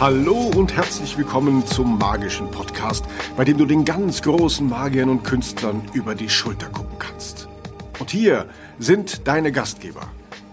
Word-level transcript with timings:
Hallo 0.00 0.48
und 0.54 0.76
herzlich 0.76 1.18
willkommen 1.18 1.66
zum 1.66 1.98
magischen 1.98 2.48
Podcast, 2.52 3.04
bei 3.36 3.44
dem 3.44 3.58
du 3.58 3.66
den 3.66 3.84
ganz 3.84 4.22
großen 4.22 4.68
Magiern 4.68 5.08
und 5.08 5.24
Künstlern 5.24 5.82
über 5.92 6.14
die 6.14 6.28
Schulter 6.28 6.68
gucken 6.68 6.96
kannst. 7.00 7.48
Und 7.98 8.08
hier 8.12 8.46
sind 8.78 9.26
deine 9.26 9.50
Gastgeber, 9.50 10.02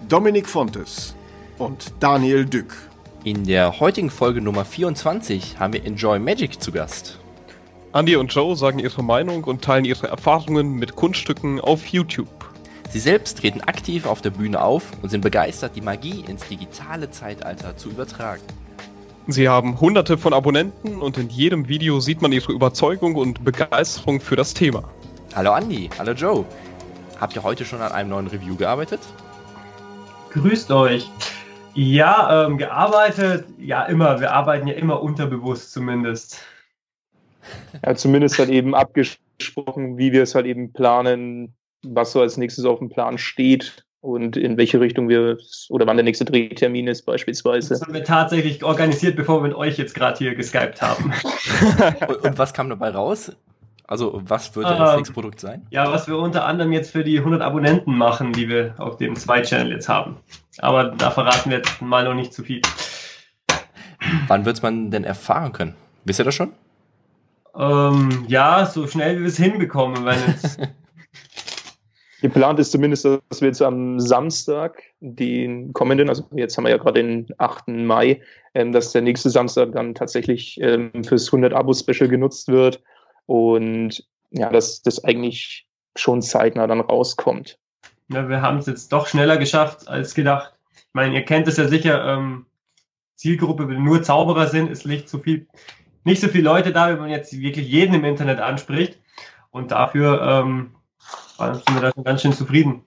Dominik 0.10 0.50
Fontes 0.50 1.14
und 1.60 1.94
Daniel 2.00 2.46
Dück. 2.46 2.76
In 3.24 3.44
der 3.44 3.80
heutigen 3.80 4.10
Folge 4.10 4.42
Nummer 4.42 4.66
24 4.66 5.60
haben 5.60 5.74
wir 5.74 5.86
Enjoy 5.86 6.18
Magic 6.18 6.60
zu 6.60 6.72
Gast. 6.72 7.20
Andy 7.94 8.16
und 8.16 8.34
Joe 8.34 8.56
sagen 8.56 8.80
ihre 8.80 9.04
Meinung 9.04 9.44
und 9.44 9.62
teilen 9.62 9.86
ihre 9.86 10.08
Erfahrungen 10.08 10.74
mit 10.74 10.96
Kunststücken 10.96 11.62
auf 11.62 11.86
YouTube. 11.86 12.50
Sie 12.90 13.00
selbst 13.00 13.38
treten 13.38 13.62
aktiv 13.62 14.08
auf 14.08 14.24
der 14.24 14.32
Bühne 14.32 14.60
auf 14.64 14.86
und 15.04 15.10
sind 15.10 15.22
begeistert, 15.22 15.76
die 15.76 15.82
Magie 15.82 16.26
ins 16.28 16.48
digitale 16.48 17.12
Zeitalter 17.12 17.78
zu 17.78 17.90
übertragen. 17.92 18.42
Sie 19.28 19.50
haben 19.50 19.82
hunderte 19.82 20.20
von 20.20 20.34
Abonnenten 20.34 21.02
und 21.02 21.18
in 21.18 21.30
jedem 21.30 21.68
Video 21.68 22.00
sieht 22.00 22.22
man 22.22 22.32
ihre 22.32 22.54
Überzeugung 22.54 23.16
und 23.16 23.44
Begeisterung 23.44 24.22
für 24.22 24.36
das 24.36 24.54
Thema. 24.54 24.84
Hallo 25.34 25.56
Andy, 25.56 25.90
hallo 25.98 26.12
Joe. 26.12 26.46
Habt 27.20 27.36
ihr 27.36 27.42
heute 27.42 27.66
schon 27.66 27.82
an 27.82 27.92
einem 27.92 28.12
neuen 28.12 28.28
Review 28.28 28.56
gearbeitet? 28.56 29.00
Grüßt 30.30 30.70
euch. 30.72 31.10
Ja, 31.74 32.46
ähm, 32.46 32.60
gearbeitet, 32.60 33.48
ja 33.58 33.86
immer. 33.86 34.20
Wir 34.20 34.32
arbeiten 34.32 34.68
ja 34.68 34.76
immer 34.76 35.02
unterbewusst 35.02 35.72
zumindest. 35.72 36.42
Ja, 37.84 37.96
zumindest 37.96 38.38
halt 38.38 38.50
eben 38.50 38.76
abgesprochen, 38.76 39.98
wie 39.98 40.12
wir 40.12 40.22
es 40.22 40.36
halt 40.36 40.46
eben 40.46 40.72
planen, 40.72 41.56
was 41.84 42.12
so 42.12 42.22
als 42.22 42.38
nächstes 42.38 42.64
auf 42.64 42.78
dem 42.78 42.90
Plan 42.90 43.18
steht 43.18 43.86
und 44.06 44.38
in 44.38 44.56
welche 44.58 44.80
Richtung 44.80 45.10
wir 45.10 45.38
oder 45.70 45.88
wann 45.88 45.98
der 45.98 46.04
nächste 46.04 46.26
Drehtermin 46.26 46.88
ist 46.88 47.06
beispielsweise. 47.06 47.70
Das 47.70 47.82
haben 47.82 47.94
wir 47.94 48.04
tatsächlich 48.04 48.64
organisiert, 48.64 49.16
bevor 49.16 49.42
wir 49.42 49.48
mit 49.50 49.58
euch 49.58 49.78
jetzt 49.78 49.96
gerade 49.96 50.18
hier 50.18 50.36
geskypt 50.36 50.82
haben. 50.82 51.12
und, 52.08 52.18
und, 52.24 52.38
was 52.38 52.54
kam 52.54 52.70
dabei 52.70 52.92
raus? 52.92 53.32
Also 53.88 54.22
was 54.24 54.56
wird 54.56 54.68
das 54.68 54.92
ähm, 54.92 54.98
nächste 54.98 55.14
Produkt 55.14 55.40
sein? 55.40 55.66
Ja, 55.72 55.92
was 55.92 56.08
wir 56.08 56.18
unter 56.18 56.46
anderem 56.46 56.72
jetzt 56.72 56.92
für 56.92 57.04
die 57.04 57.18
100 57.18 57.42
Abonnenten 57.42 57.98
machen, 57.98 58.32
die 58.32 58.48
wir 58.48 58.76
auf 58.78 58.98
dem 58.98 59.16
Zwei-Channel 59.16 59.72
jetzt 59.72 59.90
haben. 59.90 60.18
Aber 60.60 60.86
da 60.86 61.12
verraten 61.12 61.50
wir 61.50 61.58
jetzt 61.58 61.82
mal 61.82 62.04
noch 62.04 62.16
nicht 62.16 62.34
zu 62.34 62.44
viel. 62.44 62.62
Wann 64.28 64.46
wird 64.46 64.62
man 64.62 64.92
denn 64.92 65.04
erfahren 65.04 65.52
können? 65.52 65.76
Wisst 66.04 66.20
ihr 66.20 66.26
das 66.26 66.36
schon? 66.36 66.52
Ähm, 67.58 68.26
ja, 68.28 68.66
so 68.66 68.88
schnell 68.88 69.18
wie 69.18 69.22
wir 69.22 69.28
es 69.28 69.38
hinbekommen, 69.38 70.06
weil 70.06 70.18
jetzt 70.28 70.60
Geplant 72.22 72.60
ist 72.60 72.72
zumindest, 72.72 73.06
dass 73.06 73.42
wir 73.42 73.48
jetzt 73.48 73.62
am 73.62 74.00
Samstag, 74.00 74.82
den 75.00 75.74
kommenden, 75.74 76.10
also 76.10 76.26
jetzt 76.34 76.58
haben 76.58 76.64
wir 76.64 76.72
ja 76.72 76.78
gerade 76.78 77.04
den 77.04 77.28
8. 77.38 77.68
Mai, 77.68 78.22
ähm, 78.54 78.72
dass 78.72 78.92
der 78.92 79.02
nächste 79.02 79.30
Samstag 79.30 79.74
dann 79.74 79.96
tatsächlich 79.96 80.60
ähm, 80.62 81.04
fürs 81.04 81.32
100-Abo-Special 81.32 82.10
genutzt 82.10 82.48
wird 82.48 82.82
und 83.26 84.06
ja, 84.32 84.50
dass 84.50 84.82
das 84.82 85.04
eigentlich 85.04 85.68
schon 85.96 86.22
zeitnah 86.22 86.68
dann 86.68 86.82
rauskommt. 86.82 87.58
Ja, 88.10 88.30
wir 88.30 88.42
haben 88.42 88.58
es 88.58 88.66
jetzt 88.66 88.92
doch 88.94 89.08
schneller 89.08 89.38
geschafft 89.38 89.88
als 89.88 90.14
gedacht. 90.14 90.54
Ich 90.74 90.94
meine, 90.94 91.16
ihr 91.16 91.24
kennt 91.24 91.48
es 91.48 91.58
ja 91.58 91.68
sicher, 91.68 92.06
ähm, 92.06 92.46
Zielgruppe, 93.16 93.68
wenn 93.68 93.84
nur 93.84 94.04
Zauberer 94.04 94.48
sind, 94.48 94.70
ist 94.70 94.86
nicht 94.86 95.10
so 95.10 95.20
viel, 95.20 95.48
nicht 96.04 96.22
so 96.22 96.28
viele 96.28 96.44
Leute 96.44 96.72
da, 96.72 96.90
wenn 96.90 97.00
man 97.00 97.10
jetzt 97.10 97.38
wirklich 97.40 97.68
jeden 97.68 97.96
im 97.96 98.06
Internet 98.06 98.40
anspricht. 98.40 99.00
Und 99.52 99.72
dafür 99.72 100.22
ähm, 100.22 100.75
sind 101.38 101.74
wir 101.74 101.82
da 101.82 101.92
schon 101.94 102.04
ganz 102.04 102.22
schön 102.22 102.34
zufrieden. 102.34 102.84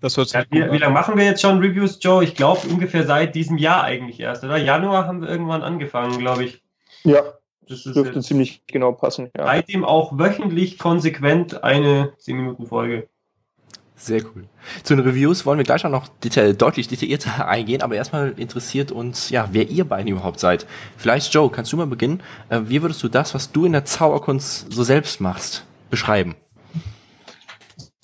Das 0.00 0.16
hört 0.16 0.28
sich 0.28 0.38
ja, 0.38 0.44
wie, 0.50 0.72
wie 0.72 0.78
lange 0.78 0.92
machen 0.92 1.16
wir 1.16 1.24
jetzt 1.24 1.40
schon 1.40 1.58
Reviews, 1.58 1.98
Joe? 2.00 2.22
Ich 2.22 2.34
glaube 2.34 2.66
ungefähr 2.68 3.06
seit 3.06 3.34
diesem 3.34 3.56
Jahr 3.56 3.82
eigentlich 3.82 4.20
erst, 4.20 4.44
oder? 4.44 4.56
Januar 4.56 5.06
haben 5.06 5.22
wir 5.22 5.28
irgendwann 5.28 5.62
angefangen, 5.62 6.18
glaube 6.18 6.44
ich. 6.44 6.62
Ja, 7.02 7.22
das 7.68 7.84
dürfte 7.84 8.20
ziemlich 8.20 8.62
genau 8.66 8.92
passen. 8.92 9.30
Ja. 9.36 9.46
Seitdem 9.46 9.84
auch 9.84 10.18
wöchentlich 10.18 10.78
konsequent 10.78 11.64
eine 11.64 12.12
10-Minuten-Folge. 12.20 13.08
Sehr 13.96 14.22
cool. 14.24 14.44
Zu 14.82 14.96
den 14.96 15.06
Reviews 15.06 15.46
wollen 15.46 15.58
wir 15.58 15.64
gleich 15.64 15.86
auch 15.86 15.90
noch 15.90 16.08
detail, 16.08 16.52
deutlich 16.52 16.88
detaillierter 16.88 17.48
eingehen, 17.48 17.80
aber 17.80 17.94
erstmal 17.94 18.34
interessiert 18.36 18.92
uns, 18.92 19.30
ja, 19.30 19.48
wer 19.52 19.68
ihr 19.68 19.84
beiden 19.84 20.08
überhaupt 20.08 20.40
seid. 20.40 20.66
Vielleicht, 20.96 21.32
Joe, 21.32 21.50
kannst 21.50 21.72
du 21.72 21.76
mal 21.76 21.86
beginnen? 21.86 22.20
Äh, 22.48 22.62
wie 22.66 22.82
würdest 22.82 23.02
du 23.02 23.08
das, 23.08 23.34
was 23.34 23.52
du 23.52 23.64
in 23.64 23.72
der 23.72 23.84
Zauberkunst 23.84 24.72
so 24.72 24.82
selbst 24.82 25.20
machst, 25.20 25.64
beschreiben? 25.90 26.34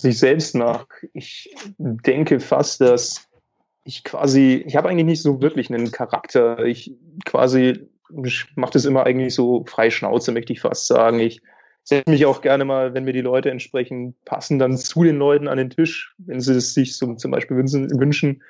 Sich 0.01 0.19
selbst 0.19 0.55
nach. 0.55 0.87
Ich 1.13 1.53
denke 1.77 2.39
fast, 2.39 2.81
dass 2.81 3.27
ich 3.83 4.03
quasi, 4.03 4.63
ich 4.65 4.75
habe 4.75 4.89
eigentlich 4.89 5.05
nicht 5.05 5.21
so 5.21 5.41
wirklich 5.41 5.71
einen 5.71 5.91
Charakter. 5.91 6.63
Ich 6.65 6.95
quasi 7.25 7.89
mache 8.55 8.73
das 8.73 8.85
immer 8.85 9.05
eigentlich 9.05 9.33
so 9.33 9.63
frei 9.65 9.89
Schnauze, 9.89 10.31
möchte 10.31 10.53
ich 10.53 10.61
fast 10.61 10.87
sagen. 10.87 11.19
Ich 11.19 11.41
setze 11.83 12.09
mich 12.09 12.25
auch 12.25 12.41
gerne 12.41 12.65
mal, 12.65 12.93
wenn 12.93 13.05
mir 13.05 13.13
die 13.13 13.21
Leute 13.21 13.49
entsprechend 13.49 14.15
passen, 14.25 14.59
dann 14.59 14.77
zu 14.77 15.03
den 15.03 15.17
Leuten 15.17 15.47
an 15.47 15.57
den 15.57 15.69
Tisch, 15.69 16.13
wenn 16.17 16.41
sie 16.41 16.55
es 16.55 16.73
sich 16.73 16.97
so 16.97 17.13
zum 17.15 17.31
Beispiel 17.31 17.57
wünschen. 17.57 18.43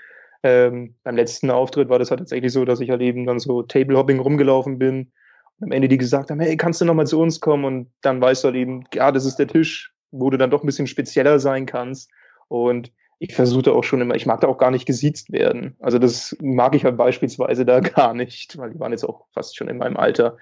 Ähm, 0.43 0.95
beim 1.03 1.15
letzten 1.15 1.51
Auftritt 1.51 1.89
war 1.89 1.99
das 1.99 2.09
halt 2.09 2.19
tatsächlich 2.19 2.51
so, 2.51 2.65
dass 2.65 2.81
ich 2.81 2.89
halt 2.89 3.01
eben 3.01 3.25
dann 3.25 3.39
so 3.39 3.61
Tablehopping 3.61 4.19
rumgelaufen 4.19 4.79
bin 4.79 5.11
und 5.59 5.65
am 5.65 5.71
Ende 5.71 5.87
die 5.87 5.99
gesagt 5.99 6.31
haben, 6.31 6.39
hey, 6.39 6.57
kannst 6.57 6.81
du 6.81 6.85
noch 6.85 6.95
mal 6.95 7.05
zu 7.05 7.21
uns 7.21 7.39
kommen? 7.39 7.63
Und 7.63 7.91
dann 8.01 8.19
weißt 8.19 8.43
du 8.43 8.47
halt 8.47 8.57
eben, 8.57 8.83
ja, 8.93 9.11
das 9.11 9.25
ist 9.25 9.35
der 9.35 9.47
Tisch, 9.47 9.93
wo 10.11 10.29
du 10.29 10.37
dann 10.37 10.51
doch 10.51 10.63
ein 10.63 10.65
bisschen 10.65 10.87
spezieller 10.87 11.39
sein 11.39 11.65
kannst. 11.65 12.11
Und 12.47 12.91
ich 13.19 13.35
versuche 13.35 13.71
auch 13.71 13.83
schon 13.83 14.01
immer, 14.01 14.15
ich 14.15 14.25
mag 14.25 14.41
da 14.41 14.47
auch 14.47 14.57
gar 14.57 14.71
nicht 14.71 14.85
gesiezt 14.85 15.31
werden. 15.31 15.75
Also 15.79 15.99
das 15.99 16.35
mag 16.41 16.75
ich 16.75 16.85
halt 16.85 16.97
beispielsweise 16.97 17.65
da 17.65 17.79
gar 17.81 18.13
nicht, 18.13 18.57
weil 18.57 18.71
die 18.71 18.79
waren 18.79 18.91
jetzt 18.91 19.03
auch 19.03 19.25
fast 19.33 19.55
schon 19.55 19.67
in 19.67 19.77
meinem 19.77 19.97
Alter. 19.97 20.37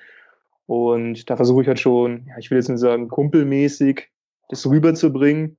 Und 0.65 1.29
da 1.29 1.35
versuche 1.35 1.63
ich 1.63 1.67
halt 1.67 1.79
schon, 1.79 2.25
ja, 2.27 2.37
ich 2.37 2.51
will 2.51 2.57
jetzt 2.57 2.69
nicht 2.69 2.79
sagen, 2.79 3.07
kumpelmäßig 3.07 4.09
das 4.49 4.65
rüberzubringen. 4.65 5.57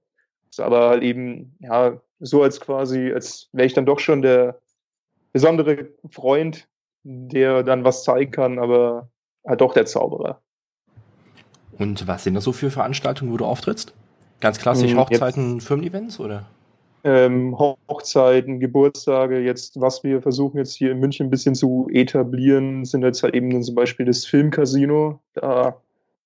Ist 0.49 0.61
aber 0.61 0.89
halt 0.89 1.03
eben, 1.03 1.57
ja, 1.61 2.01
so 2.21 2.43
als 2.43 2.61
quasi, 2.61 3.13
als 3.13 3.49
wäre 3.53 3.67
ich 3.67 3.75
dann 3.75 3.87
doch 3.87 3.99
schon 3.99 4.23
der 4.23 4.61
besondere 5.33 5.89
Freund, 6.11 6.69
der 7.03 7.63
dann 7.63 7.85
was 7.85 8.05
zeigen 8.05 8.31
kann, 8.31 8.59
aber 8.59 9.11
halt 9.47 9.61
doch 9.61 9.75
der 9.75 9.87
Zauberer. 9.87 10.43
Und 11.81 12.07
was 12.07 12.25
sind 12.25 12.35
das 12.35 12.45
so 12.45 12.53
für 12.53 12.71
Veranstaltungen, 12.71 13.33
wo 13.33 13.39
du 13.39 13.47
auftrittst? 13.47 13.95
Ganz 14.41 14.59
klassisch 14.59 14.91
hm, 14.91 14.99
Hochzeiten, 14.99 15.55
jetzt, 15.55 15.67
Firmen-Events 15.67 16.21
oder? 16.21 16.47
Ähm, 17.05 17.59
Hochzeiten, 17.59 18.61
Geburtstage, 18.61 19.41
jetzt, 19.41 19.81
was 19.81 20.05
wir 20.05 20.21
versuchen 20.21 20.59
jetzt 20.59 20.75
hier 20.75 20.93
in 20.93 21.01
München 21.01 21.27
ein 21.27 21.31
bisschen 21.31 21.55
zu 21.55 21.89
etablieren, 21.91 22.85
sind 22.85 23.03
jetzt 23.03 23.23
halt 23.23 23.35
eben 23.35 23.63
zum 23.63 23.75
Beispiel 23.75 24.05
das 24.05 24.27
Filmcasino. 24.27 25.21
Da 25.33 25.77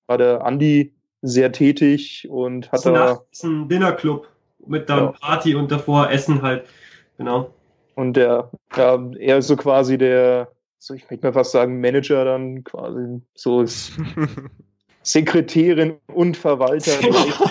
war 0.07 0.17
der 0.17 0.45
Andi 0.45 0.93
sehr 1.21 1.53
tätig 1.53 2.27
und 2.29 2.69
hat 2.73 2.85
da. 2.85 3.21
ist 3.31 3.45
ein 3.45 3.69
Dinnerclub 3.69 4.27
mit 4.67 4.89
dann 4.89 5.05
ja. 5.05 5.11
Party 5.13 5.55
und 5.55 5.71
davor 5.71 6.11
Essen 6.11 6.41
halt. 6.41 6.65
Genau. 7.17 7.49
Und 7.95 8.17
der, 8.17 8.51
ja, 8.75 8.99
er 9.19 9.37
ist 9.37 9.47
so 9.47 9.55
quasi 9.55 9.97
der, 9.97 10.49
so 10.79 10.93
ich 10.93 11.09
möchte 11.09 11.25
mal 11.25 11.31
fast 11.31 11.53
sagen, 11.53 11.79
Manager 11.79 12.25
dann 12.25 12.65
quasi 12.65 13.21
so 13.35 13.61
ist 13.61 13.93
Sekretärin 15.05 15.97
und 16.07 16.35
Verwalter 16.35 16.91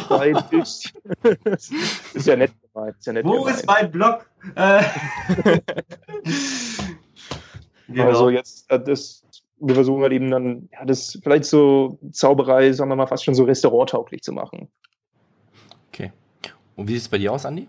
gleichzeitig 0.08 0.60
ist. 0.60 0.92
ist 2.14 2.26
ja 2.26 2.34
nett 2.34 2.52
gemeint. 2.72 2.96
Ist 2.98 3.06
ja 3.06 3.12
nett 3.12 3.24
Wo 3.24 3.38
gemeint. 3.38 3.56
ist 3.56 3.66
mein 3.66 3.90
Blog? 3.92 4.28
Äh. 4.56 4.82
genau. 7.88 8.06
Also 8.06 8.30
jetzt, 8.30 8.68
äh, 8.72 8.80
das, 8.82 9.22
wir 9.60 9.74
versuchen 9.76 10.02
halt 10.02 10.12
eben 10.12 10.32
dann, 10.32 10.68
ja, 10.72 10.84
das 10.84 11.16
vielleicht 11.22 11.44
so 11.44 11.96
Zauberei, 12.10 12.72
sagen 12.72 12.90
wir 12.90 12.96
mal, 12.96 13.06
fast 13.06 13.24
schon 13.24 13.36
so 13.36 13.44
restauranttauglich 13.44 14.22
zu 14.22 14.32
machen. 14.32 14.68
Okay. 15.92 16.10
Und 16.74 16.88
wie 16.88 16.94
sieht 16.94 17.02
es 17.02 17.08
bei 17.08 17.18
dir 17.18 17.32
aus, 17.32 17.46
Andi? 17.46 17.68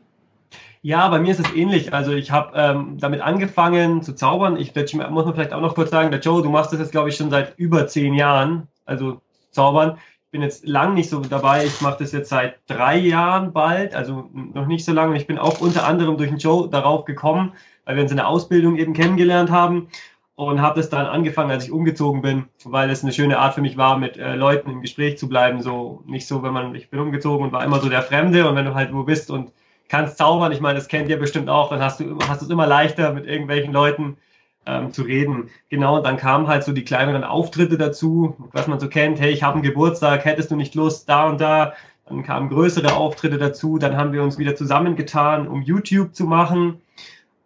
Ja, 0.81 1.07
bei 1.09 1.19
mir 1.19 1.31
ist 1.31 1.39
es 1.39 1.53
ähnlich. 1.53 1.93
Also 1.93 2.11
ich 2.13 2.31
habe 2.31 2.53
ähm, 2.55 2.97
damit 2.99 3.21
angefangen 3.21 4.01
zu 4.01 4.13
zaubern. 4.13 4.57
Ich 4.57 4.73
muss 4.75 5.25
man 5.25 5.33
vielleicht 5.35 5.53
auch 5.53 5.61
noch 5.61 5.75
kurz 5.75 5.91
sagen, 5.91 6.09
der 6.09 6.21
Joe, 6.21 6.41
du 6.41 6.49
machst 6.49 6.73
das 6.73 6.79
jetzt, 6.79 6.91
glaube 6.91 7.09
ich, 7.09 7.15
schon 7.15 7.29
seit 7.29 7.57
über 7.57 7.87
zehn 7.87 8.15
Jahren. 8.15 8.67
Also 8.85 9.21
zaubern. 9.55 9.97
Ich 10.25 10.31
bin 10.31 10.41
jetzt 10.41 10.67
lang 10.67 10.93
nicht 10.93 11.09
so 11.09 11.21
dabei. 11.21 11.65
Ich 11.65 11.81
mache 11.81 11.97
das 11.99 12.11
jetzt 12.11 12.29
seit 12.29 12.59
drei 12.67 12.97
Jahren 12.97 13.53
bald, 13.53 13.95
also 13.95 14.29
noch 14.33 14.67
nicht 14.67 14.83
so 14.85 14.91
lange. 14.91 15.17
Ich 15.17 15.27
bin 15.27 15.37
auch 15.37 15.61
unter 15.61 15.87
anderem 15.87 16.17
durch 16.17 16.29
den 16.29 16.39
Joe 16.39 16.69
darauf 16.69 17.05
gekommen, 17.05 17.53
weil 17.85 17.95
wir 17.95 18.03
uns 18.03 18.11
in 18.11 18.17
der 18.17 18.27
Ausbildung 18.27 18.75
eben 18.75 18.93
kennengelernt 18.93 19.49
haben 19.49 19.87
und 20.35 20.61
habe 20.61 20.79
das 20.79 20.89
dann 20.89 21.05
angefangen, 21.05 21.51
als 21.51 21.65
ich 21.65 21.71
umgezogen 21.71 22.21
bin, 22.21 22.45
weil 22.65 22.89
es 22.89 23.03
eine 23.03 23.13
schöne 23.13 23.39
Art 23.39 23.53
für 23.53 23.61
mich 23.61 23.77
war, 23.77 23.97
mit 23.97 24.17
äh, 24.17 24.35
Leuten 24.35 24.69
im 24.69 24.81
Gespräch 24.81 25.17
zu 25.17 25.29
bleiben. 25.29 25.61
So 25.61 26.03
nicht 26.05 26.27
so, 26.27 26.43
wenn 26.43 26.53
man, 26.53 26.75
ich 26.75 26.89
bin 26.89 26.99
umgezogen 26.99 27.45
und 27.45 27.53
war 27.53 27.63
immer 27.63 27.79
so 27.79 27.89
der 27.89 28.01
Fremde 28.01 28.47
und 28.47 28.55
wenn 28.55 28.65
du 28.65 28.75
halt 28.75 28.93
wo 28.93 29.03
bist 29.03 29.31
und 29.31 29.53
kannst 29.87 30.17
zaubern, 30.17 30.51
ich 30.51 30.59
meine, 30.59 30.77
das 30.77 30.87
kennt 30.89 31.09
ihr 31.09 31.17
bestimmt 31.17 31.49
auch, 31.49 31.69
dann 31.69 31.79
hast 31.79 32.01
du 32.01 32.17
hast 32.27 32.41
es 32.41 32.49
immer 32.49 32.67
leichter 32.67 33.13
mit 33.13 33.25
irgendwelchen 33.25 33.71
Leuten 33.71 34.17
ähm, 34.65 34.91
zu 34.91 35.03
reden. 35.03 35.49
Genau, 35.69 35.97
und 35.97 36.05
dann 36.05 36.17
kamen 36.17 36.47
halt 36.47 36.63
so 36.63 36.71
die 36.71 36.83
kleineren 36.83 37.23
Auftritte 37.23 37.77
dazu, 37.77 38.35
was 38.51 38.67
man 38.67 38.79
so 38.79 38.89
kennt, 38.89 39.19
hey, 39.19 39.31
ich 39.31 39.43
habe 39.43 39.55
einen 39.55 39.63
Geburtstag, 39.63 40.25
hättest 40.25 40.51
du 40.51 40.55
nicht 40.55 40.75
Lust, 40.75 41.09
da 41.09 41.27
und 41.27 41.41
da. 41.41 41.73
Dann 42.07 42.23
kamen 42.23 42.49
größere 42.49 42.93
Auftritte 42.93 43.37
dazu, 43.37 43.77
dann 43.79 43.97
haben 43.97 44.13
wir 44.13 44.21
uns 44.21 44.37
wieder 44.37 44.55
zusammengetan, 44.55 45.47
um 45.47 45.61
YouTube 45.61 46.13
zu 46.13 46.25
machen. 46.25 46.81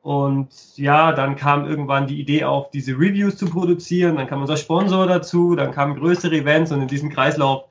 Und 0.01 0.49
ja, 0.75 1.11
dann 1.11 1.35
kam 1.35 1.65
irgendwann 1.65 2.07
die 2.07 2.19
Idee 2.19 2.43
auf, 2.45 2.71
diese 2.71 2.93
Reviews 2.93 3.37
zu 3.37 3.47
produzieren. 3.47 4.17
Dann 4.17 4.27
kam 4.27 4.41
unser 4.41 4.57
Sponsor 4.57 5.07
dazu, 5.07 5.55
dann 5.55 5.71
kamen 5.71 5.95
größere 5.95 6.35
Events 6.35 6.71
und 6.71 6.81
in 6.81 6.87
diesem 6.87 7.09
Kreislauf 7.09 7.65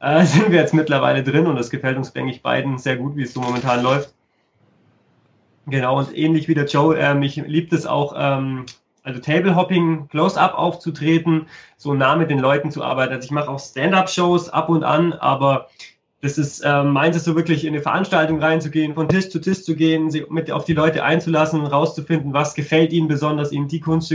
äh, 0.00 0.24
sind 0.26 0.50
wir 0.50 0.60
jetzt 0.60 0.74
mittlerweile 0.74 1.22
drin 1.22 1.46
und 1.46 1.56
das 1.56 1.70
gefällt 1.70 1.96
uns, 1.96 2.12
denke 2.12 2.32
ich, 2.32 2.42
beiden 2.42 2.78
sehr 2.78 2.96
gut, 2.96 3.16
wie 3.16 3.22
es 3.22 3.34
so 3.34 3.40
momentan 3.40 3.82
läuft. 3.82 4.14
Genau, 5.66 5.98
und 5.98 6.16
ähnlich 6.16 6.48
wie 6.48 6.54
der 6.54 6.66
Joe, 6.66 6.96
ähm, 6.96 7.22
ich 7.22 7.36
liebt 7.36 7.72
es 7.72 7.86
auch, 7.86 8.14
ähm, 8.16 8.64
also 9.08 9.20
Table 9.20 9.56
Hopping, 9.56 10.06
Close-Up 10.08 10.54
aufzutreten, 10.54 11.46
so 11.76 11.94
nah 11.94 12.14
mit 12.14 12.30
den 12.30 12.38
Leuten 12.38 12.70
zu 12.70 12.84
arbeiten. 12.84 13.14
Also 13.14 13.24
ich 13.24 13.30
mache 13.30 13.48
auch 13.48 13.58
Stand-Up-Shows 13.58 14.50
ab 14.50 14.68
und 14.68 14.84
an, 14.84 15.14
aber 15.14 15.68
das 16.20 16.36
ist 16.36 16.62
ähm, 16.64 16.90
meins 16.90 17.16
ist 17.16 17.24
so 17.24 17.34
wirklich 17.34 17.64
in 17.64 17.74
eine 17.74 17.82
Veranstaltung 17.82 18.40
reinzugehen, 18.40 18.94
von 18.94 19.08
Tisch 19.08 19.30
zu 19.30 19.40
Tisch 19.40 19.62
zu 19.64 19.76
gehen, 19.76 20.10
sie 20.10 20.26
mit 20.28 20.50
auf 20.50 20.64
die 20.64 20.74
Leute 20.74 21.04
einzulassen, 21.04 21.64
rauszufinden, 21.64 22.34
was 22.34 22.54
gefällt 22.54 22.92
ihnen 22.92 23.08
besonders, 23.08 23.52
ihnen 23.52 23.68
die 23.68 23.80
Kunst 23.80 24.14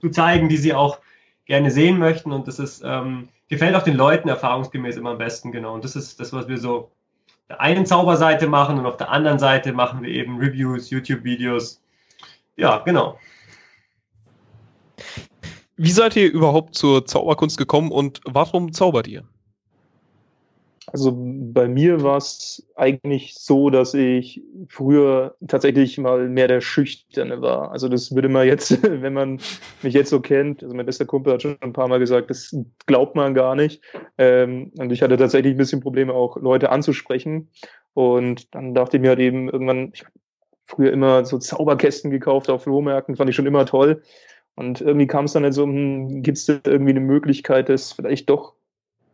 zu 0.00 0.10
zeigen, 0.10 0.48
die 0.48 0.58
sie 0.58 0.74
auch 0.74 0.98
gerne 1.46 1.70
sehen 1.70 1.98
möchten. 1.98 2.30
Und 2.30 2.46
das 2.46 2.58
ist 2.58 2.82
ähm, 2.84 3.28
gefällt 3.48 3.74
auch 3.74 3.82
den 3.82 3.96
Leuten 3.96 4.28
erfahrungsgemäß 4.28 4.96
immer 4.96 5.10
am 5.10 5.18
besten, 5.18 5.50
genau. 5.50 5.74
Und 5.74 5.82
das 5.82 5.96
ist 5.96 6.20
das, 6.20 6.32
was 6.32 6.46
wir 6.46 6.58
so 6.58 6.90
der 7.48 7.60
einen 7.60 7.84
Zauberseite 7.84 8.46
machen 8.46 8.78
und 8.78 8.86
auf 8.86 8.96
der 8.96 9.10
anderen 9.10 9.38
Seite 9.38 9.72
machen 9.72 10.02
wir 10.02 10.10
eben 10.10 10.38
Reviews, 10.38 10.90
YouTube-Videos. 10.90 11.82
Ja, 12.56 12.78
genau. 12.78 13.18
Wie 15.76 15.90
seid 15.90 16.16
ihr 16.16 16.30
überhaupt 16.32 16.74
zur 16.74 17.04
Zauberkunst 17.04 17.58
gekommen 17.58 17.90
und 17.90 18.20
warum 18.24 18.72
zaubert 18.72 19.08
ihr? 19.08 19.24
Also 20.92 21.12
bei 21.16 21.66
mir 21.66 22.02
war 22.02 22.18
es 22.18 22.68
eigentlich 22.76 23.34
so, 23.34 23.70
dass 23.70 23.94
ich 23.94 24.42
früher 24.68 25.34
tatsächlich 25.48 25.96
mal 25.98 26.28
mehr 26.28 26.46
der 26.46 26.60
Schüchterne 26.60 27.40
war. 27.40 27.72
Also 27.72 27.88
das 27.88 28.14
würde 28.14 28.28
man 28.28 28.46
jetzt, 28.46 28.82
wenn 29.02 29.14
man 29.14 29.40
mich 29.82 29.94
jetzt 29.94 30.10
so 30.10 30.20
kennt, 30.20 30.62
also 30.62 30.74
mein 30.74 30.86
bester 30.86 31.06
Kumpel 31.06 31.32
hat 31.32 31.42
schon 31.42 31.56
ein 31.62 31.72
paar 31.72 31.88
Mal 31.88 31.98
gesagt, 31.98 32.30
das 32.30 32.54
glaubt 32.86 33.16
man 33.16 33.34
gar 33.34 33.56
nicht. 33.56 33.82
Ähm, 34.18 34.72
und 34.78 34.92
ich 34.92 35.02
hatte 35.02 35.16
tatsächlich 35.16 35.54
ein 35.54 35.58
bisschen 35.58 35.80
Probleme, 35.80 36.12
auch 36.12 36.36
Leute 36.36 36.70
anzusprechen. 36.70 37.48
Und 37.94 38.54
dann 38.54 38.74
dachte 38.74 38.98
ich 38.98 39.00
mir 39.00 39.10
halt 39.10 39.20
eben 39.20 39.48
irgendwann, 39.48 39.90
ich 39.94 40.02
habe 40.02 40.12
früher 40.66 40.92
immer 40.92 41.24
so 41.24 41.38
Zauberkästen 41.38 42.10
gekauft 42.10 42.50
auf 42.50 42.64
Flohmärkten, 42.64 43.16
fand 43.16 43.30
ich 43.30 43.36
schon 43.36 43.46
immer 43.46 43.64
toll. 43.64 44.02
Und 44.56 44.80
irgendwie 44.80 45.06
kam 45.06 45.24
es 45.24 45.32
dann 45.32 45.42
halt 45.42 45.54
so, 45.54 45.64
hm, 45.64 46.22
gibt 46.22 46.38
es 46.38 46.46
da 46.46 46.58
irgendwie 46.64 46.90
eine 46.90 47.00
Möglichkeit, 47.00 47.68
das 47.68 47.92
vielleicht 47.92 48.30
doch 48.30 48.54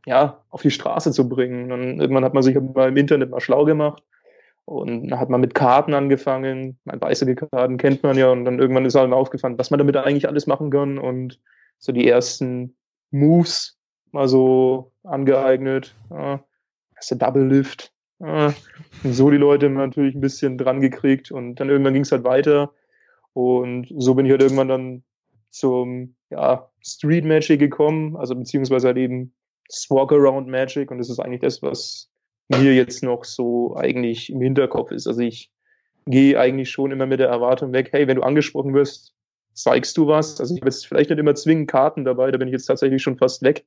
ja, 0.06 0.42
auf 0.50 0.62
die 0.62 0.70
Straße 0.70 1.12
zu 1.12 1.28
bringen. 1.28 1.72
Und 1.72 2.00
irgendwann 2.00 2.24
hat 2.24 2.34
man 2.34 2.42
sich 2.42 2.58
mal 2.58 2.88
im 2.88 2.96
Internet 2.96 3.30
mal 3.30 3.40
schlau 3.40 3.64
gemacht 3.64 4.02
und 4.64 5.12
hat 5.18 5.30
man 5.30 5.40
mit 5.40 5.54
Karten 5.54 5.94
angefangen. 5.94 6.78
Mein 6.84 7.00
weiße 7.00 7.34
Karten 7.34 7.76
kennt 7.76 8.02
man 8.02 8.16
ja 8.16 8.30
und 8.30 8.44
dann 8.44 8.58
irgendwann 8.58 8.84
ist 8.84 8.96
einem 8.96 9.12
aufgefallen, 9.12 9.58
was 9.58 9.70
man 9.70 9.78
damit 9.78 9.96
eigentlich 9.96 10.28
alles 10.28 10.46
machen 10.46 10.70
kann 10.70 10.98
und 10.98 11.40
so 11.78 11.92
die 11.92 12.06
ersten 12.06 12.76
Moves 13.10 13.78
mal 14.12 14.28
so 14.28 14.92
angeeignet. 15.02 15.94
Ja, 16.10 16.44
erste 16.94 17.16
Double 17.16 17.46
Lift. 17.46 17.92
Ja, 18.20 18.52
so 19.02 19.30
die 19.30 19.38
Leute 19.38 19.70
natürlich 19.70 20.14
ein 20.14 20.20
bisschen 20.20 20.58
dran 20.58 20.80
gekriegt 20.80 21.30
und 21.30 21.54
dann 21.54 21.70
irgendwann 21.70 21.94
ging 21.94 22.02
es 22.02 22.12
halt 22.12 22.24
weiter 22.24 22.72
und 23.32 23.86
so 23.96 24.14
bin 24.14 24.26
ich 24.26 24.32
halt 24.32 24.42
irgendwann 24.42 24.68
dann 24.68 25.02
zum 25.50 26.14
ja, 26.30 26.70
Street 26.80 27.24
Magic 27.24 27.58
gekommen, 27.58 28.16
also 28.16 28.34
beziehungsweise 28.34 28.88
halt 28.88 28.96
eben 28.96 29.34
das 29.66 29.86
Walk-Around 29.90 30.48
Magic 30.48 30.90
und 30.90 30.98
das 30.98 31.10
ist 31.10 31.20
eigentlich 31.20 31.40
das, 31.40 31.62
was 31.62 32.10
mir 32.48 32.74
jetzt 32.74 33.02
noch 33.02 33.24
so 33.24 33.76
eigentlich 33.76 34.30
im 34.30 34.40
Hinterkopf 34.40 34.90
ist. 34.90 35.06
Also 35.06 35.20
ich 35.20 35.52
gehe 36.06 36.38
eigentlich 36.38 36.70
schon 36.70 36.90
immer 36.90 37.06
mit 37.06 37.20
der 37.20 37.28
Erwartung 37.28 37.72
weg, 37.72 37.90
hey, 37.92 38.08
wenn 38.08 38.16
du 38.16 38.22
angesprochen 38.22 38.74
wirst, 38.74 39.14
zeigst 39.52 39.96
du 39.96 40.06
was. 40.06 40.40
Also 40.40 40.54
ich 40.54 40.60
habe 40.60 40.68
jetzt 40.70 40.86
vielleicht 40.86 41.10
nicht 41.10 41.18
immer 41.18 41.34
zwingend 41.34 41.70
Karten 41.70 42.04
dabei, 42.04 42.30
da 42.30 42.38
bin 42.38 42.48
ich 42.48 42.52
jetzt 42.52 42.66
tatsächlich 42.66 43.02
schon 43.02 43.18
fast 43.18 43.42
weg. 43.42 43.66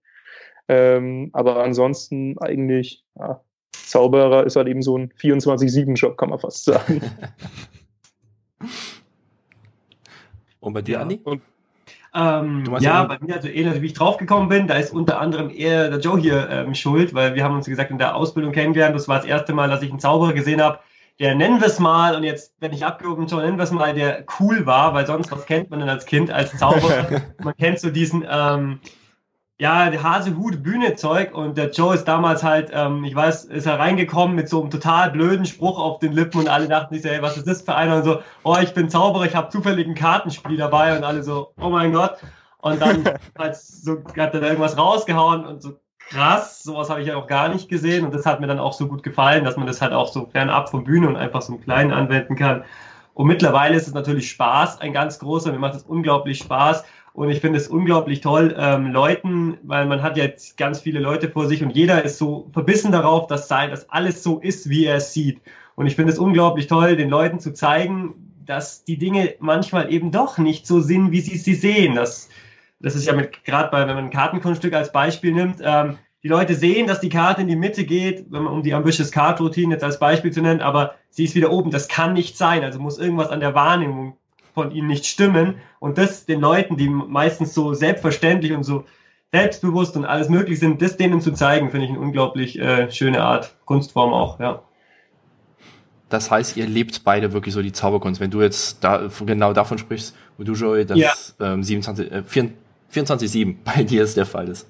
Ähm, 0.67 1.29
aber 1.33 1.63
ansonsten 1.63 2.37
eigentlich, 2.39 3.03
ja, 3.17 3.43
Zauberer 3.71 4.45
ist 4.45 4.55
halt 4.55 4.67
eben 4.67 4.81
so 4.81 4.97
ein 4.97 5.11
24-7-Job, 5.13 6.17
kann 6.17 6.29
man 6.29 6.39
fast 6.39 6.63
sagen. 6.65 7.01
Und 10.59 10.73
bei 10.73 10.81
dir, 10.81 10.93
Ja. 10.93 11.01
Andi? 11.01 11.19
Und 11.23 11.41
Ähm, 12.15 12.63
ja, 12.79 13.03
bei 13.05 13.17
mir, 13.21 13.35
also 13.35 13.47
ähnlich 13.47 13.81
wie 13.81 13.87
ich 13.87 13.93
draufgekommen 13.93 14.47
bin, 14.47 14.67
da 14.67 14.75
ist 14.75 14.93
unter 14.93 15.19
anderem 15.19 15.49
eher 15.49 15.89
der 15.89 15.99
Joe 15.99 16.19
hier 16.19 16.47
ähm, 16.49 16.75
schuld, 16.75 17.13
weil 17.13 17.33
wir 17.33 17.43
haben 17.43 17.55
uns, 17.55 17.65
gesagt, 17.65 17.89
in 17.89 17.97
der 17.97 18.15
Ausbildung 18.15 18.51
kennengelernt. 18.51 18.95
Das 18.95 19.07
war 19.07 19.17
das 19.17 19.25
erste 19.25 19.53
Mal, 19.53 19.69
dass 19.69 19.81
ich 19.81 19.89
einen 19.89 19.99
Zauberer 19.99 20.33
gesehen 20.33 20.61
habe, 20.61 20.79
der 21.19 21.35
nennen 21.35 21.59
wir 21.59 21.67
es 21.67 21.79
mal, 21.79 22.15
und 22.15 22.23
jetzt, 22.23 22.53
wenn 22.59 22.73
ich 22.73 22.85
abgehoben 22.85 23.27
Joe, 23.27 23.41
nennen 23.41 23.57
wir 23.57 23.63
es 23.63 23.71
mal, 23.71 23.93
der 23.93 24.25
cool 24.39 24.65
war, 24.65 24.93
weil 24.93 25.05
sonst, 25.05 25.31
was 25.31 25.45
kennt 25.45 25.69
man 25.69 25.79
denn 25.79 25.89
als 25.89 26.05
Kind, 26.05 26.31
als 26.31 26.57
Zauberer? 26.57 27.21
man 27.43 27.55
kennt 27.55 27.79
so 27.79 27.89
diesen, 27.89 28.25
ähm, 28.29 28.79
ja, 29.59 29.89
der 29.89 30.01
Hase, 30.01 30.35
Hut, 30.35 30.63
Bühne 30.63 30.95
Zeug 30.95 31.33
und 31.33 31.57
der 31.57 31.69
Joe 31.69 31.93
ist 31.93 32.05
damals 32.05 32.43
halt, 32.43 32.71
ähm, 32.73 33.03
ich 33.03 33.15
weiß, 33.15 33.45
ist 33.45 33.65
er 33.67 33.79
reingekommen 33.79 34.35
mit 34.35 34.49
so 34.49 34.61
einem 34.61 34.71
total 34.71 35.11
blöden 35.11 35.45
Spruch 35.45 35.79
auf 35.79 35.99
den 35.99 36.13
Lippen 36.13 36.39
und 36.39 36.47
alle 36.49 36.67
dachten 36.67 36.95
sich, 36.95 37.03
so, 37.03 37.09
hey, 37.09 37.21
was 37.21 37.37
ist 37.37 37.47
das 37.47 37.61
für 37.61 37.75
einer? 37.75 37.97
Und 37.97 38.03
so, 38.03 38.19
oh, 38.43 38.57
ich 38.61 38.73
bin 38.73 38.89
Zauberer, 38.89 39.25
ich 39.25 39.35
habe 39.35 39.49
zufällig 39.49 39.87
ein 39.87 39.95
Kartenspiel 39.95 40.57
dabei 40.57 40.97
und 40.97 41.03
alle 41.03 41.23
so, 41.23 41.53
oh 41.61 41.69
mein 41.69 41.93
Gott. 41.93 42.17
Und 42.59 42.81
dann 42.81 43.03
halt 43.37 43.55
so, 43.55 44.03
hat 44.17 44.33
er 44.33 44.41
da 44.41 44.47
irgendwas 44.47 44.77
rausgehauen 44.77 45.45
und 45.45 45.61
so 45.61 45.79
krass, 46.09 46.63
sowas 46.63 46.89
habe 46.89 47.01
ich 47.01 47.07
ja 47.07 47.15
auch 47.15 47.27
gar 47.27 47.49
nicht 47.49 47.69
gesehen 47.69 48.05
und 48.05 48.13
das 48.13 48.25
hat 48.25 48.41
mir 48.41 48.47
dann 48.47 48.59
auch 48.59 48.73
so 48.73 48.87
gut 48.87 49.03
gefallen, 49.03 49.45
dass 49.45 49.55
man 49.55 49.67
das 49.67 49.81
halt 49.81 49.93
auch 49.93 50.11
so 50.11 50.25
fernab 50.25 50.69
von 50.69 50.83
Bühne 50.83 51.07
und 51.07 51.15
einfach 51.15 51.41
so 51.41 51.53
im 51.53 51.61
Kleinen 51.61 51.91
anwenden 51.91 52.35
kann. 52.35 52.63
Und 53.13 53.27
mittlerweile 53.27 53.75
ist 53.75 53.87
es 53.87 53.93
natürlich 53.93 54.29
Spaß, 54.31 54.81
ein 54.81 54.93
ganz 54.93 55.19
großer, 55.19 55.51
mir 55.51 55.59
macht 55.59 55.75
es 55.75 55.83
unglaublich 55.83 56.39
Spaß 56.39 56.83
und 57.13 57.29
ich 57.29 57.39
finde 57.39 57.59
es 57.59 57.67
unglaublich 57.67 58.21
toll, 58.21 58.55
ähm, 58.57 58.91
Leuten, 58.91 59.57
weil 59.63 59.85
man 59.85 60.01
hat 60.01 60.17
jetzt 60.17 60.57
ganz 60.57 60.81
viele 60.81 60.99
Leute 60.99 61.29
vor 61.29 61.47
sich 61.47 61.63
und 61.63 61.69
jeder 61.69 62.03
ist 62.03 62.17
so 62.17 62.49
verbissen 62.51 62.91
darauf, 62.91 63.27
dass 63.27 63.47
sein, 63.47 63.69
dass 63.69 63.89
alles 63.89 64.23
so 64.23 64.39
ist, 64.39 64.69
wie 64.69 64.85
er 64.85 64.95
es 64.95 65.13
sieht. 65.13 65.39
Und 65.75 65.85
ich 65.85 65.95
finde 65.95 66.11
es 66.11 66.19
unglaublich 66.19 66.67
toll, 66.67 66.95
den 66.95 67.09
Leuten 67.09 67.39
zu 67.39 67.53
zeigen, 67.53 68.15
dass 68.45 68.83
die 68.83 68.97
Dinge 68.97 69.35
manchmal 69.39 69.91
eben 69.93 70.11
doch 70.11 70.37
nicht 70.39 70.65
so 70.65 70.81
sind, 70.81 71.11
wie 71.11 71.21
sie 71.21 71.37
sie 71.37 71.53
sehen. 71.53 71.95
Das, 71.95 72.29
das 72.79 72.95
ist 72.95 73.05
ja 73.05 73.13
mit 73.13 73.43
gerade 73.43 73.69
bei, 73.69 73.87
wenn 73.87 73.95
man 73.95 74.05
ein 74.05 74.11
Kartenkunststück 74.11 74.73
als 74.73 74.91
Beispiel 74.91 75.33
nimmt, 75.33 75.57
ähm, 75.61 75.97
die 76.23 76.29
Leute 76.29 76.55
sehen, 76.55 76.87
dass 76.87 77.01
die 77.01 77.09
Karte 77.09 77.41
in 77.41 77.47
die 77.47 77.55
Mitte 77.55 77.83
geht, 77.83 78.25
wenn 78.31 78.43
man 78.43 78.53
um 78.53 78.63
die 78.63 78.73
Ambitious 78.73 79.11
Card 79.11 79.39
Routine 79.41 79.73
jetzt 79.73 79.83
als 79.83 79.99
Beispiel 79.99 80.31
zu 80.31 80.41
nennen, 80.41 80.61
aber 80.61 80.95
sie 81.09 81.25
ist 81.25 81.35
wieder 81.35 81.51
oben. 81.51 81.69
Das 81.69 81.89
kann 81.89 82.13
nicht 82.13 82.37
sein. 82.37 82.63
Also 82.63 82.79
muss 82.79 82.97
irgendwas 82.97 83.29
an 83.29 83.41
der 83.41 83.53
Wahrnehmung 83.53 84.17
von 84.53 84.71
ihnen 84.71 84.87
nicht 84.87 85.05
stimmen. 85.05 85.55
Und 85.79 85.97
das 85.97 86.25
den 86.25 86.41
Leuten, 86.41 86.77
die 86.77 86.89
meistens 86.89 87.53
so 87.53 87.73
selbstverständlich 87.73 88.53
und 88.53 88.63
so 88.63 88.85
selbstbewusst 89.31 89.97
und 89.97 90.05
alles 90.05 90.29
möglich 90.29 90.59
sind, 90.59 90.81
das 90.81 90.95
denen 90.95 91.19
zu 91.19 91.31
zeigen, 91.31 91.71
finde 91.71 91.87
ich 91.87 91.91
eine 91.91 91.99
unglaublich 91.99 92.59
äh, 92.59 92.91
schöne 92.91 93.23
Art 93.23 93.55
Kunstform 93.65 94.13
auch, 94.13 94.39
ja. 94.39 94.61
Das 96.09 96.29
heißt, 96.29 96.57
ihr 96.57 96.67
lebt 96.67 97.03
beide 97.03 97.33
wirklich 97.33 97.55
so 97.55 97.63
die 97.63 97.71
Zauberkunst. 97.71 98.21
Wenn 98.21 98.29
du 98.29 98.41
jetzt 98.41 98.83
da 98.83 99.09
genau 99.25 99.51
davon 99.51 99.79
sprichst, 99.79 100.15
wo 100.37 100.43
du 100.43 100.53
Joey 100.53 100.85
das 100.85 101.35
Ja. 101.39 101.53
ähm, 101.53 101.63
27, 101.63 102.11
äh, 102.11 102.23
24-7 102.93 103.55
bei 103.65 103.83
dir 103.83 104.03
ist 104.03 104.15
der 104.15 104.27
Fall 104.27 104.47
ist. 104.49 104.69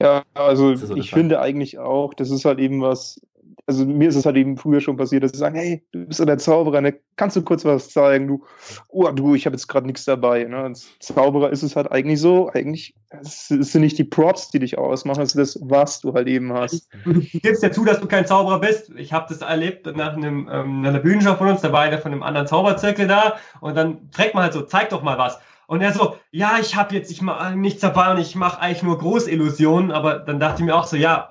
Ja, 0.00 0.22
also 0.32 0.72
ich 0.72 1.10
finde 1.10 1.40
eigentlich 1.40 1.78
auch, 1.78 2.14
das 2.14 2.30
ist 2.30 2.46
halt 2.46 2.58
eben 2.58 2.80
was, 2.80 3.20
also 3.66 3.86
mir 3.86 4.08
ist 4.08 4.16
es 4.16 4.26
halt 4.26 4.36
eben 4.36 4.56
früher 4.56 4.80
schon 4.80 4.96
passiert, 4.96 5.24
dass 5.24 5.32
sie 5.32 5.38
sagen, 5.38 5.54
hey, 5.54 5.82
du 5.92 6.06
bist 6.06 6.20
ja 6.20 6.26
der 6.26 6.38
Zauberer, 6.38 6.80
ne? 6.80 6.98
kannst 7.16 7.36
du 7.36 7.42
kurz 7.42 7.64
was 7.64 7.90
zeigen? 7.90 8.26
Du, 8.26 8.44
oh 8.88 9.10
du, 9.10 9.34
ich 9.34 9.46
habe 9.46 9.56
jetzt 9.56 9.68
gerade 9.68 9.86
nichts 9.86 10.04
dabei. 10.04 10.44
Ne? 10.44 10.56
Als 10.56 10.88
Zauberer 10.98 11.50
ist 11.50 11.62
es 11.62 11.74
halt 11.74 11.90
eigentlich 11.90 12.20
so, 12.20 12.50
eigentlich 12.52 12.94
es 13.08 13.50
es 13.50 13.72
sind 13.72 13.82
nicht 13.82 13.96
die 13.98 14.04
Props, 14.04 14.50
die 14.50 14.58
dich 14.58 14.76
ausmachen, 14.76 15.22
es 15.22 15.34
ist 15.34 15.56
das, 15.56 15.62
was 15.62 16.00
du 16.00 16.12
halt 16.12 16.28
eben 16.28 16.52
hast. 16.52 16.88
Du, 17.04 17.14
gibst 17.14 17.62
ja 17.62 17.70
zu, 17.70 17.84
dass 17.84 18.00
du 18.00 18.06
kein 18.06 18.26
Zauberer 18.26 18.60
bist. 18.60 18.90
Ich 18.96 19.12
habe 19.12 19.26
das 19.28 19.40
erlebt 19.40 19.86
nach 19.96 20.14
einem 20.14 20.48
ähm, 20.52 20.84
einer 20.84 20.98
Bühnenshow 20.98 21.36
von 21.36 21.48
uns, 21.48 21.62
da 21.62 21.72
war 21.72 21.80
einer 21.80 21.98
von 21.98 22.12
einem 22.12 22.22
anderen 22.22 22.46
Zauberzirkel 22.46 23.06
da 23.06 23.36
und 23.60 23.76
dann 23.76 24.10
trägt 24.10 24.34
man 24.34 24.42
halt 24.42 24.52
so, 24.52 24.62
zeig 24.62 24.90
doch 24.90 25.02
mal 25.02 25.16
was. 25.18 25.38
Und 25.66 25.80
er 25.80 25.92
so, 25.92 26.16
ja, 26.30 26.58
ich 26.60 26.76
habe 26.76 26.94
jetzt, 26.94 27.10
ich 27.10 27.22
mache 27.22 27.56
nichts 27.56 27.80
dabei 27.80 28.10
und 28.10 28.18
ich 28.18 28.34
mache 28.34 28.60
eigentlich 28.60 28.82
nur 28.82 28.98
Großillusionen, 28.98 29.92
aber 29.92 30.18
dann 30.18 30.38
dachte 30.38 30.60
ich 30.60 30.66
mir 30.66 30.74
auch 30.74 30.86
so, 30.86 30.96
ja, 30.96 31.30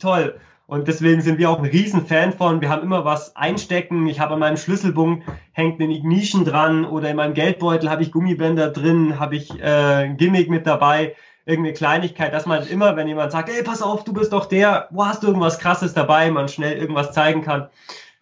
toll. 0.00 0.40
Und 0.68 0.86
deswegen 0.86 1.22
sind 1.22 1.38
wir 1.38 1.48
auch 1.48 1.60
ein 1.60 1.64
Riesenfan 1.64 2.34
von. 2.34 2.60
Wir 2.60 2.68
haben 2.68 2.82
immer 2.82 3.02
was 3.06 3.34
einstecken. 3.34 4.06
Ich 4.06 4.20
habe 4.20 4.34
an 4.34 4.40
meinem 4.40 4.58
Schlüsselbund 4.58 5.24
hängt 5.52 5.80
ein 5.80 5.90
Ignition 5.90 6.44
dran 6.44 6.84
oder 6.84 7.08
in 7.08 7.16
meinem 7.16 7.32
Geldbeutel 7.32 7.88
habe 7.88 8.02
ich 8.02 8.12
Gummibänder 8.12 8.68
drin, 8.68 9.18
habe 9.18 9.36
ich 9.36 9.58
äh, 9.62 9.64
ein 9.64 10.18
Gimmick 10.18 10.50
mit 10.50 10.66
dabei, 10.66 11.16
irgendeine 11.46 11.72
Kleinigkeit, 11.72 12.34
dass 12.34 12.44
man 12.44 12.66
immer, 12.66 12.96
wenn 12.96 13.08
jemand 13.08 13.32
sagt, 13.32 13.48
ey, 13.48 13.62
pass 13.62 13.80
auf, 13.80 14.04
du 14.04 14.12
bist 14.12 14.34
doch 14.34 14.44
der, 14.44 14.88
wo 14.90 15.06
hast 15.06 15.22
du 15.22 15.28
irgendwas 15.28 15.58
krasses 15.58 15.94
dabei, 15.94 16.30
man 16.30 16.48
schnell 16.48 16.76
irgendwas 16.76 17.12
zeigen 17.12 17.40
kann. 17.40 17.70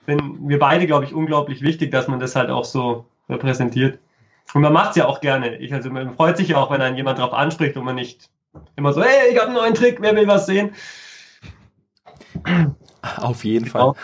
Finden 0.04 0.48
wir 0.48 0.60
beide, 0.60 0.86
glaube 0.86 1.04
ich, 1.04 1.12
unglaublich 1.12 1.62
wichtig, 1.62 1.90
dass 1.90 2.06
man 2.06 2.20
das 2.20 2.36
halt 2.36 2.50
auch 2.50 2.64
so 2.64 3.06
repräsentiert. 3.28 3.98
Und 4.54 4.62
man 4.62 4.72
macht's 4.72 4.94
ja 4.94 5.06
auch 5.06 5.20
gerne. 5.20 5.56
Ich, 5.56 5.74
also 5.74 5.90
man 5.90 6.14
freut 6.14 6.36
sich 6.36 6.50
ja 6.50 6.58
auch, 6.58 6.70
wenn 6.70 6.80
einen 6.80 6.96
jemand 6.96 7.18
drauf 7.18 7.34
anspricht 7.34 7.76
und 7.76 7.84
man 7.84 7.96
nicht 7.96 8.30
immer 8.76 8.92
so, 8.92 9.02
hey, 9.02 9.32
ich 9.32 9.36
habe 9.36 9.48
einen 9.48 9.56
neuen 9.56 9.74
Trick, 9.74 10.00
wer 10.00 10.14
will 10.14 10.28
was 10.28 10.46
sehen? 10.46 10.70
Auf 13.18 13.44
jeden 13.44 13.64
Genau. 13.66 13.94
Fall. 13.94 14.02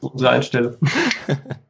Unsere 0.00 0.30
Einstellung. 0.30 0.76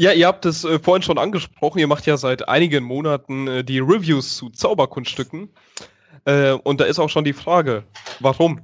Ja, 0.00 0.12
ihr 0.12 0.28
habt 0.28 0.46
es 0.46 0.64
äh, 0.64 0.78
vorhin 0.78 1.02
schon 1.02 1.18
angesprochen. 1.18 1.80
Ihr 1.80 1.88
macht 1.88 2.06
ja 2.06 2.16
seit 2.16 2.48
einigen 2.48 2.84
Monaten 2.84 3.48
äh, 3.48 3.64
die 3.64 3.80
Reviews 3.80 4.36
zu 4.36 4.48
Zauberkunststücken. 4.48 5.48
Äh, 6.24 6.52
und 6.52 6.80
da 6.80 6.84
ist 6.84 7.00
auch 7.00 7.08
schon 7.08 7.24
die 7.24 7.32
Frage, 7.32 7.82
warum? 8.20 8.60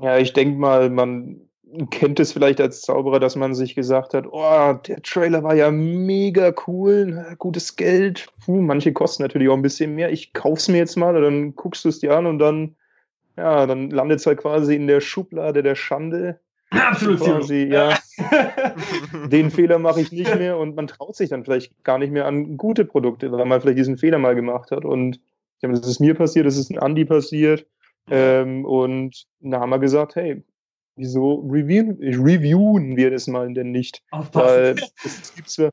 Ja, 0.00 0.18
ich 0.18 0.32
denke 0.32 0.58
mal, 0.58 0.90
man 0.90 1.42
kennt 1.90 2.18
es 2.18 2.32
vielleicht 2.32 2.60
als 2.60 2.80
Zauberer, 2.80 3.20
dass 3.20 3.36
man 3.36 3.54
sich 3.54 3.76
gesagt 3.76 4.14
hat, 4.14 4.26
oh, 4.28 4.72
der 4.72 5.00
Trailer 5.02 5.44
war 5.44 5.54
ja 5.54 5.70
mega 5.70 6.52
cool, 6.66 7.36
gutes 7.38 7.76
Geld. 7.76 8.26
Puh, 8.44 8.60
manche 8.60 8.92
kosten 8.92 9.22
natürlich 9.22 9.48
auch 9.48 9.54
ein 9.54 9.62
bisschen 9.62 9.94
mehr. 9.94 10.10
Ich 10.10 10.32
kauf's 10.32 10.66
mir 10.66 10.78
jetzt 10.78 10.96
mal 10.96 11.14
und 11.16 11.22
dann 11.22 11.54
guckst 11.54 11.84
du 11.84 11.88
es 11.88 12.00
dir 12.00 12.16
an 12.16 12.26
und 12.26 12.40
dann, 12.40 12.74
ja, 13.40 13.66
dann 13.66 13.88
landet 13.90 14.20
es 14.20 14.26
halt 14.26 14.38
quasi 14.38 14.76
in 14.76 14.86
der 14.86 15.00
Schublade 15.00 15.62
der 15.62 15.74
Schande. 15.74 16.40
Absolut. 16.70 17.20
Quasi, 17.20 17.64
ja. 17.64 17.98
Den 19.28 19.50
Fehler 19.50 19.78
mache 19.78 20.02
ich 20.02 20.12
nicht 20.12 20.34
mehr 20.36 20.58
und 20.58 20.76
man 20.76 20.86
traut 20.86 21.16
sich 21.16 21.30
dann 21.30 21.42
vielleicht 21.42 21.82
gar 21.82 21.98
nicht 21.98 22.12
mehr 22.12 22.26
an 22.26 22.58
gute 22.58 22.84
Produkte, 22.84 23.32
weil 23.32 23.46
man 23.46 23.60
vielleicht 23.60 23.78
diesen 23.78 23.96
Fehler 23.96 24.18
mal 24.18 24.34
gemacht 24.34 24.70
hat. 24.70 24.84
Und 24.84 25.16
ich 25.16 25.62
meine, 25.62 25.80
das 25.80 25.88
ist 25.88 26.00
mir 26.00 26.14
passiert, 26.14 26.46
das 26.46 26.58
ist 26.58 26.70
ein 26.70 26.78
Andi 26.78 27.06
passiert. 27.06 27.66
Ähm, 28.10 28.66
und 28.66 29.26
da 29.40 29.60
haben 29.60 29.70
wir 29.70 29.78
gesagt, 29.78 30.16
hey, 30.16 30.44
wieso 30.96 31.46
reviewen, 31.50 31.96
reviewen 31.98 32.96
wir 32.96 33.10
das 33.10 33.26
mal 33.26 33.52
denn 33.54 33.70
nicht? 33.70 34.02
Weil 34.10 34.76
es 35.02 35.34
gibt 35.34 35.48
zwar 35.48 35.70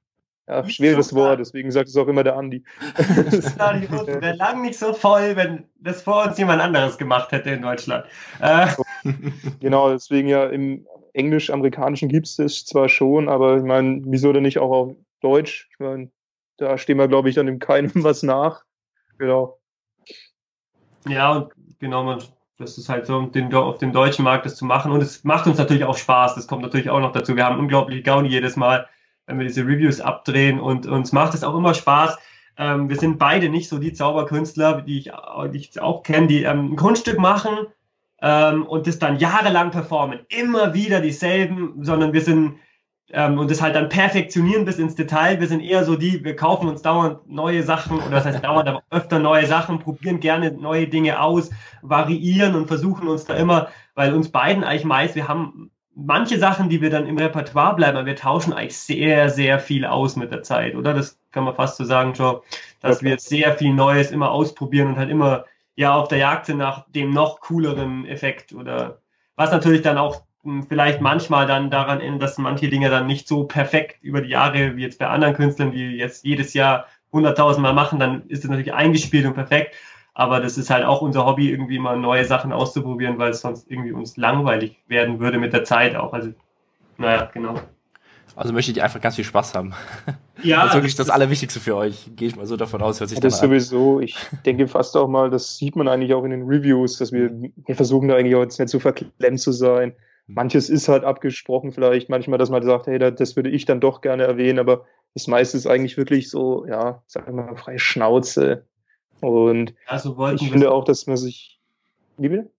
ja, 0.47 0.67
schweres 0.69 1.13
Wort, 1.13 1.39
deswegen 1.39 1.71
sagt 1.71 1.89
es 1.89 1.97
auch 1.97 2.07
immer 2.07 2.23
der 2.23 2.37
Andi. 2.37 2.63
Das 2.97 3.57
wäre 3.59 4.35
lang 4.35 4.61
nicht 4.61 4.79
so 4.79 4.93
voll, 4.93 5.35
wenn 5.35 5.65
das 5.79 6.01
vor 6.01 6.25
uns 6.25 6.37
jemand 6.37 6.61
anderes 6.61 6.97
gemacht 6.97 7.31
hätte 7.31 7.49
in 7.51 7.61
Deutschland. 7.61 8.05
Äh. 8.39 8.67
Genau, 9.59 9.91
deswegen 9.91 10.27
ja 10.27 10.45
im 10.45 10.85
Englisch-Amerikanischen 11.13 12.09
gibt 12.09 12.27
es 12.27 12.35
das 12.37 12.65
zwar 12.65 12.89
schon, 12.89 13.27
aber 13.27 13.57
ich 13.57 13.63
meine, 13.63 14.01
wieso 14.05 14.31
denn 14.31 14.43
nicht 14.43 14.59
auch 14.59 14.71
auf 14.71 14.95
Deutsch? 15.21 15.67
Ich 15.71 15.79
meine, 15.79 16.11
da 16.57 16.77
stehen 16.77 16.97
wir, 16.97 17.07
glaube 17.07 17.29
ich, 17.29 17.35
dann 17.35 17.47
im 17.47 17.59
Keinem 17.59 17.91
was 18.03 18.23
nach. 18.23 18.63
Genau. 19.17 19.59
Ja, 21.07 21.31
und 21.31 21.51
genau, 21.79 22.03
man, 22.03 22.23
das 22.57 22.77
ist 22.77 22.89
halt 22.89 23.05
so, 23.05 23.21
den, 23.23 23.53
auf 23.53 23.79
dem 23.79 23.93
deutschen 23.93 24.23
Markt 24.23 24.45
das 24.45 24.55
zu 24.55 24.65
machen. 24.65 24.91
Und 24.91 25.01
es 25.01 25.23
macht 25.23 25.47
uns 25.47 25.57
natürlich 25.57 25.85
auch 25.85 25.97
Spaß. 25.97 26.35
Das 26.35 26.47
kommt 26.47 26.61
natürlich 26.61 26.89
auch 26.89 26.99
noch 26.99 27.13
dazu. 27.13 27.35
Wir 27.35 27.45
haben 27.45 27.59
unglaublich 27.59 28.03
Gaudi 28.03 28.29
jedes 28.29 28.55
Mal, 28.55 28.87
wenn 29.27 29.37
wir 29.37 29.45
diese 29.45 29.61
Reviews 29.61 30.01
abdrehen. 30.01 30.59
Und 30.59 30.87
uns 30.87 31.11
macht 31.11 31.33
es 31.35 31.43
auch 31.43 31.55
immer 31.55 31.73
Spaß. 31.73 32.17
Ähm, 32.57 32.89
wir 32.89 32.97
sind 32.97 33.19
beide 33.19 33.49
nicht 33.49 33.69
so 33.69 33.77
die 33.77 33.93
Zauberkünstler, 33.93 34.81
die 34.81 34.99
ich, 34.99 35.11
die 35.53 35.57
ich 35.57 35.79
auch 35.79 36.01
kenne, 36.01 36.27
die 36.27 36.43
ähm, 36.43 36.73
ein 36.73 36.75
Kunststück 36.75 37.19
machen 37.19 37.67
ähm, 38.21 38.65
und 38.65 38.87
das 38.87 38.97
dann 38.97 39.19
jahrelang 39.19 39.71
performen. 39.71 40.21
Immer 40.29 40.73
wieder 40.73 41.01
dieselben, 41.01 41.83
sondern 41.83 42.13
wir 42.13 42.21
sind 42.21 42.55
ähm, 43.11 43.37
und 43.37 43.49
das 43.49 43.61
halt 43.61 43.75
dann 43.75 43.89
perfektionieren 43.89 44.65
bis 44.65 44.79
ins 44.79 44.95
Detail. 44.95 45.39
Wir 45.39 45.47
sind 45.47 45.61
eher 45.61 45.85
so 45.85 45.95
die, 45.95 46.23
wir 46.23 46.35
kaufen 46.35 46.67
uns 46.67 46.81
dauernd 46.81 47.29
neue 47.29 47.63
Sachen, 47.63 47.99
oder 47.99 48.09
das 48.09 48.25
heißt 48.25 48.43
dauernd, 48.43 48.67
aber 48.67 48.83
öfter 48.89 49.19
neue 49.19 49.45
Sachen, 49.45 49.79
probieren 49.79 50.19
gerne 50.19 50.51
neue 50.51 50.87
Dinge 50.87 51.21
aus, 51.21 51.49
variieren 51.81 52.55
und 52.55 52.67
versuchen 52.67 53.07
uns 53.07 53.25
da 53.25 53.35
immer, 53.35 53.69
weil 53.95 54.13
uns 54.13 54.29
beiden 54.29 54.63
eigentlich 54.63 54.83
meist, 54.83 55.15
wir 55.15 55.27
haben 55.27 55.71
manche 55.97 56.37
Sachen, 56.37 56.69
die 56.69 56.81
wir 56.81 56.91
dann 56.91 57.07
im 57.07 57.17
Repertoire 57.17 57.75
bleiben, 57.75 57.97
aber 57.97 58.05
wir 58.05 58.15
tauschen 58.15 58.53
eigentlich 58.53 58.77
sehr, 58.77 59.29
sehr 59.29 59.59
viel 59.59 59.85
aus 59.85 60.15
mit 60.15 60.31
der 60.31 60.43
Zeit, 60.43 60.75
oder? 60.75 60.93
Das 60.93 61.19
kann 61.31 61.43
man 61.43 61.55
fast 61.55 61.77
so 61.77 61.83
sagen, 61.83 62.13
Joe, 62.13 62.41
dass 62.81 63.01
wir 63.01 63.17
sehr 63.17 63.57
viel 63.57 63.73
Neues 63.73 64.11
immer 64.11 64.31
ausprobieren 64.31 64.89
und 64.89 64.97
halt 64.97 65.09
immer 65.09 65.45
ja 65.75 65.95
auf 65.95 66.07
der 66.07 66.19
Jagd 66.19 66.45
sind 66.45 66.57
nach 66.57 66.85
dem 66.89 67.11
noch 67.11 67.39
cooleren 67.41 68.05
Effekt 68.05 68.53
oder 68.53 69.01
was 69.35 69.51
natürlich 69.51 69.81
dann 69.81 69.97
auch 69.97 70.21
vielleicht 70.69 71.01
manchmal 71.01 71.47
dann 71.47 71.69
daran 71.71 71.99
ändert, 71.99 72.23
dass 72.23 72.37
manche 72.37 72.69
Dinge 72.69 72.89
dann 72.89 73.07
nicht 73.07 73.27
so 73.27 73.45
perfekt 73.45 73.97
über 74.01 74.21
die 74.21 74.29
Jahre 74.29 74.75
wie 74.77 74.83
jetzt 74.83 74.99
bei 74.99 75.07
anderen 75.07 75.33
Künstlern, 75.33 75.71
die 75.71 75.97
jetzt 75.97 76.23
jedes 76.23 76.53
Jahr 76.53 76.85
100.000 77.11 77.59
Mal 77.59 77.73
machen, 77.73 77.99
dann 77.99 78.27
ist 78.27 78.43
es 78.43 78.49
natürlich 78.49 78.73
eingespielt 78.73 79.25
und 79.25 79.33
perfekt. 79.33 79.75
Aber 80.19 80.39
das 80.39 80.57
ist 80.57 80.71
halt 80.71 80.83
auch 80.83 81.03
unser 81.03 81.27
Hobby, 81.27 81.51
irgendwie 81.51 81.77
mal 81.77 81.95
neue 81.95 82.25
Sachen 82.25 82.51
auszuprobieren, 82.51 83.19
weil 83.19 83.29
es 83.29 83.41
sonst 83.41 83.69
irgendwie 83.69 83.91
uns 83.91 84.17
langweilig 84.17 84.81
werden 84.87 85.19
würde 85.19 85.37
mit 85.37 85.53
der 85.53 85.63
Zeit 85.63 85.95
auch. 85.95 86.11
Also, 86.11 86.31
naja, 86.97 87.29
genau. 87.31 87.59
Also 88.35 88.51
möchtet 88.51 88.77
ihr 88.77 88.83
einfach 88.83 88.99
ganz 88.99 89.15
viel 89.15 89.23
Spaß 89.23 89.53
haben. 89.53 89.75
Ja. 90.41 90.61
das 90.61 90.69
ist 90.69 90.75
wirklich 90.75 90.95
das 90.95 91.11
Allerwichtigste 91.11 91.59
für 91.59 91.75
euch. 91.75 92.09
Gehe 92.15 92.27
ich 92.27 92.35
mal 92.35 92.47
so 92.47 92.57
davon 92.57 92.81
aus. 92.81 92.99
Hört 92.99 93.11
sich 93.11 93.19
das 93.19 93.35
ist 93.35 93.39
sowieso. 93.41 93.99
Ich 93.99 94.17
denke 94.43 94.67
fast 94.67 94.97
auch 94.97 95.07
mal, 95.07 95.29
das 95.29 95.57
sieht 95.57 95.75
man 95.75 95.87
eigentlich 95.87 96.15
auch 96.15 96.23
in 96.23 96.31
den 96.31 96.47
Reviews, 96.47 96.97
dass 96.97 97.11
wir, 97.11 97.29
wir 97.31 97.75
versuchen 97.75 98.07
da 98.07 98.15
eigentlich 98.15 98.35
auch 98.35 98.41
jetzt 98.41 98.59
nicht 98.59 98.69
so 98.69 98.79
verklemmt 98.79 99.39
zu 99.39 99.51
sein. 99.51 99.93
Manches 100.25 100.69
ist 100.69 100.87
halt 100.89 101.03
abgesprochen 101.03 101.71
vielleicht, 101.71 102.09
manchmal, 102.09 102.39
dass 102.39 102.49
man 102.49 102.63
sagt, 102.63 102.87
hey, 102.87 102.97
das 102.97 103.35
würde 103.35 103.49
ich 103.49 103.65
dann 103.65 103.79
doch 103.79 104.01
gerne 104.01 104.23
erwähnen, 104.23 104.57
aber 104.57 104.85
das 105.13 105.27
meiste 105.27 105.57
ist 105.57 105.67
eigentlich 105.67 105.95
wirklich 105.97 106.29
so, 106.29 106.65
ja, 106.67 107.03
sagen 107.05 107.35
wir 107.35 107.43
mal, 107.43 107.55
freie 107.55 107.79
Schnauze. 107.79 108.66
Und 109.21 109.73
also 109.87 110.27
ich 110.29 110.49
finde 110.49 110.71
auch, 110.71 110.83
dass 110.83 111.07
man 111.07 111.17
sich, 111.17 111.59
wie 112.17 112.29
bitte? 112.29 112.49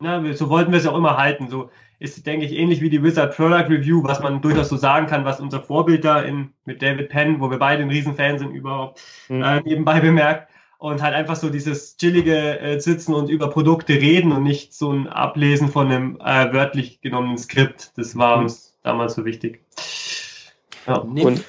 Na, 0.00 0.32
so 0.34 0.48
wollten 0.50 0.72
wir 0.72 0.78
es 0.78 0.86
auch 0.86 0.96
immer 0.96 1.16
halten. 1.16 1.48
So 1.48 1.70
ist, 1.98 2.26
denke 2.26 2.44
ich, 2.44 2.52
ähnlich 2.52 2.80
wie 2.80 2.90
die 2.90 3.02
Wizard 3.02 3.34
Product 3.34 3.70
Review, 3.70 4.02
was 4.04 4.20
man 4.20 4.42
durchaus 4.42 4.68
so 4.68 4.76
sagen 4.76 5.06
kann, 5.06 5.24
was 5.24 5.40
unser 5.40 5.62
Vorbild 5.62 6.04
da 6.04 6.20
in, 6.20 6.52
mit 6.64 6.82
David 6.82 7.08
Penn, 7.08 7.40
wo 7.40 7.50
wir 7.50 7.58
beide 7.58 7.82
ein 7.82 7.90
Riesenfan 7.90 8.38
sind, 8.38 8.50
überhaupt 8.50 9.00
mhm. 9.28 9.42
äh, 9.42 9.60
nebenbei 9.62 10.00
bemerkt 10.00 10.50
und 10.78 11.02
halt 11.02 11.14
einfach 11.14 11.36
so 11.36 11.48
dieses 11.48 11.96
chillige 11.96 12.60
äh, 12.60 12.78
Sitzen 12.80 13.14
und 13.14 13.30
über 13.30 13.48
Produkte 13.48 13.94
reden 13.94 14.32
und 14.32 14.42
nicht 14.42 14.74
so 14.74 14.92
ein 14.92 15.08
Ablesen 15.08 15.68
von 15.68 15.86
einem 15.86 16.20
äh, 16.20 16.52
wörtlich 16.52 17.00
genommenen 17.00 17.38
Skript. 17.38 17.92
Das 17.96 18.16
war 18.16 18.36
mhm. 18.36 18.42
uns 18.44 18.76
damals 18.82 19.14
so 19.14 19.24
wichtig. 19.24 19.60
Ja. 20.86 20.98
Und, 20.98 21.44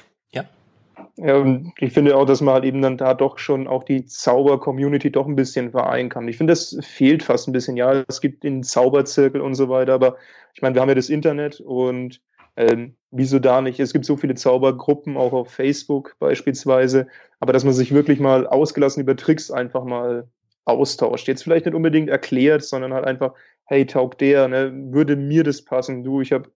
ja. 1.16 1.26
ja, 1.26 1.36
und 1.36 1.72
ich 1.78 1.92
finde 1.92 2.16
auch, 2.16 2.26
dass 2.26 2.40
man 2.40 2.54
halt 2.54 2.64
eben 2.64 2.82
dann 2.82 2.96
da 2.96 3.14
doch 3.14 3.38
schon 3.38 3.66
auch 3.66 3.84
die 3.84 4.04
Zauber-Community 4.04 5.10
doch 5.10 5.26
ein 5.26 5.36
bisschen 5.36 5.70
vereinen 5.70 6.08
kann. 6.08 6.28
Ich 6.28 6.36
finde, 6.36 6.52
das 6.52 6.76
fehlt 6.80 7.22
fast 7.22 7.48
ein 7.48 7.52
bisschen. 7.52 7.76
Ja, 7.76 8.04
es 8.08 8.20
gibt 8.20 8.44
den 8.44 8.62
Zauberzirkel 8.62 9.40
und 9.40 9.54
so 9.54 9.68
weiter, 9.68 9.94
aber 9.94 10.16
ich 10.54 10.62
meine, 10.62 10.74
wir 10.74 10.82
haben 10.82 10.88
ja 10.88 10.94
das 10.94 11.08
Internet 11.08 11.60
und 11.60 12.20
ähm, 12.56 12.96
wieso 13.12 13.38
da 13.38 13.60
nicht? 13.60 13.78
Es 13.78 13.92
gibt 13.92 14.04
so 14.04 14.16
viele 14.16 14.34
Zaubergruppen, 14.34 15.16
auch 15.16 15.32
auf 15.32 15.50
Facebook 15.52 16.16
beispielsweise, 16.18 17.06
aber 17.38 17.52
dass 17.52 17.64
man 17.64 17.72
sich 17.72 17.94
wirklich 17.94 18.18
mal 18.18 18.46
ausgelassen 18.46 19.00
über 19.02 19.14
Tricks 19.14 19.50
einfach 19.50 19.84
mal 19.84 20.28
austauscht. 20.64 21.28
Jetzt 21.28 21.44
vielleicht 21.44 21.66
nicht 21.66 21.74
unbedingt 21.74 22.10
erklärt, 22.10 22.64
sondern 22.64 22.92
halt 22.92 23.06
einfach, 23.06 23.34
hey, 23.64 23.86
taugt 23.86 24.20
der, 24.20 24.48
ne? 24.48 24.72
würde 24.92 25.16
mir 25.16 25.44
das 25.44 25.62
passen? 25.62 26.02
Du, 26.02 26.20
ich 26.20 26.32
habe 26.32 26.50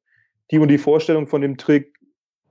die 0.50 0.58
und 0.58 0.68
die 0.68 0.78
Vorstellung 0.78 1.28
von 1.28 1.40
dem 1.40 1.56
Trick, 1.56 1.98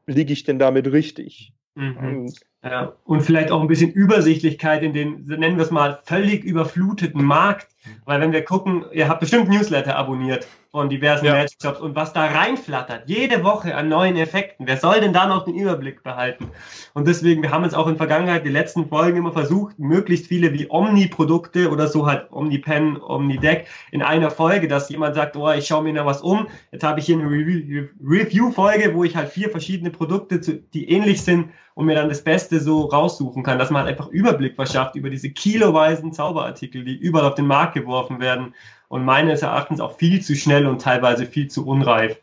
liege 0.07 0.33
ich 0.33 0.43
denn 0.43 0.57
damit 0.57 0.91
richtig? 0.91 1.53
Mhm. 1.75 2.33
Ja, 2.63 2.93
und 3.05 3.21
vielleicht 3.21 3.49
auch 3.49 3.59
ein 3.61 3.67
bisschen 3.67 3.91
Übersichtlichkeit 3.91 4.83
in 4.83 4.93
den, 4.93 5.25
nennen 5.25 5.57
wir 5.57 5.63
es 5.63 5.71
mal, 5.71 5.99
völlig 6.03 6.43
überfluteten 6.43 7.23
Markt. 7.23 7.67
Weil 8.05 8.21
wenn 8.21 8.31
wir 8.31 8.43
gucken, 8.43 8.85
ihr 8.91 9.09
habt 9.09 9.21
bestimmt 9.21 9.49
Newsletter 9.49 9.95
abonniert 9.95 10.47
von 10.69 10.87
diversen 10.87 11.25
ja. 11.25 11.33
Magic 11.33 11.57
Shops 11.59 11.79
und 11.79 11.95
was 11.95 12.13
da 12.13 12.27
reinflattert, 12.27 13.09
jede 13.09 13.43
Woche 13.43 13.75
an 13.75 13.89
neuen 13.89 14.15
Effekten, 14.15 14.67
wer 14.67 14.77
soll 14.77 15.01
denn 15.01 15.11
da 15.11 15.25
noch 15.25 15.45
den 15.45 15.55
Überblick 15.55 16.03
behalten? 16.03 16.49
Und 16.93 17.07
deswegen, 17.07 17.41
wir 17.41 17.51
haben 17.51 17.63
jetzt 17.63 17.73
auch 17.73 17.87
in 17.87 17.97
Vergangenheit 17.97 18.45
die 18.45 18.51
letzten 18.51 18.87
Folgen 18.87 19.17
immer 19.17 19.33
versucht, 19.33 19.79
möglichst 19.79 20.27
viele 20.27 20.53
wie 20.53 20.69
Omni-Produkte 20.69 21.71
oder 21.71 21.87
so 21.87 22.05
halt 22.05 22.31
Omni-Pen, 22.31 23.01
Omni-Deck 23.01 23.65
in 23.89 24.03
einer 24.03 24.29
Folge, 24.29 24.67
dass 24.67 24.89
jemand 24.89 25.15
sagt, 25.15 25.35
oh, 25.35 25.51
ich 25.51 25.65
schaue 25.65 25.83
mir 25.83 25.93
da 25.95 26.05
was 26.05 26.21
um. 26.21 26.47
Jetzt 26.71 26.83
habe 26.83 26.99
ich 26.99 27.07
hier 27.07 27.17
eine 27.17 27.27
Review-Folge, 27.27 28.93
wo 28.93 29.03
ich 29.03 29.15
halt 29.15 29.29
vier 29.29 29.49
verschiedene 29.49 29.89
Produkte, 29.89 30.39
die 30.39 30.89
ähnlich 30.89 31.23
sind, 31.23 31.49
und 31.73 31.85
mir 31.85 31.95
dann 31.95 32.09
das 32.09 32.23
Beste 32.23 32.59
so 32.59 32.85
raussuchen 32.85 33.43
kann, 33.43 33.59
dass 33.59 33.69
man 33.69 33.83
halt 33.83 33.97
einfach 33.97 34.11
Überblick 34.11 34.55
verschafft 34.55 34.95
über 34.95 35.09
diese 35.09 35.29
kiloweisen 35.29 36.13
Zauberartikel, 36.13 36.83
die 36.83 36.95
überall 36.95 37.27
auf 37.27 37.35
den 37.35 37.47
Markt 37.47 37.73
geworfen 37.73 38.19
werden 38.19 38.53
und 38.87 39.05
meines 39.05 39.41
Erachtens 39.41 39.79
auch 39.79 39.97
viel 39.97 40.21
zu 40.21 40.35
schnell 40.35 40.67
und 40.67 40.81
teilweise 40.81 41.25
viel 41.25 41.47
zu 41.47 41.65
unreif. 41.65 42.17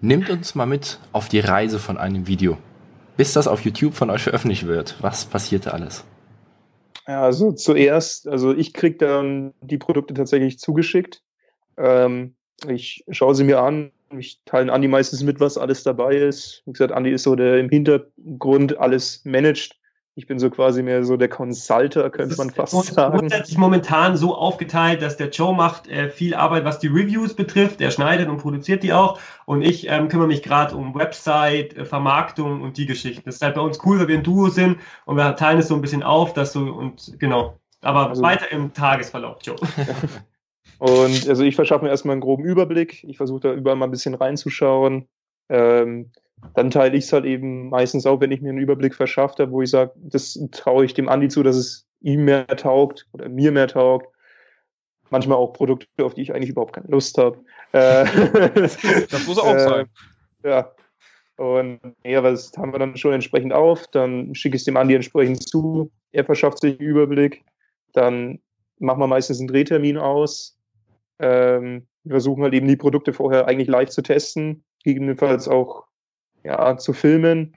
Nimmt 0.00 0.30
uns 0.30 0.54
mal 0.54 0.66
mit 0.66 1.00
auf 1.12 1.28
die 1.28 1.40
Reise 1.40 1.78
von 1.78 1.98
einem 1.98 2.26
Video. 2.26 2.58
Bis 3.16 3.32
das 3.32 3.48
auf 3.48 3.62
YouTube 3.62 3.94
von 3.94 4.10
euch 4.10 4.22
veröffentlicht 4.22 4.66
wird, 4.66 4.96
was 5.00 5.24
passiert 5.24 5.66
da 5.66 5.70
alles? 5.70 6.04
Ja, 7.06 7.22
also 7.22 7.52
zuerst, 7.52 8.26
also 8.28 8.54
ich 8.54 8.74
kriege 8.74 8.96
dann 8.96 9.54
die 9.60 9.78
Produkte 9.78 10.12
tatsächlich 10.12 10.58
zugeschickt. 10.58 11.22
Ähm, 11.76 12.34
ich 12.66 13.04
schaue 13.10 13.34
sie 13.34 13.44
mir 13.44 13.60
an, 13.60 13.92
ich 14.18 14.40
teile 14.44 14.72
Andi 14.72 14.88
meistens 14.88 15.22
mit, 15.22 15.40
was 15.40 15.58
alles 15.58 15.82
dabei 15.82 16.16
ist. 16.16 16.62
Wie 16.66 16.72
gesagt, 16.72 16.92
Andi 16.92 17.10
ist 17.10 17.22
so 17.22 17.34
der 17.34 17.58
im 17.58 17.68
Hintergrund 17.68 18.78
alles 18.78 19.24
managt. 19.24 19.76
Ich 20.18 20.26
bin 20.26 20.38
so 20.38 20.48
quasi 20.48 20.82
mehr 20.82 21.04
so 21.04 21.18
der 21.18 21.28
Consulter, 21.28 22.08
könnte 22.08 22.36
man 22.36 22.50
fast 22.50 22.72
sagen. 22.86 23.18
Grundsätzlich 23.18 23.58
momentan 23.58 24.16
so 24.16 24.34
aufgeteilt, 24.34 25.02
dass 25.02 25.18
der 25.18 25.28
Joe 25.28 25.54
macht 25.54 25.88
äh, 25.88 26.08
viel 26.08 26.34
Arbeit, 26.34 26.64
was 26.64 26.78
die 26.78 26.86
Reviews 26.86 27.34
betrifft. 27.34 27.82
Er 27.82 27.90
schneidet 27.90 28.30
und 28.30 28.38
produziert 28.38 28.82
die 28.82 28.94
auch. 28.94 29.20
Und 29.44 29.60
ich 29.60 29.88
ähm, 29.90 30.08
kümmere 30.08 30.28
mich 30.28 30.42
gerade 30.42 30.74
um 30.74 30.94
Website, 30.94 31.76
äh, 31.76 31.84
Vermarktung 31.84 32.62
und 32.62 32.78
die 32.78 32.86
Geschichten. 32.86 33.24
Das 33.26 33.36
ist 33.36 33.42
halt 33.42 33.56
bei 33.56 33.60
uns 33.60 33.78
cool, 33.84 34.00
weil 34.00 34.08
wir 34.08 34.16
ein 34.16 34.24
Duo 34.24 34.48
sind 34.48 34.78
und 35.04 35.16
wir 35.16 35.36
teilen 35.36 35.58
es 35.58 35.68
so 35.68 35.74
ein 35.74 35.82
bisschen 35.82 36.02
auf, 36.02 36.32
dass 36.32 36.54
so 36.54 36.60
und 36.60 37.18
genau. 37.18 37.58
Aber 37.82 38.08
also, 38.08 38.22
weiter 38.22 38.50
im 38.50 38.72
Tagesverlauf, 38.72 39.38
Joe. 39.42 39.56
Und 40.78 41.28
also 41.28 41.42
ich 41.42 41.56
verschaffe 41.56 41.84
mir 41.84 41.90
erstmal 41.90 42.12
einen 42.12 42.20
groben 42.20 42.44
Überblick. 42.44 43.04
Ich 43.04 43.16
versuche 43.16 43.40
da 43.40 43.52
überall 43.52 43.76
mal 43.76 43.86
ein 43.86 43.90
bisschen 43.90 44.14
reinzuschauen. 44.14 45.08
Ähm, 45.48 46.10
dann 46.54 46.70
teile 46.70 46.96
ich 46.96 47.04
es 47.04 47.12
halt 47.12 47.24
eben 47.24 47.70
meistens 47.70 48.06
auch, 48.06 48.20
wenn 48.20 48.30
ich 48.30 48.42
mir 48.42 48.50
einen 48.50 48.58
Überblick 48.58 48.94
verschafft 48.94 49.40
habe, 49.40 49.52
wo 49.52 49.62
ich 49.62 49.70
sage, 49.70 49.92
das 49.96 50.38
traue 50.52 50.84
ich 50.84 50.94
dem 50.94 51.08
Andi 51.08 51.28
zu, 51.28 51.42
dass 51.42 51.56
es 51.56 51.86
ihm 52.00 52.24
mehr 52.24 52.46
taugt 52.46 53.06
oder 53.12 53.28
mir 53.28 53.52
mehr 53.52 53.68
taugt. 53.68 54.08
Manchmal 55.10 55.38
auch 55.38 55.52
Produkte, 55.52 56.04
auf 56.04 56.14
die 56.14 56.22
ich 56.22 56.34
eigentlich 56.34 56.50
überhaupt 56.50 56.74
keine 56.74 56.88
Lust 56.88 57.16
habe. 57.16 57.38
Äh, 57.72 58.04
das 59.10 59.26
muss 59.26 59.38
auch 59.38 59.54
äh, 59.54 59.60
sein. 59.60 59.86
Ja. 60.44 60.72
Und 61.36 61.80
ja, 62.04 62.22
was 62.22 62.52
haben 62.56 62.72
wir 62.72 62.78
dann 62.78 62.96
schon 62.96 63.12
entsprechend 63.12 63.52
auf? 63.52 63.86
Dann 63.88 64.34
schicke 64.34 64.56
ich 64.56 64.62
es 64.62 64.64
dem 64.64 64.76
Andi 64.76 64.94
entsprechend 64.94 65.46
zu. 65.48 65.90
Er 66.12 66.24
verschafft 66.24 66.60
sich 66.60 66.78
einen 66.78 66.88
Überblick. 66.88 67.44
Dann 67.92 68.40
machen 68.78 69.00
wir 69.00 69.06
meistens 69.06 69.38
einen 69.38 69.48
Drehtermin 69.48 69.98
aus. 69.98 70.55
Ähm, 71.18 71.86
wir 72.04 72.12
versuchen 72.12 72.42
halt 72.42 72.54
eben 72.54 72.68
die 72.68 72.76
Produkte 72.76 73.12
vorher 73.12 73.46
eigentlich 73.46 73.68
live 73.68 73.90
zu 73.90 74.02
testen, 74.02 74.64
gegebenenfalls 74.84 75.48
auch 75.48 75.84
ja, 76.44 76.76
zu 76.76 76.92
filmen, 76.92 77.56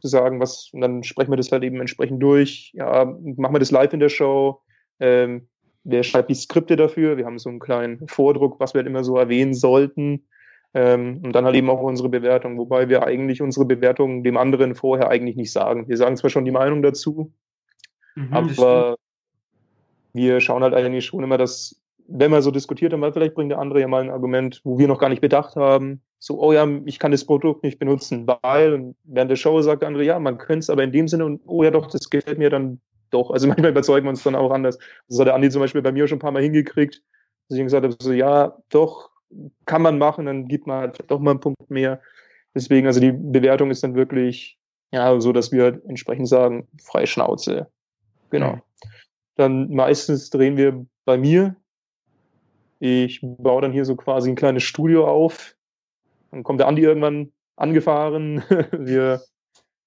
zu 0.00 0.08
sagen, 0.08 0.40
was, 0.40 0.70
und 0.72 0.80
dann 0.80 1.04
sprechen 1.04 1.32
wir 1.32 1.36
das 1.36 1.52
halt 1.52 1.62
eben 1.62 1.80
entsprechend 1.80 2.22
durch. 2.22 2.72
Ja, 2.74 3.04
machen 3.04 3.54
wir 3.54 3.60
das 3.60 3.70
live 3.70 3.92
in 3.92 4.00
der 4.00 4.08
Show. 4.08 4.60
Ähm, 5.00 5.48
wer 5.84 6.02
schreibt 6.02 6.30
die 6.30 6.34
Skripte 6.34 6.76
dafür? 6.76 7.16
Wir 7.16 7.26
haben 7.26 7.38
so 7.38 7.48
einen 7.48 7.60
kleinen 7.60 8.08
Vordruck, 8.08 8.58
was 8.58 8.74
wir 8.74 8.80
halt 8.80 8.88
immer 8.88 9.04
so 9.04 9.16
erwähnen 9.16 9.54
sollten. 9.54 10.26
Ähm, 10.74 11.20
und 11.22 11.32
dann 11.32 11.44
halt 11.44 11.54
eben 11.54 11.70
auch 11.70 11.80
unsere 11.80 12.08
Bewertung, 12.08 12.58
wobei 12.58 12.88
wir 12.88 13.04
eigentlich 13.04 13.40
unsere 13.40 13.64
Bewertung 13.64 14.24
dem 14.24 14.36
anderen 14.36 14.74
vorher 14.74 15.08
eigentlich 15.08 15.36
nicht 15.36 15.52
sagen. 15.52 15.88
Wir 15.88 15.96
sagen 15.96 16.16
zwar 16.16 16.30
schon 16.30 16.44
die 16.44 16.50
Meinung 16.50 16.82
dazu, 16.82 17.32
mhm, 18.16 18.32
aber 18.32 18.96
wir 20.12 20.40
schauen 20.40 20.64
halt 20.64 20.74
eigentlich 20.74 21.04
schon 21.04 21.22
immer, 21.22 21.38
dass, 21.38 21.80
wenn 22.06 22.30
wir 22.30 22.42
so 22.42 22.50
diskutiert 22.50 22.92
haben, 22.92 23.12
vielleicht 23.12 23.34
bringt 23.34 23.50
der 23.50 23.58
andere 23.58 23.80
ja 23.80 23.88
mal 23.88 24.02
ein 24.02 24.10
Argument, 24.10 24.60
wo 24.64 24.78
wir 24.78 24.88
noch 24.88 24.98
gar 24.98 25.08
nicht 25.08 25.22
bedacht 25.22 25.56
haben, 25.56 26.02
so, 26.18 26.40
oh 26.40 26.52
ja, 26.52 26.66
ich 26.84 26.98
kann 26.98 27.12
das 27.12 27.24
Produkt 27.24 27.62
nicht 27.62 27.78
benutzen, 27.78 28.26
weil, 28.26 28.72
und 28.72 28.96
während 29.04 29.30
der 29.30 29.36
Show 29.36 29.60
sagt 29.60 29.82
der 29.82 29.88
andere, 29.88 30.04
ja, 30.04 30.18
man 30.18 30.38
könnte 30.38 30.60
es 30.60 30.70
aber 30.70 30.82
in 30.82 30.92
dem 30.92 31.08
Sinne 31.08 31.26
und, 31.26 31.42
oh 31.46 31.62
ja 31.62 31.70
doch, 31.70 31.86
das 31.86 32.08
gefällt 32.08 32.38
mir 32.38 32.50
dann 32.50 32.80
doch. 33.10 33.30
Also 33.30 33.46
manchmal 33.48 33.70
überzeugen 33.70 34.06
wir 34.06 34.10
uns 34.10 34.22
dann 34.22 34.34
auch 34.34 34.50
anders. 34.50 34.78
Das 35.08 35.18
hat 35.18 35.26
der 35.26 35.34
Andi 35.34 35.50
zum 35.50 35.60
Beispiel 35.60 35.82
bei 35.82 35.92
mir 35.92 36.08
schon 36.08 36.16
ein 36.16 36.20
paar 36.20 36.32
Mal 36.32 36.42
hingekriegt, 36.42 37.02
dass 37.48 37.56
ich 37.56 37.60
ihm 37.60 37.66
gesagt 37.66 37.84
habe, 37.84 37.96
so, 37.98 38.12
ja, 38.12 38.56
doch, 38.70 39.10
kann 39.66 39.82
man 39.82 39.98
machen, 39.98 40.26
dann 40.26 40.46
gibt 40.46 40.66
man 40.66 40.78
halt 40.80 41.10
doch 41.10 41.20
mal 41.20 41.32
einen 41.32 41.40
Punkt 41.40 41.70
mehr. 41.70 42.00
Deswegen, 42.54 42.86
also 42.86 43.00
die 43.00 43.12
Bewertung 43.12 43.70
ist 43.70 43.82
dann 43.82 43.94
wirklich, 43.94 44.58
ja, 44.92 45.20
so, 45.20 45.32
dass 45.32 45.52
wir 45.52 45.64
halt 45.64 45.84
entsprechend 45.86 46.28
sagen, 46.28 46.68
freie 46.82 47.06
Schnauze. 47.06 47.68
Genau. 48.30 48.60
Dann 49.34 49.68
meistens 49.70 50.30
drehen 50.30 50.56
wir 50.56 50.86
bei 51.04 51.18
mir. 51.18 51.56
Ich 52.78 53.20
baue 53.22 53.62
dann 53.62 53.72
hier 53.72 53.84
so 53.84 53.96
quasi 53.96 54.30
ein 54.30 54.36
kleines 54.36 54.62
Studio 54.62 55.06
auf, 55.06 55.54
dann 56.30 56.42
kommt 56.42 56.60
der 56.60 56.66
Andi 56.66 56.82
irgendwann 56.82 57.32
angefahren. 57.56 58.42
Wir 58.72 59.22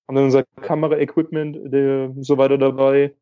haben 0.07 0.15
dann 0.15 0.25
unser 0.25 0.43
Kamera-Equipment 0.61 1.57
so 2.23 2.37
weiter 2.37 2.57
dabei. 2.57 3.13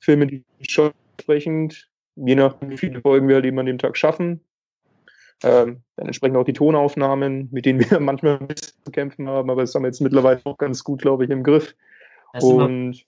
Filmen 0.00 0.28
die 0.28 0.44
schon 0.68 0.90
entsprechend, 1.16 1.88
je 2.16 2.34
nachdem, 2.34 2.70
wie 2.70 2.78
viele 2.78 3.00
Folgen 3.00 3.28
wir 3.28 3.36
halt 3.36 3.44
eben 3.44 3.58
an 3.60 3.66
dem 3.66 3.78
Tag 3.78 3.96
schaffen. 3.96 4.40
Ähm, 5.44 5.82
dann 5.96 6.06
entsprechend 6.06 6.36
auch 6.36 6.44
die 6.44 6.52
Tonaufnahmen, 6.52 7.48
mit 7.52 7.66
denen 7.66 7.88
wir 7.88 8.00
manchmal 8.00 8.38
ein 8.38 8.48
bisschen 8.48 8.74
zu 8.84 8.90
kämpfen 8.90 9.28
haben, 9.28 9.50
aber 9.50 9.62
das 9.62 9.74
haben 9.74 9.82
wir 9.82 9.88
jetzt 9.88 10.00
mittlerweile 10.00 10.40
auch 10.44 10.58
ganz 10.58 10.82
gut, 10.82 11.02
glaube 11.02 11.24
ich, 11.24 11.30
im 11.30 11.44
Griff. 11.44 11.74
Und 12.40 13.04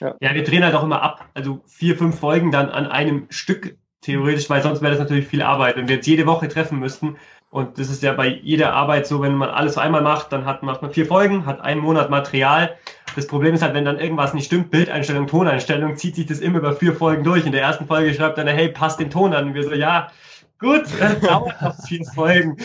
ja. 0.00 0.16
ja, 0.20 0.34
wir 0.34 0.42
drehen 0.42 0.64
halt 0.64 0.74
auch 0.74 0.82
immer 0.82 1.02
ab. 1.02 1.30
Also 1.34 1.60
vier, 1.66 1.96
fünf 1.96 2.18
Folgen 2.18 2.50
dann 2.50 2.68
an 2.68 2.86
einem 2.86 3.26
Stück 3.30 3.76
theoretisch, 4.04 4.48
weil 4.50 4.62
sonst 4.62 4.82
wäre 4.82 4.92
das 4.92 5.00
natürlich 5.00 5.26
viel 5.26 5.42
Arbeit. 5.42 5.76
Wenn 5.76 5.88
wir 5.88 5.96
jetzt 5.96 6.06
jede 6.06 6.26
Woche 6.26 6.48
treffen 6.48 6.78
müssten, 6.78 7.16
und 7.54 7.78
das 7.78 7.88
ist 7.88 8.02
ja 8.02 8.12
bei 8.12 8.26
jeder 8.26 8.72
Arbeit 8.72 9.06
so, 9.06 9.22
wenn 9.22 9.36
man 9.36 9.48
alles 9.48 9.78
einmal 9.78 10.02
macht, 10.02 10.32
dann 10.32 10.44
hat, 10.44 10.64
macht 10.64 10.82
man 10.82 10.90
vier 10.90 11.06
Folgen, 11.06 11.46
hat 11.46 11.60
einen 11.60 11.80
Monat 11.80 12.10
Material. 12.10 12.76
Das 13.14 13.28
Problem 13.28 13.54
ist 13.54 13.62
halt, 13.62 13.74
wenn 13.74 13.84
dann 13.84 14.00
irgendwas 14.00 14.34
nicht 14.34 14.46
stimmt, 14.46 14.72
Bildeinstellung, 14.72 15.28
Toneinstellung, 15.28 15.96
zieht 15.96 16.16
sich 16.16 16.26
das 16.26 16.40
immer 16.40 16.58
über 16.58 16.74
vier 16.74 16.96
Folgen 16.96 17.22
durch. 17.22 17.46
In 17.46 17.52
der 17.52 17.62
ersten 17.62 17.86
Folge 17.86 18.12
schreibt 18.12 18.38
dann, 18.38 18.48
hey, 18.48 18.70
passt 18.70 18.98
den 18.98 19.08
Ton 19.08 19.32
an. 19.32 19.46
Und 19.46 19.54
wir 19.54 19.62
so, 19.62 19.72
ja, 19.72 20.10
gut, 20.58 20.82
dauert 21.22 21.62
noch 21.62 21.76
vier 21.86 22.04
Folgen. 22.04 22.56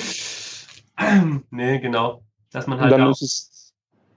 nee, 1.52 1.78
genau. 1.78 2.24
Dass 2.52 2.66
man 2.66 2.80
halt 2.80 2.92
und 2.92 3.00
dann 3.00 3.12
ist 3.12 3.22
es, 3.22 3.49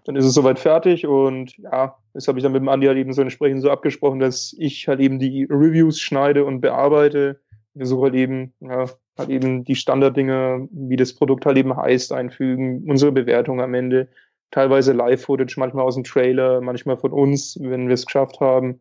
dann 0.05 0.17
ist 0.17 0.25
es 0.25 0.35
soweit 0.35 0.59
fertig 0.59 1.07
und 1.07 1.57
ja, 1.59 1.97
das 2.13 2.27
habe 2.29 2.39
ich 2.39 2.43
dann 2.43 2.53
mit 2.53 2.61
dem 2.61 2.69
Andi 2.69 2.87
halt 2.87 2.99
eben 2.99 3.13
so 3.13 3.23
entsprechend 3.23 3.63
so 3.63 3.71
abgesprochen, 3.71 4.19
dass 4.19 4.55
ich 4.59 4.89
halt 4.89 5.01
eben 5.01 5.19
die 5.19 5.47
Reviews 5.49 6.01
schneide 6.01 6.45
und 6.45 6.61
bearbeite. 6.61 7.41
Wir 7.75 7.87
suchen 7.87 8.03
halt 8.03 8.15
eben, 8.15 8.53
ja, 8.61 8.87
halt 9.17 9.29
eben 9.29 9.65
die 9.65 9.77
Standarddinge, 9.77 10.69
wie 10.73 10.97
das 10.97 11.13
Produkt 11.15 11.47
halt 11.47 11.57
eben 11.57 11.77
heißt, 11.77 12.13
einfügen, 12.13 12.85
unsere 12.89 13.13
Bewertung 13.13 13.61
am 13.61 13.75
Ende, 13.75 14.09
teilweise 14.51 14.93
Live-Footage, 14.93 15.59
manchmal 15.59 15.85
aus 15.85 15.95
dem 15.95 16.05
Trailer, 16.05 16.61
manchmal 16.61 16.97
von 16.97 17.13
uns, 17.13 17.59
wenn 17.61 17.89
wir 17.89 17.95
es 17.95 18.07
geschafft 18.07 18.41
haben. 18.41 18.81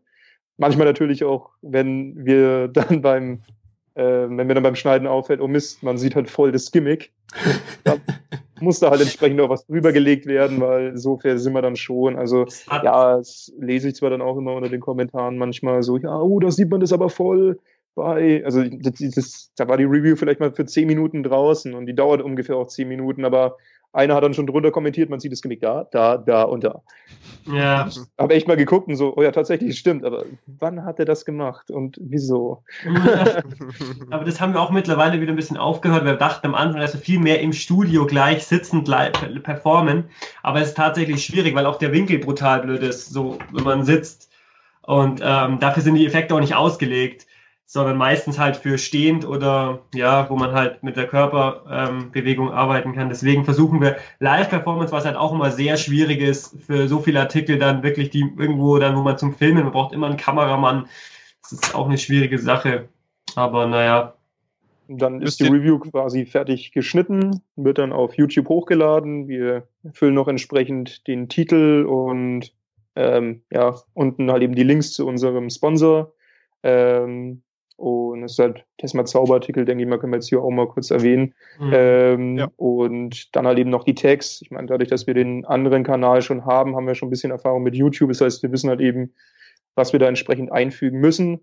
Manchmal 0.58 0.88
natürlich 0.88 1.24
auch, 1.24 1.52
wenn 1.62 2.26
wir 2.26 2.68
dann 2.74 3.02
beim, 3.02 3.42
äh, 3.94 4.04
wenn 4.04 4.48
mir 4.48 4.56
dann 4.56 4.64
beim 4.64 4.76
Schneiden 4.76 5.08
auffällt, 5.08 5.40
oh 5.40 5.48
Mist, 5.48 5.84
man 5.84 5.98
sieht 5.98 6.16
halt 6.16 6.30
voll 6.30 6.52
das 6.52 6.72
Gimmick. 6.72 7.12
muss 8.62 8.80
da 8.80 8.92
halt 8.92 9.02
entsprechend 9.02 9.42
auch 9.42 9.50
was 9.50 9.66
drüber 9.66 9.92
gelegt 9.92 10.26
werden, 10.26 10.62
weil 10.62 10.98
so 10.98 11.18
fair 11.18 11.38
sind 11.38 11.54
wir 11.54 11.62
dann 11.62 11.76
schon. 11.76 12.16
Also 12.16 12.46
ja, 12.70 13.18
das 13.18 13.52
lese 13.60 13.90
ich 13.90 13.96
zwar 13.96 14.10
dann 14.10 14.22
auch 14.22 14.38
immer 14.38 14.54
unter 14.54 14.70
den 14.70 14.82
Kommentaren 14.82 15.38
manchmal 15.38 15.84
so, 15.84 15.98
ja, 15.98 16.20
oh, 16.20 16.40
da 16.40 16.52
sieht 16.52 16.70
man 16.70 16.80
das 16.80 16.94
aber 16.94 17.10
voll 17.10 17.60
bei, 17.96 18.44
also 18.46 18.64
das, 18.64 18.94
das, 19.16 19.52
da 19.56 19.68
war 19.68 19.78
die 19.78 19.84
Review 19.84 20.16
vielleicht 20.16 20.40
mal 20.40 20.54
für 20.54 20.66
zehn 20.66 20.88
Minuten 20.88 21.24
draußen 21.24 21.74
und 21.74 21.86
die 21.86 21.96
dauert 21.96 22.22
ungefähr 22.22 22.56
auch 22.56 22.68
zehn 22.68 22.88
Minuten, 22.88 23.26
aber 23.26 23.58
einer 23.94 24.16
hat 24.16 24.24
dann 24.24 24.34
schon 24.34 24.48
drunter 24.48 24.72
kommentiert, 24.72 25.10
man 25.10 25.20
sieht 25.20 25.32
das 25.32 25.42
Gimmick 25.42 25.62
da, 25.62 25.88
da, 25.92 26.18
da 26.18 26.44
und 26.44 26.64
da. 26.64 26.82
Ja. 27.52 27.90
Habe 28.18 28.34
echt 28.34 28.48
mal 28.48 28.56
geguckt 28.56 28.88
und 28.88 28.96
so, 28.96 29.14
oh 29.16 29.22
ja, 29.22 29.32
tatsächlich, 29.32 29.78
stimmt, 29.78 30.06
aber 30.06 30.26
wann 30.46 30.86
hat 30.86 31.00
er 31.00 31.06
das 31.06 31.26
gemacht 31.26 31.72
und 31.72 31.98
wieso? 32.00 32.64
aber 34.12 34.24
das 34.24 34.40
haben 34.40 34.54
wir 34.54 34.62
auch 34.62 34.72
mittlerweile 34.72 35.20
wieder 35.20 35.34
ein 35.34 35.36
bisschen 35.36 35.58
aufgehört. 35.58 36.06
Wir 36.06 36.16
dachten 36.16 36.48
am 36.48 36.56
Anfang, 36.56 36.82
dass 36.82 36.94
wir 36.94 37.02
viel 37.02 37.20
mehr 37.20 37.42
im 37.42 37.54
Studio 37.54 38.06
gleich 38.06 38.46
sitzend 38.46 38.90
performen, 39.44 40.06
aber 40.44 40.62
es 40.62 40.70
ist 40.70 40.78
tatsächlich 40.78 41.26
schwierig, 41.26 41.56
weil 41.56 41.66
auch 41.66 41.78
der 41.78 41.92
Winkel 41.92 42.20
brutal 42.20 42.62
blöd 42.62 42.84
ist, 42.84 43.10
so 43.10 43.40
wenn 43.52 43.64
man 43.64 43.84
sitzt. 43.84 44.30
Und 44.84 45.22
ähm, 45.24 45.60
dafür 45.60 45.84
sind 45.84 45.96
die 45.96 46.06
Effekte 46.06 46.34
auch 46.34 46.40
nicht 46.40 46.56
ausgelegt 46.56 47.28
sondern 47.74 47.96
meistens 47.96 48.38
halt 48.38 48.58
für 48.58 48.78
stehend 48.78 49.26
oder 49.26 49.80
ja, 49.96 50.30
wo 50.30 50.36
man 50.36 50.52
halt 50.52 50.84
mit 50.84 50.98
der 50.98 51.08
Körperbewegung 51.08 52.48
ähm, 52.48 52.54
arbeiten 52.54 52.92
kann. 52.92 53.08
Deswegen 53.08 53.46
versuchen 53.46 53.80
wir 53.80 53.96
Live-Performance, 54.20 54.92
was 54.92 55.06
halt 55.06 55.16
auch 55.16 55.32
immer 55.32 55.52
sehr 55.52 55.78
schwierig 55.78 56.20
ist, 56.20 56.62
für 56.64 56.90
so 56.90 57.00
viele 57.00 57.22
Artikel 57.22 57.58
dann 57.58 57.82
wirklich 57.82 58.10
die 58.10 58.30
irgendwo 58.38 58.78
dann, 58.78 58.98
wo 58.98 59.04
man 59.04 59.18
zum 59.18 59.34
Filmen, 59.34 59.64
man 59.64 59.72
braucht 59.72 59.94
immer 59.94 60.08
einen 60.08 60.18
Kameramann. 60.18 60.90
Das 61.44 61.54
ist 61.54 61.74
auch 61.74 61.88
eine 61.88 61.98
schwierige 61.98 62.40
Sache. 62.40 62.90
Aber 63.38 63.66
naja. 63.68 64.16
Dann 64.90 65.22
ist 65.22 65.40
die 65.40 65.48
Review 65.48 65.80
quasi 65.80 66.26
fertig 66.26 66.74
geschnitten, 66.74 67.42
wird 67.56 67.78
dann 67.78 67.94
auf 67.94 68.16
YouTube 68.16 68.50
hochgeladen. 68.50 69.30
Wir 69.30 69.66
füllen 69.94 70.16
noch 70.16 70.28
entsprechend 70.28 71.08
den 71.08 71.30
Titel 71.30 71.86
und 71.88 72.52
ähm, 72.98 73.44
ja, 73.50 73.76
unten 73.94 74.30
halt 74.30 74.44
eben 74.44 74.56
die 74.56 74.64
Links 74.64 74.92
zu 74.92 75.08
unserem 75.08 75.50
Sponsor. 75.50 76.12
Ähm, 76.64 77.44
und 77.82 78.24
es 78.24 78.34
ist 78.34 78.40
halt 78.40 78.66
Tesma 78.78 79.06
Zauberartikel, 79.06 79.66
denke 79.66 79.84
ich 79.84 79.90
mal, 79.90 79.98
können 79.98 80.14
wir 80.14 80.18
jetzt 80.18 80.30
hier 80.30 80.42
auch 80.42 80.52
mal 80.52 80.68
kurz 80.68 80.92
erwähnen. 80.92 81.34
Mhm. 81.60 81.72
Ähm, 81.74 82.38
ja. 82.38 82.52
Und 82.56 83.36
dann 83.36 83.48
halt 83.48 83.58
eben 83.58 83.72
noch 83.72 83.84
die 83.84 83.96
Tags. 83.96 84.40
Ich 84.44 84.52
meine, 84.52 84.68
dadurch, 84.68 84.90
dass 84.90 85.08
wir 85.08 85.16
den 85.16 85.46
anderen 85.46 85.84
Kanal 85.84 86.22
schon 86.22 86.46
haben, 86.46 86.76
haben 86.76 86.86
wir 86.86 86.94
schon 86.94 87.08
ein 87.08 87.10
bisschen 87.10 87.32
Erfahrung 87.32 87.64
mit 87.64 87.76
YouTube. 87.76 88.10
Das 88.10 88.22
heißt, 88.22 88.44
wir 88.44 88.52
wissen 88.52 88.70
halt 88.70 88.82
eben, 88.82 89.16
was 89.74 89.94
wir 89.94 90.00
da 90.00 90.08
entsprechend 90.08 90.52
einfügen 90.52 91.00
müssen. 91.00 91.40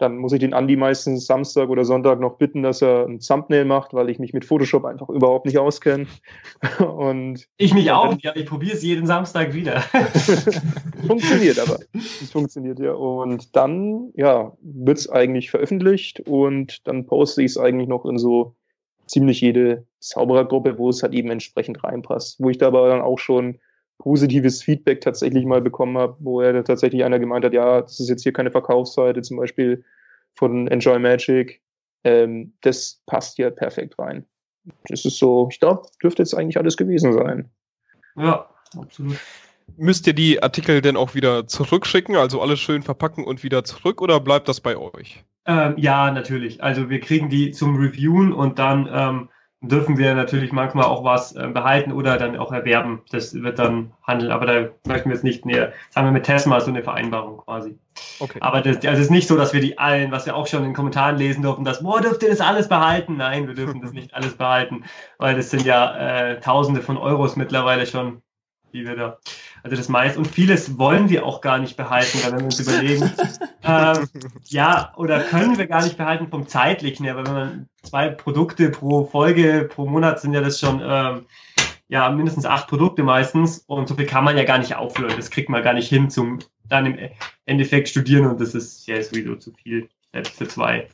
Dann 0.00 0.16
muss 0.16 0.32
ich 0.32 0.40
den 0.40 0.54
Andi 0.54 0.76
meistens 0.76 1.26
Samstag 1.26 1.68
oder 1.68 1.84
Sonntag 1.84 2.20
noch 2.20 2.38
bitten, 2.38 2.62
dass 2.62 2.80
er 2.80 3.06
ein 3.06 3.20
Thumbnail 3.20 3.66
macht, 3.66 3.92
weil 3.92 4.08
ich 4.08 4.18
mich 4.18 4.32
mit 4.32 4.46
Photoshop 4.46 4.86
einfach 4.86 5.10
überhaupt 5.10 5.44
nicht 5.44 5.58
auskenne. 5.58 6.06
Und 6.78 7.46
ich 7.58 7.74
mich 7.74 7.90
auch 7.90 8.10
nicht, 8.10 8.24
ich 8.34 8.46
probiere 8.46 8.76
es 8.76 8.82
jeden 8.82 9.06
Samstag 9.06 9.52
wieder. 9.52 9.82
funktioniert 11.06 11.58
aber. 11.58 11.80
Es 11.92 12.30
funktioniert 12.30 12.78
ja. 12.78 12.92
Und 12.92 13.54
dann, 13.54 14.10
ja, 14.14 14.56
wird 14.62 14.96
es 14.96 15.10
eigentlich 15.10 15.50
veröffentlicht 15.50 16.20
und 16.20 16.86
dann 16.88 17.04
poste 17.06 17.42
ich 17.42 17.52
es 17.52 17.58
eigentlich 17.58 17.88
noch 17.88 18.06
in 18.06 18.16
so 18.16 18.54
ziemlich 19.06 19.42
jede 19.42 19.86
Zauberergruppe, 19.98 20.78
wo 20.78 20.88
es 20.88 21.02
halt 21.02 21.12
eben 21.12 21.30
entsprechend 21.30 21.84
reinpasst. 21.84 22.36
Wo 22.40 22.48
ich 22.48 22.56
da 22.56 22.68
aber 22.68 22.88
dann 22.88 23.02
auch 23.02 23.18
schon 23.18 23.58
positives 24.00 24.62
Feedback 24.62 25.02
tatsächlich 25.02 25.44
mal 25.44 25.60
bekommen 25.60 25.98
habe, 25.98 26.16
wo 26.20 26.40
er 26.40 26.64
tatsächlich 26.64 27.04
einer 27.04 27.18
gemeint 27.18 27.44
hat, 27.44 27.52
ja, 27.52 27.82
das 27.82 28.00
ist 28.00 28.08
jetzt 28.08 28.22
hier 28.22 28.32
keine 28.32 28.50
Verkaufsseite, 28.50 29.20
zum 29.20 29.36
Beispiel 29.36 29.84
von 30.34 30.66
Enjoy 30.68 30.98
Magic. 30.98 31.60
Ähm, 32.02 32.54
das 32.62 33.02
passt 33.04 33.36
hier 33.36 33.50
perfekt 33.50 33.98
rein. 33.98 34.24
Das 34.88 35.04
ist 35.04 35.18
so, 35.18 35.48
ich 35.50 35.60
glaube, 35.60 35.86
dürfte 36.02 36.22
jetzt 36.22 36.34
eigentlich 36.34 36.56
alles 36.56 36.78
gewesen 36.78 37.12
sein. 37.12 37.50
Ja, 38.16 38.48
absolut. 38.76 39.18
Müsst 39.76 40.06
ihr 40.06 40.14
die 40.14 40.42
Artikel 40.42 40.80
denn 40.80 40.96
auch 40.96 41.14
wieder 41.14 41.46
zurückschicken, 41.46 42.16
also 42.16 42.40
alles 42.40 42.58
schön 42.58 42.82
verpacken 42.82 43.24
und 43.24 43.42
wieder 43.42 43.64
zurück 43.64 44.00
oder 44.00 44.18
bleibt 44.18 44.48
das 44.48 44.60
bei 44.60 44.78
euch? 44.78 45.22
Ähm, 45.44 45.74
ja, 45.76 46.10
natürlich. 46.10 46.62
Also 46.62 46.88
wir 46.88 47.00
kriegen 47.00 47.28
die 47.28 47.50
zum 47.50 47.76
Reviewen 47.76 48.32
und 48.32 48.58
dann 48.58 48.88
ähm, 48.90 49.28
dürfen 49.62 49.98
wir 49.98 50.14
natürlich 50.14 50.52
manchmal 50.52 50.86
auch 50.86 51.04
was 51.04 51.36
äh, 51.36 51.46
behalten 51.48 51.92
oder 51.92 52.16
dann 52.16 52.36
auch 52.36 52.50
erwerben. 52.50 53.02
Das 53.10 53.34
wird 53.34 53.58
dann 53.58 53.92
handeln, 54.06 54.32
aber 54.32 54.46
da 54.46 54.68
möchten 54.86 55.10
wir 55.10 55.16
es 55.16 55.22
nicht 55.22 55.44
näher. 55.44 55.72
Das 55.88 55.96
haben 55.96 56.06
wir 56.06 56.12
mit 56.12 56.24
Tesla 56.24 56.60
so 56.60 56.70
eine 56.70 56.82
Vereinbarung 56.82 57.38
quasi. 57.38 57.78
Okay. 58.20 58.38
Aber 58.40 58.62
das, 58.62 58.76
also 58.76 58.88
es 58.88 59.00
ist 59.00 59.10
nicht 59.10 59.28
so, 59.28 59.36
dass 59.36 59.52
wir 59.52 59.60
die 59.60 59.78
allen, 59.78 60.12
was 60.12 60.24
wir 60.24 60.34
auch 60.34 60.46
schon 60.46 60.60
in 60.60 60.70
den 60.70 60.74
Kommentaren 60.74 61.16
lesen 61.16 61.42
dürfen, 61.42 61.64
dass, 61.64 61.82
boah, 61.82 62.00
dürft 62.00 62.22
ihr 62.22 62.30
das 62.30 62.40
alles 62.40 62.68
behalten? 62.68 63.18
Nein, 63.18 63.46
wir 63.46 63.54
dürfen 63.54 63.82
das 63.82 63.92
nicht 63.92 64.14
alles 64.14 64.34
behalten, 64.36 64.84
weil 65.18 65.36
das 65.36 65.50
sind 65.50 65.66
ja 65.66 65.96
äh, 65.96 66.40
Tausende 66.40 66.80
von 66.80 66.96
Euros 66.96 67.36
mittlerweile 67.36 67.86
schon, 67.86 68.22
die 68.72 68.86
wir 68.86 68.96
da 68.96 69.18
also 69.62 69.76
das 69.76 69.88
meiste 69.88 70.18
und 70.18 70.26
vieles 70.26 70.78
wollen 70.78 71.08
wir 71.08 71.24
auch 71.24 71.40
gar 71.40 71.58
nicht 71.58 71.76
behalten, 71.76 72.18
wenn 72.24 72.38
wir 72.38 72.44
uns 72.44 72.60
überlegen. 72.60 73.10
ähm, 73.62 74.08
ja, 74.46 74.92
oder 74.96 75.20
können 75.20 75.58
wir 75.58 75.66
gar 75.66 75.82
nicht 75.82 75.96
behalten 75.96 76.28
vom 76.28 76.48
zeitlichen 76.48 77.04
her, 77.04 77.16
weil 77.16 77.26
wenn 77.26 77.34
man 77.34 77.68
zwei 77.82 78.08
Produkte 78.08 78.70
pro 78.70 79.04
Folge 79.04 79.68
pro 79.72 79.86
Monat 79.86 80.20
sind 80.20 80.32
ja 80.32 80.40
das 80.40 80.60
schon 80.60 80.80
ähm, 80.84 81.26
ja 81.88 82.10
mindestens 82.10 82.46
acht 82.46 82.68
Produkte 82.68 83.02
meistens 83.02 83.58
und 83.66 83.88
so 83.88 83.94
viel 83.94 84.06
kann 84.06 84.24
man 84.24 84.36
ja 84.36 84.44
gar 84.44 84.58
nicht 84.58 84.76
aufhören. 84.76 85.14
Das 85.16 85.30
kriegt 85.30 85.48
man 85.48 85.62
gar 85.62 85.74
nicht 85.74 85.88
hin 85.88 86.10
zum 86.10 86.38
dann 86.68 86.86
im 86.86 87.10
Endeffekt 87.44 87.88
studieren 87.88 88.26
und 88.26 88.40
das 88.40 88.54
ist 88.54 88.86
ja 88.86 89.02
sowieso 89.02 89.34
zu 89.36 89.52
viel 89.52 89.88
selbst 90.12 90.36
für 90.36 90.48
zwei. 90.48 90.88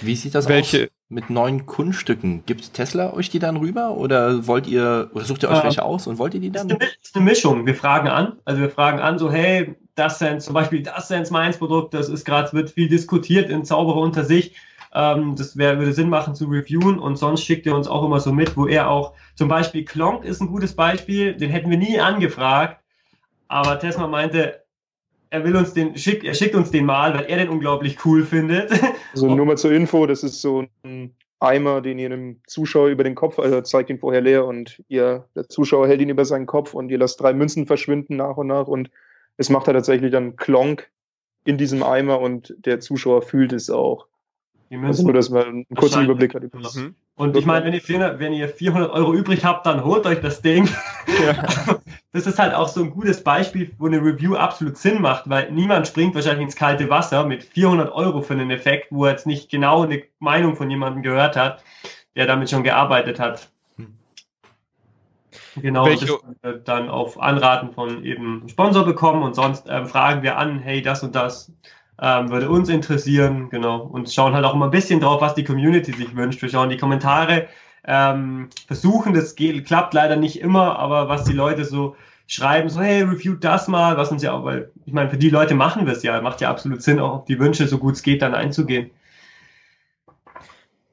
Wie 0.00 0.16
sieht 0.16 0.34
das 0.34 0.48
Welche? 0.48 0.84
aus 0.84 0.90
mit 1.08 1.30
neuen 1.30 1.66
Kunststücken? 1.66 2.44
Gibt 2.46 2.74
Tesla 2.74 3.12
euch 3.12 3.30
die 3.30 3.38
dann 3.38 3.56
rüber 3.56 3.96
oder 3.96 4.46
wollt 4.46 4.66
ihr, 4.66 5.10
oder 5.14 5.24
sucht 5.24 5.42
ihr 5.44 5.50
euch 5.50 5.60
äh, 5.60 5.64
welche 5.64 5.84
aus 5.84 6.06
und 6.06 6.18
wollt 6.18 6.34
ihr 6.34 6.40
die 6.40 6.50
dann? 6.50 6.68
Das 6.68 6.78
ist 7.02 7.14
eine 7.14 7.24
Mischung. 7.24 7.66
Wir 7.66 7.74
fragen 7.74 8.08
an, 8.08 8.38
also 8.44 8.60
wir 8.60 8.70
fragen 8.70 8.98
an, 8.98 9.18
so, 9.18 9.30
hey, 9.30 9.76
das 9.94 10.18
sind 10.18 10.42
zum 10.42 10.54
Beispiel 10.54 10.82
das 10.82 11.08
Sense 11.08 11.32
Mainz 11.32 11.58
Produkt, 11.58 11.94
das 11.94 12.08
ist 12.08 12.24
gerade, 12.24 12.52
wird 12.52 12.70
viel 12.70 12.88
diskutiert 12.88 13.48
in 13.48 13.64
Zauberer 13.64 13.98
unter 13.98 14.24
sich. 14.24 14.56
Ähm, 14.92 15.36
das 15.36 15.56
wär, 15.56 15.78
würde 15.78 15.92
Sinn 15.92 16.08
machen 16.08 16.34
zu 16.34 16.46
reviewen 16.46 16.98
und 16.98 17.16
sonst 17.16 17.44
schickt 17.44 17.66
er 17.66 17.76
uns 17.76 17.86
auch 17.86 18.04
immer 18.04 18.20
so 18.20 18.32
mit, 18.32 18.56
wo 18.56 18.66
er 18.66 18.90
auch, 18.90 19.12
zum 19.34 19.48
Beispiel 19.48 19.84
Klonk 19.84 20.24
ist 20.24 20.40
ein 20.40 20.48
gutes 20.48 20.74
Beispiel, 20.74 21.34
den 21.34 21.50
hätten 21.50 21.70
wir 21.70 21.78
nie 21.78 21.98
angefragt, 21.98 22.80
aber 23.48 23.78
Tesla 23.78 24.06
meinte, 24.06 24.63
er 25.34 25.42
will 25.42 25.56
uns 25.56 25.74
den 25.74 25.96
schick, 25.98 26.22
er 26.22 26.34
schickt 26.34 26.54
uns 26.54 26.70
den 26.70 26.86
mal, 26.86 27.12
weil 27.12 27.24
er 27.24 27.38
den 27.38 27.48
unglaublich 27.48 28.04
cool 28.04 28.24
findet. 28.24 28.70
Also 29.12 29.32
nur 29.32 29.46
mal 29.46 29.56
zur 29.56 29.70
Info, 29.70 30.06
das 30.06 30.24
ist 30.24 30.40
so 30.40 30.66
ein 30.82 31.14
Eimer, 31.38 31.80
den 31.80 32.00
ihr 32.00 32.06
einem 32.06 32.40
Zuschauer 32.48 32.88
über 32.88 33.04
den 33.04 33.14
Kopf, 33.14 33.38
also 33.38 33.60
zeigt 33.60 33.90
ihn 33.90 34.00
vorher 34.00 34.20
leer 34.20 34.44
und 34.44 34.82
ihr, 34.88 35.28
der 35.36 35.48
Zuschauer 35.48 35.86
hält 35.86 36.00
ihn 36.00 36.08
über 36.08 36.24
seinen 36.24 36.46
Kopf 36.46 36.74
und 36.74 36.88
ihr 36.88 36.98
lasst 36.98 37.20
drei 37.20 37.32
Münzen 37.32 37.66
verschwinden 37.66 38.16
nach 38.16 38.36
und 38.36 38.48
nach 38.48 38.66
und 38.66 38.90
es 39.36 39.50
macht 39.50 39.68
er 39.68 39.74
tatsächlich 39.74 40.10
dann 40.10 40.34
Klonk 40.34 40.90
in 41.44 41.58
diesem 41.58 41.84
Eimer 41.84 42.20
und 42.20 42.54
der 42.58 42.80
Zuschauer 42.80 43.22
fühlt 43.22 43.52
es 43.52 43.70
auch. 43.70 44.08
Also 44.70 45.04
nur, 45.04 45.12
dass 45.12 45.30
man 45.30 45.46
einen 45.46 45.66
kurzen 45.76 46.04
Überblick 46.04 46.34
hat. 46.34 46.42
Mhm. 46.42 46.94
Und 47.16 47.36
ich 47.36 47.46
meine, 47.46 47.64
wenn 47.64 47.74
ihr, 47.74 47.80
400, 47.80 48.18
wenn 48.18 48.32
ihr 48.32 48.48
400 48.48 48.90
Euro 48.90 49.14
übrig 49.14 49.44
habt, 49.44 49.66
dann 49.66 49.84
holt 49.84 50.04
euch 50.06 50.20
das 50.20 50.42
Ding. 50.42 50.68
Ja. 51.24 51.44
Das 52.12 52.28
ist 52.28 52.38
halt 52.38 52.54
auch 52.54 52.68
so 52.68 52.80
ein 52.80 52.90
gutes 52.90 53.24
Beispiel, 53.24 53.72
wo 53.76 53.86
eine 53.86 53.98
Review 53.98 54.36
absolut 54.36 54.76
Sinn 54.76 55.02
macht, 55.02 55.28
weil 55.28 55.50
niemand 55.50 55.88
springt 55.88 56.14
wahrscheinlich 56.14 56.44
ins 56.44 56.54
kalte 56.54 56.88
Wasser 56.88 57.26
mit 57.26 57.42
400 57.42 57.90
Euro 57.92 58.22
für 58.22 58.34
einen 58.34 58.52
Effekt, 58.52 58.86
wo 58.90 59.04
er 59.04 59.10
jetzt 59.10 59.26
nicht 59.26 59.50
genau 59.50 59.82
eine 59.82 60.00
Meinung 60.20 60.54
von 60.54 60.70
jemandem 60.70 61.02
gehört 61.02 61.34
hat, 61.34 61.64
der 62.14 62.28
damit 62.28 62.50
schon 62.50 62.62
gearbeitet 62.62 63.18
hat. 63.18 63.50
Genau, 65.56 65.86
Welche? 65.86 66.06
das 66.42 66.62
dann 66.64 66.88
auf 66.88 67.20
Anraten 67.20 67.72
von 67.72 68.04
eben 68.04 68.48
Sponsor 68.48 68.84
bekommen 68.84 69.24
und 69.24 69.34
sonst 69.34 69.66
ähm, 69.68 69.86
fragen 69.86 70.22
wir 70.22 70.38
an, 70.38 70.60
hey, 70.60 70.82
das 70.82 71.02
und 71.02 71.16
das 71.16 71.52
ähm, 72.00 72.30
würde 72.30 72.50
uns 72.50 72.68
interessieren, 72.68 73.50
genau. 73.50 73.82
Und 73.82 74.10
schauen 74.10 74.34
halt 74.34 74.44
auch 74.44 74.54
immer 74.54 74.66
ein 74.66 74.70
bisschen 74.70 75.00
drauf, 75.00 75.20
was 75.20 75.34
die 75.34 75.44
Community 75.44 75.92
sich 75.92 76.14
wünscht. 76.16 76.42
Wir 76.42 76.48
schauen 76.48 76.70
die 76.70 76.76
Kommentare, 76.76 77.48
ähm, 77.86 78.48
versuchen, 78.66 79.14
das 79.14 79.34
geht, 79.34 79.66
klappt 79.66 79.94
leider 79.94 80.16
nicht 80.16 80.40
immer, 80.40 80.78
aber 80.78 81.08
was 81.08 81.24
die 81.24 81.32
Leute 81.32 81.64
so 81.64 81.96
schreiben, 82.26 82.70
so, 82.70 82.80
hey, 82.80 83.02
review 83.02 83.34
das 83.34 83.68
mal, 83.68 83.96
was 83.96 84.10
uns 84.10 84.22
ja 84.22 84.32
auch, 84.32 84.44
weil, 84.44 84.70
ich 84.86 84.92
meine, 84.92 85.10
für 85.10 85.18
die 85.18 85.28
Leute 85.28 85.54
machen 85.54 85.86
wir 85.86 85.92
es 85.92 86.02
ja, 86.02 86.20
macht 86.22 86.40
ja 86.40 86.50
absolut 86.50 86.82
Sinn, 86.82 86.98
auch 86.98 87.12
auf 87.12 87.24
die 87.26 87.38
Wünsche, 87.38 87.68
so 87.68 87.78
gut 87.78 87.94
es 87.94 88.02
geht, 88.02 88.22
dann 88.22 88.34
einzugehen. 88.34 88.90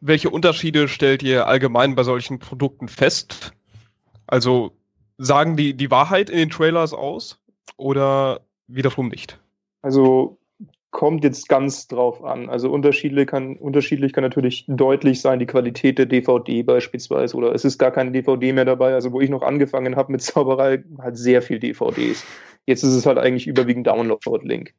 Welche 0.02 0.30
Unterschiede 0.30 0.88
stellt 0.88 1.24
ihr 1.24 1.48
allgemein 1.48 1.96
bei 1.96 2.04
solchen 2.04 2.40
Produkten 2.40 2.88
fest? 2.88 3.54
Also 4.28 4.76
sagen 5.18 5.56
die 5.56 5.76
die 5.76 5.92
Wahrheit 5.92 6.30
in 6.30 6.38
den 6.38 6.50
Trailers 6.50 6.94
aus 6.94 7.40
oder 7.78 8.42
wiederum 8.68 9.10
nicht? 9.10 9.40
Also 9.84 10.40
kommt 10.92 11.24
jetzt 11.24 11.48
ganz 11.48 11.88
drauf 11.88 12.24
an. 12.24 12.50
Also 12.50 12.70
unterschiedlich 12.70 13.28
kann, 13.28 13.56
unterschiedlich 13.56 14.14
kann 14.14 14.24
natürlich 14.24 14.66
deutlich 14.68 15.22
sein 15.22 15.40
die 15.40 15.46
Qualität 15.46 15.98
der 15.98 16.06
DVD 16.06 16.64
beispielsweise 16.64 17.36
oder 17.38 17.56
es 17.56 17.66
ist 17.66 17.78
gar 17.78 17.92
keine 17.92 18.12
DVD 18.12 18.52
mehr 18.52 18.66
dabei. 18.66 18.94
Also 18.94 19.14
wo 19.14 19.22
ich 19.22 19.30
noch 19.30 19.42
angefangen 19.42 19.96
habe 19.96 20.12
mit 20.12 20.22
Zauberei, 20.22 20.84
halt 21.00 21.18
sehr 21.18 21.42
viel 21.42 21.60
DVDs. 21.60 22.26
Jetzt 22.66 22.84
ist 22.84 22.94
es 22.94 23.06
halt 23.06 23.18
eigentlich 23.18 23.48
überwiegend 23.48 23.88
Download-Link. 23.88 24.74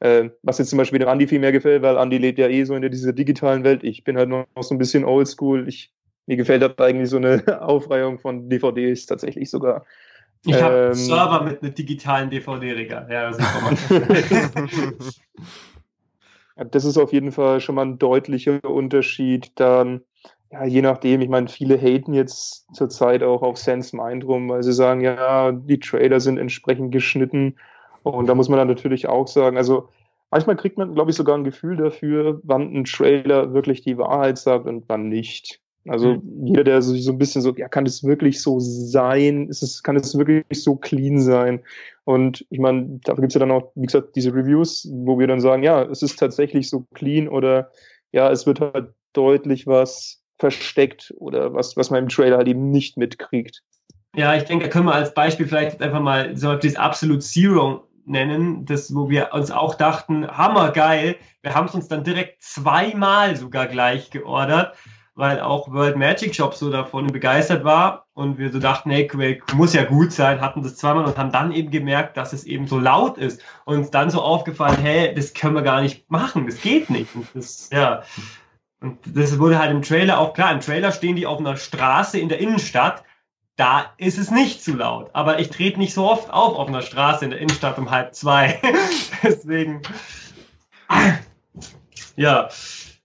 Äh, 0.00 0.30
was 0.42 0.58
jetzt 0.58 0.70
zum 0.70 0.78
Beispiel 0.78 1.00
dem 1.00 1.08
Andi 1.08 1.26
viel 1.26 1.40
mehr 1.40 1.52
gefällt, 1.52 1.82
weil 1.82 1.98
Andi 1.98 2.18
lebt 2.18 2.38
ja 2.38 2.48
eh 2.48 2.62
so 2.62 2.74
in 2.74 2.90
dieser 2.90 3.12
digitalen 3.12 3.64
Welt. 3.64 3.82
Ich 3.82 4.04
bin 4.04 4.16
halt 4.16 4.28
noch 4.28 4.46
so 4.60 4.74
ein 4.74 4.78
bisschen 4.78 5.04
oldschool. 5.04 5.68
Ich, 5.68 5.92
mir 6.26 6.36
gefällt 6.36 6.62
halt 6.62 6.80
eigentlich 6.80 7.10
so 7.10 7.16
eine 7.16 7.42
Aufreihung 7.62 8.20
von 8.20 8.48
DVDs 8.48 9.06
tatsächlich 9.06 9.50
sogar. 9.50 9.84
Ich 10.44 10.62
habe 10.62 10.86
ähm, 10.88 10.94
Server 10.94 11.42
mit 11.42 11.62
einem 11.62 11.74
digitalen 11.74 12.30
DVD-Regal. 12.30 13.08
Ja, 13.10 13.30
das 13.30 13.38
das 16.70 16.84
ist 16.84 16.98
auf 16.98 17.12
jeden 17.12 17.32
Fall 17.32 17.60
schon 17.60 17.74
mal 17.74 17.84
ein 17.84 17.98
deutlicher 17.98 18.64
Unterschied. 18.64 19.52
Dann, 19.56 20.02
ja, 20.50 20.64
je 20.64 20.82
nachdem, 20.82 21.20
ich 21.20 21.28
meine, 21.28 21.48
viele 21.48 21.76
haten 21.76 22.14
jetzt 22.14 22.66
zurzeit 22.74 23.22
auch 23.22 23.42
auf 23.42 23.58
Sense 23.58 23.96
Mind 23.96 24.24
rum, 24.24 24.48
weil 24.48 24.62
sie 24.62 24.72
sagen, 24.72 25.00
ja, 25.00 25.52
die 25.52 25.80
Trailer 25.80 26.20
sind 26.20 26.38
entsprechend 26.38 26.92
geschnitten. 26.92 27.56
Und 28.02 28.26
da 28.26 28.34
muss 28.34 28.48
man 28.48 28.58
dann 28.58 28.68
natürlich 28.68 29.08
auch 29.08 29.28
sagen, 29.28 29.56
also 29.56 29.88
manchmal 30.30 30.56
kriegt 30.56 30.78
man, 30.78 30.94
glaube 30.94 31.10
ich, 31.10 31.16
sogar 31.16 31.36
ein 31.36 31.44
Gefühl 31.44 31.76
dafür, 31.76 32.40
wann 32.42 32.74
ein 32.74 32.84
Trailer 32.84 33.52
wirklich 33.52 33.82
die 33.82 33.98
Wahrheit 33.98 34.38
sagt 34.38 34.66
und 34.66 34.84
wann 34.88 35.08
nicht. 35.08 35.60
Also 35.90 36.14
mhm. 36.14 36.46
jeder, 36.46 36.64
der 36.64 36.82
sich 36.82 37.04
so 37.04 37.12
ein 37.12 37.18
bisschen 37.18 37.42
so, 37.42 37.54
ja, 37.56 37.68
kann 37.68 37.84
das 37.84 38.04
wirklich 38.04 38.42
so 38.42 38.58
sein? 38.60 39.48
Ist 39.48 39.62
es, 39.62 39.82
kann 39.82 39.96
es 39.96 40.16
wirklich 40.16 40.44
so 40.50 40.76
clean 40.76 41.20
sein? 41.20 41.60
Und 42.04 42.46
ich 42.50 42.58
meine, 42.58 43.00
dafür 43.04 43.22
gibt's 43.22 43.34
ja 43.34 43.40
dann 43.40 43.50
auch, 43.50 43.72
wie 43.74 43.86
gesagt, 43.86 44.16
diese 44.16 44.34
Reviews, 44.34 44.88
wo 44.92 45.18
wir 45.18 45.26
dann 45.26 45.40
sagen, 45.40 45.62
ja, 45.62 45.82
es 45.82 46.02
ist 46.02 46.18
tatsächlich 46.18 46.70
so 46.70 46.86
clean 46.94 47.28
oder 47.28 47.70
ja, 48.12 48.30
es 48.30 48.46
wird 48.46 48.60
halt 48.60 48.94
deutlich 49.12 49.66
was 49.66 50.22
versteckt 50.38 51.12
oder 51.18 51.52
was, 51.54 51.76
was 51.76 51.90
man 51.90 52.04
im 52.04 52.08
Trailer 52.08 52.38
halt 52.38 52.48
eben 52.48 52.70
nicht 52.70 52.96
mitkriegt. 52.96 53.62
Ja, 54.16 54.34
ich 54.34 54.44
denke, 54.44 54.64
da 54.64 54.70
können 54.70 54.86
wir 54.86 54.94
als 54.94 55.12
Beispiel 55.12 55.46
vielleicht 55.46 55.82
einfach 55.82 56.00
mal 56.00 56.36
so 56.36 56.54
dieses 56.54 56.78
Absolute 56.78 57.20
Zero 57.20 57.88
nennen, 58.06 58.64
das, 58.64 58.94
wo 58.94 59.10
wir 59.10 59.30
uns 59.32 59.50
auch 59.50 59.74
dachten, 59.74 60.26
hammergeil. 60.26 61.16
Wir 61.42 61.54
haben 61.54 61.66
es 61.66 61.74
uns 61.74 61.88
dann 61.88 62.04
direkt 62.04 62.42
zweimal 62.42 63.36
sogar 63.36 63.66
gleich 63.66 64.10
geordert 64.10 64.74
weil 65.18 65.40
auch 65.40 65.72
World 65.72 65.96
Magic 65.96 66.32
Shop 66.32 66.54
so 66.54 66.70
davon 66.70 67.08
begeistert 67.08 67.64
war 67.64 68.06
und 68.14 68.38
wir 68.38 68.52
so 68.52 68.60
dachten, 68.60 68.90
hey, 68.90 69.08
Quake 69.08 69.42
muss 69.56 69.74
ja 69.74 69.82
gut 69.82 70.12
sein, 70.12 70.40
hatten 70.40 70.62
das 70.62 70.76
zweimal 70.76 71.06
und 71.06 71.18
haben 71.18 71.32
dann 71.32 71.50
eben 71.50 71.72
gemerkt, 71.72 72.16
dass 72.16 72.32
es 72.32 72.44
eben 72.44 72.68
so 72.68 72.78
laut 72.78 73.18
ist 73.18 73.42
und 73.64 73.78
uns 73.78 73.90
dann 73.90 74.10
so 74.10 74.22
aufgefallen, 74.22 74.78
hey, 74.80 75.12
das 75.12 75.34
können 75.34 75.56
wir 75.56 75.62
gar 75.62 75.80
nicht 75.80 76.08
machen, 76.08 76.46
das 76.46 76.60
geht 76.60 76.88
nicht. 76.88 77.16
Und 77.16 77.26
das, 77.34 77.68
ja. 77.72 78.04
Und 78.80 78.98
das 79.04 79.40
wurde 79.40 79.58
halt 79.58 79.72
im 79.72 79.82
Trailer 79.82 80.20
auch 80.20 80.34
klar. 80.34 80.52
Im 80.52 80.60
Trailer 80.60 80.92
stehen 80.92 81.16
die 81.16 81.26
auf 81.26 81.40
einer 81.40 81.56
Straße 81.56 82.20
in 82.20 82.28
der 82.28 82.38
Innenstadt. 82.38 83.02
Da 83.56 83.86
ist 83.96 84.18
es 84.18 84.30
nicht 84.30 84.62
zu 84.62 84.76
laut. 84.76 85.10
Aber 85.14 85.40
ich 85.40 85.50
trete 85.50 85.80
nicht 85.80 85.94
so 85.94 86.08
oft 86.08 86.32
auf 86.32 86.54
auf 86.54 86.68
einer 86.68 86.82
Straße 86.82 87.24
in 87.24 87.32
der 87.32 87.40
Innenstadt 87.40 87.76
um 87.76 87.90
halb 87.90 88.14
zwei. 88.14 88.60
Deswegen. 89.24 89.82
Ja. 92.14 92.50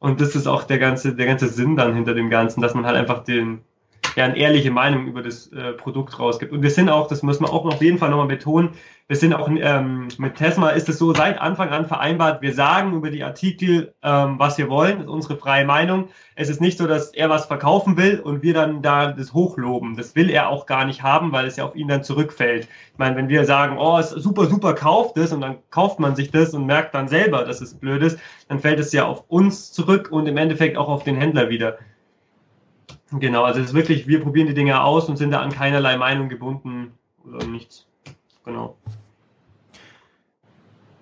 Und 0.03 0.19
das 0.19 0.35
ist 0.35 0.47
auch 0.47 0.63
der 0.65 0.79
ganze, 0.79 1.15
der 1.15 1.25
ganze 1.25 1.47
Sinn 1.47 1.77
dann 1.77 1.95
hinter 1.95 2.13
dem 2.13 2.29
Ganzen, 2.29 2.59
dass 2.59 2.73
man 2.73 2.85
halt 2.85 2.97
einfach 2.97 3.23
den, 3.23 3.61
ja, 4.15 4.25
eine 4.25 4.37
ehrliche 4.37 4.71
Meinung 4.71 5.07
über 5.07 5.21
das 5.21 5.47
äh, 5.47 5.73
Produkt 5.73 6.19
rausgibt. 6.19 6.51
Und 6.51 6.61
wir 6.61 6.69
sind 6.69 6.89
auch, 6.89 7.07
das 7.07 7.23
muss 7.23 7.39
man 7.39 7.51
auch 7.51 7.65
auf 7.65 7.81
jeden 7.81 7.97
Fall 7.97 8.09
nochmal 8.09 8.27
betonen, 8.27 8.71
wir 9.07 9.17
sind 9.17 9.33
auch 9.33 9.49
ähm, 9.49 10.07
mit 10.17 10.35
Tesla 10.35 10.69
ist 10.69 10.87
es 10.87 10.97
so 10.97 11.13
seit 11.13 11.39
Anfang 11.39 11.69
an 11.69 11.85
vereinbart, 11.85 12.41
wir 12.41 12.53
sagen 12.53 12.93
über 12.93 13.11
die 13.11 13.23
Artikel, 13.23 13.93
ähm, 14.01 14.39
was 14.39 14.57
wir 14.57 14.69
wollen, 14.69 14.99
das 14.99 15.07
ist 15.07 15.11
unsere 15.11 15.35
freie 15.35 15.65
Meinung. 15.65 16.07
Es 16.35 16.47
ist 16.47 16.61
nicht 16.61 16.77
so, 16.77 16.87
dass 16.87 17.13
er 17.13 17.29
was 17.29 17.45
verkaufen 17.45 17.97
will 17.97 18.21
und 18.21 18.43
wir 18.43 18.53
dann 18.53 18.81
da 18.81 19.11
das 19.11 19.33
hochloben. 19.33 19.97
Das 19.97 20.15
will 20.15 20.29
er 20.29 20.47
auch 20.47 20.65
gar 20.67 20.85
nicht 20.85 21.03
haben, 21.03 21.33
weil 21.33 21.45
es 21.45 21.57
ja 21.57 21.65
auf 21.65 21.75
ihn 21.75 21.89
dann 21.89 22.03
zurückfällt. 22.03 22.69
Ich 22.93 22.97
meine, 22.97 23.17
wenn 23.17 23.27
wir 23.27 23.43
sagen, 23.43 23.77
oh, 23.77 23.99
ist 23.99 24.11
super, 24.11 24.45
super, 24.45 24.73
kauft 24.73 25.17
es 25.17 25.33
und 25.33 25.41
dann 25.41 25.57
kauft 25.69 25.99
man 25.99 26.15
sich 26.15 26.31
das 26.31 26.53
und 26.53 26.65
merkt 26.65 26.95
dann 26.95 27.09
selber, 27.09 27.43
dass 27.43 27.59
es 27.59 27.73
blöd 27.73 28.01
ist, 28.01 28.17
dann 28.47 28.61
fällt 28.61 28.79
es 28.79 28.93
ja 28.93 29.05
auf 29.05 29.25
uns 29.27 29.73
zurück 29.73 30.11
und 30.11 30.27
im 30.27 30.37
Endeffekt 30.37 30.77
auch 30.77 30.87
auf 30.87 31.03
den 31.03 31.17
Händler 31.17 31.49
wieder. 31.49 31.77
Genau, 33.19 33.43
also 33.43 33.59
es 33.59 33.67
ist 33.67 33.73
wirklich, 33.73 34.07
wir 34.07 34.21
probieren 34.21 34.47
die 34.47 34.53
Dinge 34.53 34.81
aus 34.81 35.07
und 35.07 35.17
sind 35.17 35.31
da 35.31 35.41
an 35.41 35.51
keinerlei 35.51 35.97
Meinung 35.97 36.29
gebunden 36.29 36.93
oder 37.25 37.45
nichts. 37.45 37.85
Genau. 38.43 38.75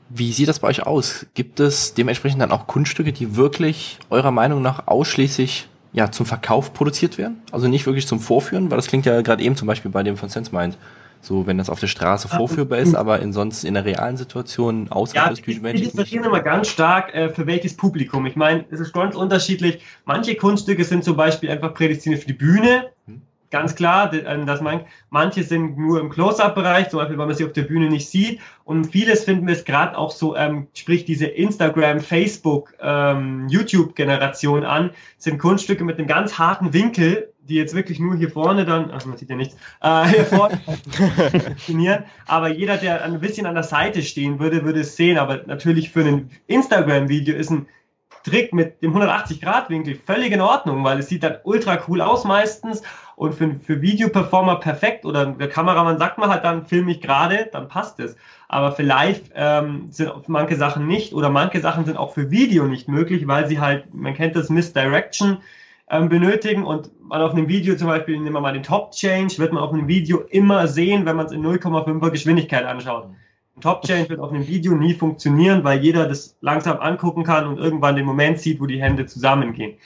Wie 0.10 0.34
sieht 0.34 0.50
das 0.50 0.60
bei 0.60 0.68
euch 0.68 0.86
aus? 0.86 1.26
Gibt 1.36 1.62
es 1.62 1.94
dementsprechend 1.94 2.42
dann 2.42 2.52
auch 2.52 2.68
Kunststücke, 2.68 3.14
die 3.14 3.38
wirklich 3.38 3.98
eurer 4.10 4.32
Meinung 4.32 4.62
nach 4.62 4.88
ausschließlich 4.88 5.70
ja, 5.94 6.12
zum 6.12 6.26
Verkauf 6.26 6.74
produziert 6.74 7.18
werden? 7.18 7.42
Also 7.52 7.70
nicht 7.70 7.86
wirklich 7.86 8.08
zum 8.08 8.20
Vorführen, 8.20 8.70
weil 8.70 8.78
das 8.78 8.88
klingt 8.88 9.06
ja 9.06 9.22
gerade 9.22 9.42
eben 9.42 9.56
zum 9.56 9.68
Beispiel 9.68 9.90
bei 9.90 10.04
dem 10.04 10.18
von 10.18 10.28
SenseMind 10.28 10.78
so, 11.22 11.48
wenn 11.48 11.58
das 11.58 11.70
auf 11.70 11.80
der 11.80 11.88
Straße 11.88 12.28
ah, 12.32 12.38
vorführbar 12.38 12.80
ist, 12.80 12.96
aber 12.96 13.20
in 13.20 13.32
sonst 13.32 13.64
in 13.64 13.76
der 13.76 13.86
realen 13.86 14.18
Situation 14.18 14.90
außerhalb 14.90 15.38
ja. 15.48 15.64
Wir 15.64 15.74
diskutieren 15.74 16.24
immer 16.24 16.42
ganz 16.42 16.68
stark, 16.68 17.14
äh, 17.14 17.30
für 17.30 17.46
welches 17.48 17.78
Publikum. 17.78 18.26
Ich 18.26 18.36
meine, 18.36 18.66
es 18.72 18.80
ist 18.80 18.94
ganz 18.94 19.16
unterschiedlich. 19.16 19.82
Manche 20.06 20.36
Kunststücke 20.36 20.84
sind 20.84 21.04
zum 21.04 21.16
Beispiel 21.16 21.50
einfach 21.50 21.74
prädestiniert 21.74 22.22
für 22.22 22.28
die 22.28 22.34
Bühne. 22.34 22.90
Hm 23.06 23.22
ganz 23.52 23.76
klar, 23.76 24.12
äh, 24.12 24.46
dass 24.46 24.62
man, 24.62 24.82
manche 25.10 25.44
sind 25.44 25.78
nur 25.78 26.00
im 26.00 26.10
Close-Up-Bereich, 26.10 26.90
zum 26.90 27.00
Beispiel, 27.00 27.18
weil 27.18 27.28
man 27.28 27.36
sie 27.36 27.46
auf 27.46 27.54
der 27.54 27.64
Bühne 27.64 27.90
nicht 27.90 28.10
sieht. 28.10 28.40
Und 28.64 28.86
vieles 28.86 29.26
finden 29.26 29.46
wir 29.46 29.54
es 29.54 29.66
gerade 29.66 29.98
auch 29.98 30.12
so, 30.12 30.36
ähm, 30.36 30.68
sprich 30.74 31.06
diese 31.06 31.26
Instagram, 31.28 32.00
Facebook, 32.00 32.74
ähm, 32.82 33.48
YouTube-Generation 33.50 34.64
an, 34.64 34.92
sind 35.18 35.38
Kunststücke 35.38 35.84
mit 35.84 36.00
einem 36.00 36.08
ganz 36.08 36.40
harten 36.40 36.74
Winkel, 36.74 37.31
die 37.52 37.58
jetzt 37.58 37.76
wirklich 37.76 38.00
nur 38.00 38.16
hier 38.16 38.32
vorne 38.32 38.66
dann, 38.66 38.92
ach, 38.94 39.06
man 39.06 39.18
sieht 39.18 39.30
ja 39.30 39.36
nichts, 39.36 39.56
äh, 39.82 40.06
hier 40.08 40.26
vorne 40.26 40.60
funktionieren. 41.44 42.06
Aber 42.26 42.50
jeder, 42.50 42.78
der 42.78 43.04
ein 43.04 43.20
bisschen 43.20 43.46
an 43.46 43.56
der 43.56 43.64
Seite 43.64 44.02
stehen 44.02 44.40
würde, 44.40 44.64
würde 44.64 44.80
es 44.80 44.96
sehen. 44.96 45.18
Aber 45.18 45.42
natürlich 45.46 45.92
für 45.92 46.02
ein 46.02 46.32
Instagram-Video 46.48 47.36
ist 47.36 47.52
ein 47.52 47.68
Trick 48.24 48.54
mit 48.54 48.82
dem 48.82 48.96
180-Grad-Winkel 48.96 49.96
völlig 49.96 50.32
in 50.32 50.42
Ordnung, 50.42 50.84
weil 50.84 51.00
es 51.00 51.10
sieht 51.10 51.24
dann 51.24 51.38
ultra 51.44 51.80
cool 51.88 52.02
aus 52.02 52.24
meistens 52.24 52.84
und 53.16 53.34
für, 53.34 53.56
für 53.60 53.82
Videoperformer 53.82 54.58
perfekt 54.58 55.06
oder 55.06 55.26
der 55.26 55.50
Kameramann 55.50 55.98
sagt 55.98 56.18
mal 56.18 56.30
halt 56.30 56.44
dann, 56.44 56.66
filme 56.66 56.92
ich 56.92 57.02
gerade, 57.02 57.50
dann 57.52 57.68
passt 57.68 58.00
es. 58.00 58.16
Aber 58.48 58.72
für 58.72 58.84
Live 58.84 59.22
ähm, 59.34 59.88
sind 59.90 60.12
manche 60.28 60.56
Sachen 60.56 60.88
nicht 60.88 61.14
oder 61.14 61.30
manche 61.30 61.62
Sachen 61.62 61.86
sind 61.86 61.98
auch 61.98 62.14
für 62.14 62.32
Video 62.32 62.66
nicht 62.66 62.88
möglich, 62.88 63.28
weil 63.28 63.48
sie 63.48 63.60
halt, 63.60 63.94
man 63.94 64.14
kennt 64.14 64.36
das 64.36 64.50
Misdirection, 64.50 65.40
ähm, 65.92 66.10
benötigen 66.10 66.64
und 66.64 66.90
man 67.02 67.22
auf 67.22 67.34
einem 67.34 67.50
Video 67.50 67.76
zum 67.76 67.88
Beispiel, 67.88 68.18
nehmen 68.18 68.34
wir 68.34 68.42
mal 68.42 68.54
den 68.54 68.64
Top 68.64 68.92
Change, 68.92 69.38
wird 69.38 69.52
man 69.52 69.62
auf 69.62 69.74
einem 69.74 69.88
Video 69.90 70.22
immer 70.30 70.68
sehen, 70.68 71.06
wenn 71.06 71.18
man 71.18 71.26
es 71.26 71.34
in 71.34 71.46
0,5er 71.46 72.10
Geschwindigkeit 72.10 72.64
anschaut. 72.66 73.10
Top 73.60 73.84
Change 73.84 74.10
wird 74.10 74.22
auf 74.22 74.32
einem 74.32 74.48
Video 74.48 74.74
nie 74.74 74.94
funktionieren, 74.94 75.64
weil 75.64 75.80
jeder 75.80 76.08
das 76.08 76.38
langsam 76.40 76.80
angucken 76.80 77.24
kann 77.24 77.46
und 77.46 77.60
irgendwann 77.60 77.98
den 77.98 78.06
Moment 78.06 78.40
sieht, 78.40 78.62
wo 78.62 78.66
die 78.66 78.82
Hände 78.82 79.06
zusammengehen. 79.06 79.78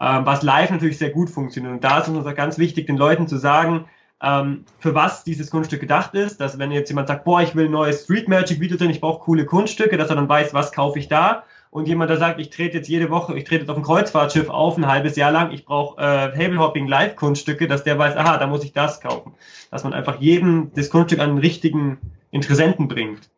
Ähm, 0.00 0.24
was 0.24 0.42
live 0.42 0.70
natürlich 0.70 0.98
sehr 0.98 1.10
gut 1.10 1.28
funktioniert. 1.28 1.74
Und 1.74 1.84
da 1.84 1.98
ist 1.98 2.08
uns 2.08 2.24
auch 2.24 2.34
ganz 2.34 2.58
wichtig, 2.58 2.86
den 2.86 2.96
Leuten 2.96 3.26
zu 3.26 3.36
sagen, 3.36 3.86
ähm, 4.22 4.64
für 4.78 4.94
was 4.94 5.24
dieses 5.24 5.50
Kunststück 5.50 5.80
gedacht 5.80 6.14
ist, 6.14 6.40
dass 6.40 6.58
wenn 6.58 6.70
jetzt 6.70 6.88
jemand 6.88 7.08
sagt, 7.08 7.24
boah, 7.24 7.42
ich 7.42 7.56
will 7.56 7.66
ein 7.66 7.72
neues 7.72 8.04
Street 8.04 8.28
Magic 8.28 8.60
Video 8.60 8.76
drin, 8.76 8.90
ich 8.90 9.00
brauche 9.00 9.24
coole 9.24 9.44
Kunststücke, 9.44 9.96
dass 9.96 10.10
er 10.10 10.16
dann 10.16 10.28
weiß, 10.28 10.54
was 10.54 10.70
kaufe 10.70 11.00
ich 11.00 11.08
da. 11.08 11.42
Und 11.72 11.88
jemand, 11.88 12.10
der 12.10 12.18
sagt, 12.18 12.38
ich 12.38 12.50
trete 12.50 12.76
jetzt 12.76 12.88
jede 12.90 13.08
Woche, 13.08 13.34
ich 13.34 13.44
trete 13.44 13.62
jetzt 13.62 13.70
auf 13.70 13.78
ein 13.78 13.82
Kreuzfahrtschiff 13.82 14.50
auf, 14.50 14.76
ein 14.76 14.86
halbes 14.86 15.16
Jahr 15.16 15.32
lang, 15.32 15.52
ich 15.52 15.64
brauche 15.64 15.98
äh, 15.98 16.30
Table 16.30 16.58
Hopping 16.58 16.86
Live 16.86 17.16
Kunststücke, 17.16 17.66
dass 17.66 17.82
der 17.82 17.98
weiß, 17.98 18.14
aha, 18.14 18.36
da 18.36 18.46
muss 18.46 18.62
ich 18.62 18.74
das 18.74 19.00
kaufen. 19.00 19.34
Dass 19.70 19.82
man 19.82 19.94
einfach 19.94 20.20
jedem 20.20 20.70
das 20.74 20.90
Kunststück 20.90 21.20
an 21.20 21.30
den 21.30 21.38
richtigen 21.38 21.96
Interessenten 22.30 22.88
bringt. 22.88 23.30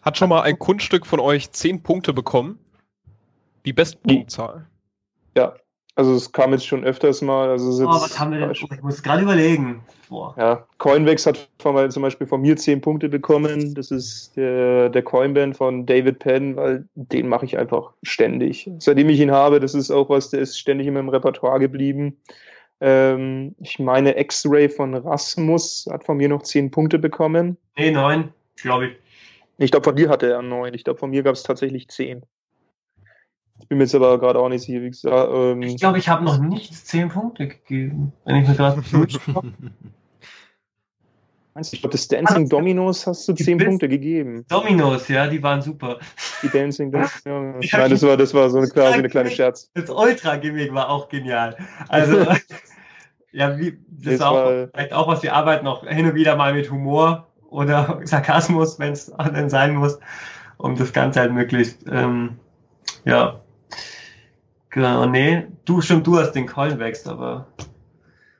Hat 0.00 0.16
schon 0.16 0.30
mal 0.30 0.40
ein 0.40 0.58
Kunststück 0.58 1.04
von 1.04 1.20
euch 1.20 1.50
zehn 1.50 1.82
Punkte 1.82 2.14
bekommen? 2.14 2.58
Die 3.66 3.74
Bestpunktzahl? 3.74 4.66
Ja, 5.36 5.56
also 5.96 6.14
es 6.14 6.30
kam 6.30 6.52
jetzt 6.52 6.66
schon 6.66 6.84
öfters 6.84 7.22
mal. 7.22 7.48
Also 7.48 7.70
oh, 7.84 7.88
was 7.88 8.18
haben 8.20 8.32
wir 8.32 8.40
denn? 8.40 8.50
Ich 8.52 8.82
muss 8.82 9.02
gerade 9.02 9.22
überlegen. 9.22 9.82
Boah. 10.10 10.34
Ja, 10.38 10.66
Coinwex 10.76 11.26
hat 11.26 11.48
von, 11.58 11.90
zum 11.90 12.02
Beispiel 12.02 12.26
von 12.26 12.42
mir 12.42 12.56
zehn 12.56 12.82
Punkte 12.82 13.08
bekommen. 13.08 13.74
Das 13.74 13.90
ist 13.90 14.36
der, 14.36 14.90
der 14.90 15.02
Coinband 15.02 15.56
von 15.56 15.86
David 15.86 16.18
Penn, 16.18 16.54
weil 16.54 16.86
den 16.94 17.28
mache 17.28 17.46
ich 17.46 17.58
einfach 17.58 17.92
ständig. 18.02 18.70
Seitdem 18.78 19.08
ich 19.08 19.20
ihn 19.20 19.30
habe, 19.30 19.58
das 19.58 19.74
ist 19.74 19.90
auch 19.90 20.10
was, 20.10 20.30
der 20.30 20.40
ist 20.40 20.58
ständig 20.58 20.86
in 20.86 20.94
meinem 20.94 21.08
Repertoire 21.08 21.58
geblieben. 21.58 22.18
Ähm, 22.80 23.54
ich 23.58 23.78
meine, 23.78 24.20
X-Ray 24.20 24.68
von 24.68 24.94
Rasmus 24.94 25.88
hat 25.90 26.04
von 26.04 26.18
mir 26.18 26.28
noch 26.28 26.42
zehn 26.42 26.70
Punkte 26.70 26.98
bekommen. 26.98 27.56
Nee, 27.76 27.90
neun, 27.90 28.34
glaube 28.56 28.88
ich. 28.88 28.92
Ich 29.58 29.70
glaube, 29.70 29.84
von 29.84 29.96
dir 29.96 30.10
hatte 30.10 30.30
er 30.30 30.42
neun. 30.42 30.74
Ich 30.74 30.84
glaube, 30.84 30.98
von 30.98 31.08
mir 31.08 31.22
gab 31.22 31.34
es 31.34 31.42
tatsächlich 31.42 31.88
zehn. 31.88 32.22
Ich 33.58 33.68
bin 33.68 33.78
mir 33.78 33.84
jetzt 33.84 33.94
aber 33.94 34.18
gerade 34.18 34.38
auch 34.38 34.48
nicht 34.48 34.62
sicher, 34.62 34.82
wie 34.82 34.90
gesagt. 34.90 35.30
Ähm, 35.32 35.62
ich 35.62 35.78
glaube, 35.78 35.98
ich 35.98 36.08
habe 36.08 36.24
noch 36.24 36.38
nicht 36.38 36.74
zehn 36.74 37.08
Punkte 37.08 37.48
gegeben, 37.48 38.12
wenn 38.24 38.36
ich 38.36 38.48
mir 38.48 38.54
gerade 38.54 38.82
Ich 41.58 41.80
glaube, 41.80 41.92
das 41.92 42.06
Dancing 42.08 42.36
also, 42.36 42.56
Dominos 42.56 43.06
hast 43.06 43.26
du 43.28 43.32
zehn 43.32 43.56
Punkte 43.56 43.88
gegeben. 43.88 44.44
Dominos, 44.48 45.08
ja, 45.08 45.26
die 45.26 45.42
waren 45.42 45.62
super. 45.62 45.98
Die 46.42 46.50
Dancing 46.50 46.92
Dominos. 46.92 47.12
Ja. 47.24 47.78
Nein, 47.78 47.90
das 47.90 48.02
war, 48.02 48.16
das 48.16 48.34
war 48.34 48.50
so 48.50 48.58
eine, 48.58 48.68
quasi 48.68 48.98
eine 48.98 49.08
kleine 49.08 49.30
Scherz. 49.30 49.70
Das 49.74 49.88
Ultra-Gimmick 49.88 50.74
war 50.74 50.90
auch 50.90 51.08
genial. 51.08 51.56
Also, 51.88 52.26
ja, 53.32 53.58
wie, 53.58 53.78
das, 53.88 54.14
ist 54.14 54.22
auch, 54.22 54.68
vielleicht 54.72 54.92
auch 54.92 55.08
was, 55.08 55.22
wir 55.22 55.34
arbeiten 55.34 55.66
auch 55.66 55.86
hin 55.86 56.06
und 56.06 56.14
wieder 56.14 56.36
mal 56.36 56.52
mit 56.52 56.70
Humor 56.70 57.26
oder 57.48 58.00
Sarkasmus, 58.04 58.78
wenn 58.78 58.92
es 58.92 59.06
dann 59.16 59.48
sein 59.48 59.76
muss, 59.76 59.98
um 60.58 60.76
das 60.76 60.92
Ganze 60.92 61.20
halt 61.20 61.32
möglichst, 61.32 61.86
ähm, 61.90 62.38
ja. 63.04 63.40
Genau, 64.76 65.06
nee, 65.06 65.46
du, 65.64 65.80
stimmt, 65.80 66.06
du 66.06 66.18
hast 66.18 66.32
den 66.32 66.46
Coin 66.46 66.78
wächst, 66.78 67.08
aber. 67.08 67.46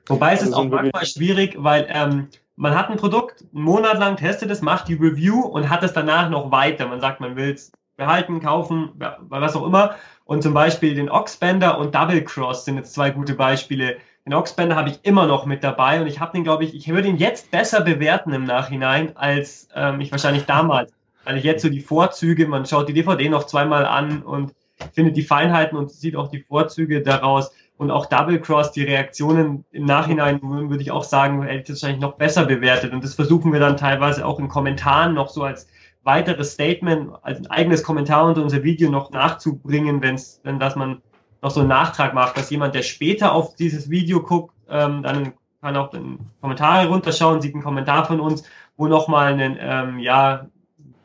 Wobei 0.05 0.33
es 0.33 0.43
ist 0.43 0.53
also 0.53 0.59
auch 0.59 0.65
manchmal 0.65 1.07
schwierig, 1.07 1.55
weil 1.57 1.87
ähm, 1.89 2.27
man 2.55 2.75
hat 2.75 2.91
ein 2.91 2.97
Produkt, 2.97 3.43
einen 3.55 3.63
Monat 3.63 3.97
lang 3.97 4.17
testet 4.17 4.51
es, 4.51 4.61
macht 4.61 4.87
die 4.87 4.93
Review 4.93 5.39
und 5.39 5.71
hat 5.71 5.81
es 5.81 5.93
danach 5.93 6.29
noch 6.29 6.51
weiter. 6.51 6.87
Man 6.87 7.01
sagt, 7.01 7.21
man 7.21 7.37
will 7.37 7.53
es 7.53 7.71
behalten, 7.95 8.39
kaufen, 8.39 8.91
was 9.29 9.55
auch 9.55 9.65
immer. 9.65 9.95
Und 10.25 10.43
zum 10.43 10.53
Beispiel 10.53 10.93
den 10.93 11.09
Oxbender 11.09 11.79
und 11.79 11.95
Double 11.95 12.23
Cross 12.23 12.65
sind 12.65 12.75
jetzt 12.75 12.93
zwei 12.93 13.09
gute 13.09 13.33
Beispiele. 13.33 13.97
Den 14.27 14.35
Oxbender 14.35 14.75
habe 14.75 14.89
ich 14.89 14.99
immer 15.01 15.25
noch 15.25 15.47
mit 15.47 15.63
dabei 15.63 16.01
und 16.01 16.05
ich 16.05 16.19
habe 16.19 16.33
den, 16.33 16.43
glaube 16.43 16.65
ich, 16.65 16.75
ich 16.75 16.87
würde 16.87 17.07
ihn 17.07 17.17
jetzt 17.17 17.49
besser 17.49 17.81
bewerten 17.81 18.31
im 18.31 18.43
Nachhinein, 18.43 19.17
als 19.17 19.69
ähm, 19.73 20.01
ich 20.01 20.11
wahrscheinlich 20.11 20.45
damals. 20.45 20.93
Weil 21.25 21.37
ich 21.37 21.43
jetzt 21.43 21.63
so 21.63 21.69
die 21.69 21.81
Vorzüge, 21.81 22.47
man 22.47 22.67
schaut 22.67 22.89
die 22.89 22.93
DVD 22.93 23.27
noch 23.27 23.45
zweimal 23.47 23.87
an 23.87 24.21
und 24.21 24.53
findet 24.93 25.17
die 25.17 25.23
Feinheiten 25.23 25.77
und 25.77 25.91
sieht 25.91 26.15
auch 26.15 26.29
die 26.29 26.39
Vorzüge 26.39 27.01
daraus 27.01 27.51
und 27.77 27.91
auch 27.91 28.07
Double 28.07 28.39
Cross, 28.39 28.71
die 28.71 28.83
Reaktionen 28.83 29.63
im 29.71 29.85
Nachhinein 29.85 30.41
würde 30.41 30.81
ich 30.81 30.91
auch 30.91 31.03
sagen, 31.03 31.43
hätte 31.43 31.57
ich 31.57 31.63
das 31.67 31.81
wahrscheinlich 31.81 32.01
noch 32.01 32.15
besser 32.15 32.45
bewertet. 32.45 32.91
Und 32.91 33.03
das 33.03 33.13
versuchen 33.13 33.53
wir 33.53 33.59
dann 33.59 33.77
teilweise 33.77 34.25
auch 34.25 34.39
in 34.39 34.47
Kommentaren 34.47 35.13
noch 35.13 35.29
so 35.29 35.43
als 35.43 35.67
weiteres 36.03 36.53
Statement, 36.53 37.11
als 37.21 37.39
ein 37.39 37.47
eigenes 37.47 37.83
Kommentar 37.83 38.25
unter 38.25 38.41
unser 38.41 38.63
Video 38.63 38.89
noch 38.89 39.11
nachzubringen, 39.11 40.01
wenn 40.01 40.15
es, 40.15 40.39
wenn 40.43 40.59
dass 40.59 40.75
man 40.75 41.01
noch 41.43 41.51
so 41.51 41.59
einen 41.59 41.69
Nachtrag 41.69 42.15
macht, 42.15 42.37
dass 42.37 42.49
jemand, 42.49 42.73
der 42.73 42.81
später 42.81 43.33
auf 43.33 43.55
dieses 43.55 43.89
Video 43.91 44.23
guckt, 44.23 44.55
ähm, 44.69 45.03
dann 45.03 45.33
kann 45.61 45.77
auch 45.77 45.93
in 45.93 46.17
Kommentare 46.41 46.87
runterschauen, 46.87 47.41
sieht 47.41 47.53
einen 47.53 47.63
Kommentar 47.63 48.05
von 48.05 48.19
uns, 48.19 48.43
wo 48.75 48.87
nochmal 48.87 49.33
ein 49.33 49.57
ähm, 49.59 49.99
ja, 49.99 50.47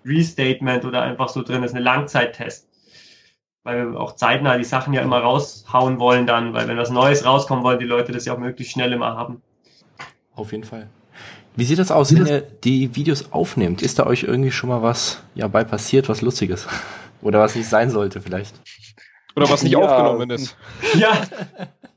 Restatement 0.07 0.85
oder 0.85 1.03
einfach 1.03 1.29
so 1.29 1.43
drin 1.43 1.63
ist, 1.63 1.75
eine 1.75 1.85
Langzeittest 1.85 2.72
weil 3.65 3.93
wir 3.93 4.01
auch 4.01 4.17
zeitnah 4.17 4.59
die 4.59 4.65
Sachen 4.65 4.93
ja 4.93 5.03
immer 5.03 5.19
raushauen 5.19 5.99
wollen 5.99 6.27
dann, 6.27 6.53
weil 6.55 6.69
wenn 6.69 6.77
was 6.77 6.91
Neues 6.91 7.25
rauskommen 7.25 7.65
wollen 7.65 7.79
die 7.79 7.87
Leute 7.87 8.13
das 8.13 8.25
ja 8.25 8.35
auch 8.35 8.39
möglichst 8.39 8.73
schnell 8.73 8.93
immer 8.93 9.17
haben. 9.17 9.43
Auf 10.35 10.53
jeden 10.53 10.65
Fall. 10.65 10.89
Wie 11.55 11.65
sieht 11.65 11.79
das 11.79 11.91
aus, 11.91 12.15
wenn 12.15 12.27
ihr 12.27 12.41
die 12.41 12.97
Videos 12.97 13.33
aufnehmt? 13.33 13.83
Ist 13.83 13.99
da 13.99 14.07
euch 14.07 14.23
irgendwie 14.23 14.51
schon 14.51 14.71
mal 14.71 14.83
was 14.83 15.23
ja 15.35 15.49
bei 15.49 15.65
passiert, 15.65 16.09
was 16.09 16.23
Lustiges? 16.23 16.67
Oder 17.23 17.41
was 17.41 17.55
nicht 17.55 17.69
sein 17.69 17.91
sollte 17.91 18.21
vielleicht? 18.21 18.55
Oder 19.37 19.49
was 19.49 19.63
nicht 19.63 19.73
ja. 19.73 19.79
aufgenommen 19.79 20.31
ist. 20.31 20.57
Ja. 20.95 21.13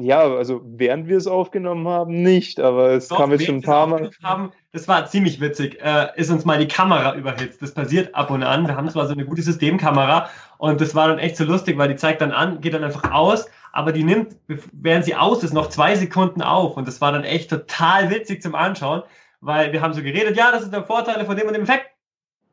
Ja, 0.00 0.20
also 0.20 0.60
während 0.64 1.08
wir 1.08 1.16
es 1.16 1.26
aufgenommen 1.26 1.88
haben, 1.88 2.22
nicht, 2.22 2.60
aber 2.60 2.90
es 2.90 3.08
Doch, 3.08 3.18
kam 3.18 3.32
jetzt 3.32 3.46
schon 3.46 3.56
ein 3.56 3.62
paar 3.62 3.86
Mal. 3.88 4.10
Haben, 4.22 4.52
das 4.72 4.86
war 4.86 5.06
ziemlich 5.06 5.40
witzig, 5.40 5.80
äh, 5.82 6.08
ist 6.14 6.30
uns 6.30 6.44
mal 6.44 6.58
die 6.58 6.68
Kamera 6.68 7.16
überhitzt. 7.16 7.60
Das 7.60 7.74
passiert 7.74 8.14
ab 8.14 8.30
und 8.30 8.44
an. 8.44 8.66
Wir 8.68 8.76
haben 8.76 8.88
zwar 8.88 9.06
so 9.06 9.12
eine 9.12 9.24
gute 9.24 9.42
Systemkamera 9.42 10.30
und 10.58 10.80
das 10.80 10.94
war 10.94 11.08
dann 11.08 11.18
echt 11.18 11.36
so 11.36 11.44
lustig, 11.44 11.78
weil 11.78 11.88
die 11.88 11.96
zeigt 11.96 12.20
dann 12.20 12.30
an, 12.30 12.60
geht 12.60 12.74
dann 12.74 12.84
einfach 12.84 13.10
aus, 13.10 13.46
aber 13.72 13.90
die 13.92 14.04
nimmt, 14.04 14.36
während 14.72 15.04
sie 15.04 15.16
aus 15.16 15.42
ist, 15.42 15.52
noch 15.52 15.68
zwei 15.68 15.96
Sekunden 15.96 16.42
auf. 16.42 16.76
Und 16.76 16.86
das 16.86 17.00
war 17.00 17.10
dann 17.10 17.24
echt 17.24 17.50
total 17.50 18.08
witzig 18.10 18.40
zum 18.40 18.54
Anschauen, 18.54 19.02
weil 19.40 19.72
wir 19.72 19.82
haben 19.82 19.94
so 19.94 20.02
geredet, 20.02 20.36
ja, 20.36 20.52
das 20.52 20.62
ist 20.62 20.72
der 20.72 20.84
Vorteil 20.84 21.24
von 21.24 21.36
dem 21.36 21.48
und 21.48 21.54
dem 21.54 21.64
Effekt. 21.64 21.90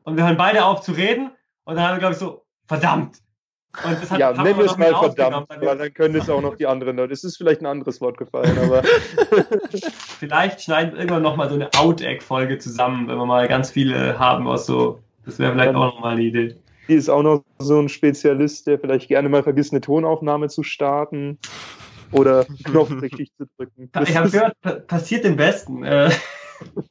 Und 0.02 0.16
wir 0.16 0.24
hören 0.24 0.36
beide 0.36 0.64
auf 0.64 0.80
zu 0.80 0.92
reden 0.92 1.30
und 1.64 1.76
dann 1.76 1.84
haben 1.84 1.94
wir, 1.94 2.00
glaube 2.00 2.14
ich, 2.14 2.18
so, 2.18 2.44
verdammt, 2.66 3.18
ja, 4.18 4.44
wir 4.44 4.58
es 4.58 4.76
mal 4.76 4.94
verdammt, 4.94 5.48
weil 5.60 5.78
dann 5.78 5.94
können 5.94 6.16
es 6.16 6.30
auch 6.30 6.40
noch 6.40 6.56
die 6.56 6.66
anderen 6.66 6.96
Leute. 6.96 7.12
Es 7.12 7.24
ist 7.24 7.36
vielleicht 7.36 7.60
ein 7.60 7.66
anderes 7.66 8.00
Wort 8.00 8.18
gefallen, 8.18 8.56
aber. 8.58 8.82
vielleicht 10.18 10.62
schneiden 10.62 10.92
wir 10.92 11.00
irgendwann 11.00 11.22
nochmal 11.22 11.48
so 11.48 11.54
eine 11.54 11.68
Out-Egg-Folge 11.76 12.58
zusammen, 12.58 13.08
wenn 13.08 13.16
wir 13.16 13.26
mal 13.26 13.48
ganz 13.48 13.70
viele 13.70 14.18
haben, 14.18 14.46
was 14.46 14.66
so. 14.66 15.00
Das 15.24 15.38
wäre 15.38 15.52
vielleicht 15.52 15.74
auch 15.74 15.94
nochmal 15.94 16.12
eine 16.12 16.22
Idee. 16.22 16.56
Die 16.88 16.94
ist 16.94 17.08
auch 17.08 17.22
noch 17.22 17.44
so 17.58 17.80
ein 17.80 17.88
Spezialist, 17.88 18.66
der 18.66 18.78
vielleicht 18.78 19.08
gerne 19.08 19.28
mal 19.28 19.42
vergisst, 19.42 19.72
eine 19.72 19.80
Tonaufnahme 19.80 20.48
zu 20.48 20.62
starten 20.62 21.38
oder 22.12 22.46
Knopf 22.64 22.90
richtig 23.02 23.32
zu 23.36 23.46
drücken. 23.56 23.88
Das 23.92 24.08
ich 24.08 24.16
habe 24.16 24.30
gehört, 24.30 24.86
passiert 24.86 25.24
im 25.24 25.36
Besten. 25.36 25.84
Äh. 25.84 26.10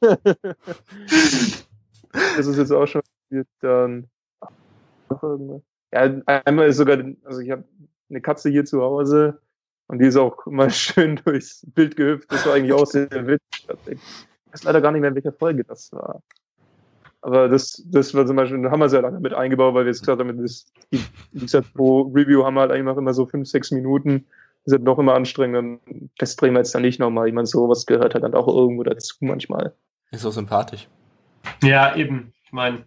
das 2.12 2.46
ist 2.46 2.58
jetzt 2.58 2.72
auch 2.72 2.86
schon 2.86 3.02
dann. 3.60 4.08
Ja, 5.96 6.40
einmal 6.44 6.68
ist 6.68 6.76
sogar, 6.76 6.98
also 7.24 7.40
ich 7.40 7.50
habe 7.50 7.64
eine 8.10 8.20
Katze 8.20 8.50
hier 8.50 8.64
zu 8.64 8.82
Hause 8.82 9.40
und 9.86 9.98
die 9.98 10.06
ist 10.06 10.16
auch 10.16 10.44
mal 10.46 10.70
schön 10.70 11.20
durchs 11.24 11.66
Bild 11.74 11.96
gehüpft. 11.96 12.30
Das 12.30 12.44
war 12.46 12.54
eigentlich 12.54 12.72
auch 12.72 12.86
sehr 12.86 13.08
witzig. 13.10 13.66
Ich 13.88 14.52
weiß 14.52 14.64
leider 14.64 14.80
gar 14.80 14.92
nicht 14.92 15.00
mehr, 15.00 15.08
in 15.08 15.16
welcher 15.16 15.32
Folge 15.32 15.64
das 15.64 15.90
war. 15.92 16.22
Aber 17.22 17.48
das, 17.48 17.82
das 17.86 18.14
war 18.14 18.26
zum 18.26 18.36
Beispiel, 18.36 18.62
da 18.62 18.70
haben 18.70 18.78
wir 18.78 18.88
sehr 18.88 19.02
lange 19.02 19.20
mit 19.20 19.34
eingebaut, 19.34 19.74
weil 19.74 19.84
wir 19.84 19.90
jetzt 19.90 20.00
gesagt 20.00 20.20
haben, 20.20 20.42
das, 20.42 20.66
wie 20.90 21.00
gesagt, 21.40 21.72
pro 21.74 22.02
Review 22.02 22.44
haben 22.44 22.54
wir 22.54 22.60
halt 22.60 22.70
eigentlich 22.70 22.96
immer 22.96 23.14
so 23.14 23.26
fünf, 23.26 23.48
sechs 23.48 23.70
Minuten. 23.70 24.26
Das 24.64 24.72
ist 24.72 24.72
halt 24.74 24.84
noch 24.84 24.98
immer 24.98 25.14
anstrengend. 25.14 25.80
Das 26.18 26.36
drehen 26.36 26.52
wir 26.52 26.60
jetzt 26.60 26.74
dann 26.74 26.82
nicht 26.82 27.00
nochmal. 27.00 27.26
Ich 27.26 27.34
meine, 27.34 27.46
sowas 27.46 27.86
gehört 27.86 28.14
halt 28.14 28.22
dann 28.22 28.34
auch 28.34 28.46
irgendwo 28.46 28.82
dazu 28.82 29.16
manchmal. 29.20 29.74
Ist 30.12 30.22
so 30.22 30.30
sympathisch. 30.30 30.88
Ja, 31.62 31.96
eben. 31.96 32.32
Ich 32.44 32.52
meine, 32.52 32.86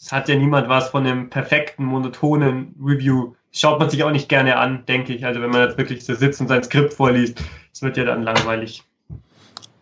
es 0.00 0.12
hat 0.12 0.28
ja 0.28 0.36
niemand 0.36 0.68
was 0.68 0.90
von 0.90 1.06
einem 1.06 1.28
perfekten, 1.28 1.84
monotonen 1.84 2.74
Review. 2.80 3.34
Schaut 3.50 3.80
man 3.80 3.90
sich 3.90 4.04
auch 4.04 4.10
nicht 4.10 4.28
gerne 4.28 4.56
an, 4.56 4.84
denke 4.86 5.12
ich. 5.12 5.24
Also 5.26 5.40
wenn 5.40 5.50
man 5.50 5.66
jetzt 5.66 5.78
wirklich 5.78 6.04
so 6.04 6.14
sitzt 6.14 6.40
und 6.40 6.48
sein 6.48 6.62
Skript 6.62 6.92
vorliest, 6.92 7.42
es 7.72 7.82
wird 7.82 7.96
ja 7.96 8.04
dann 8.04 8.22
langweilig. 8.22 8.84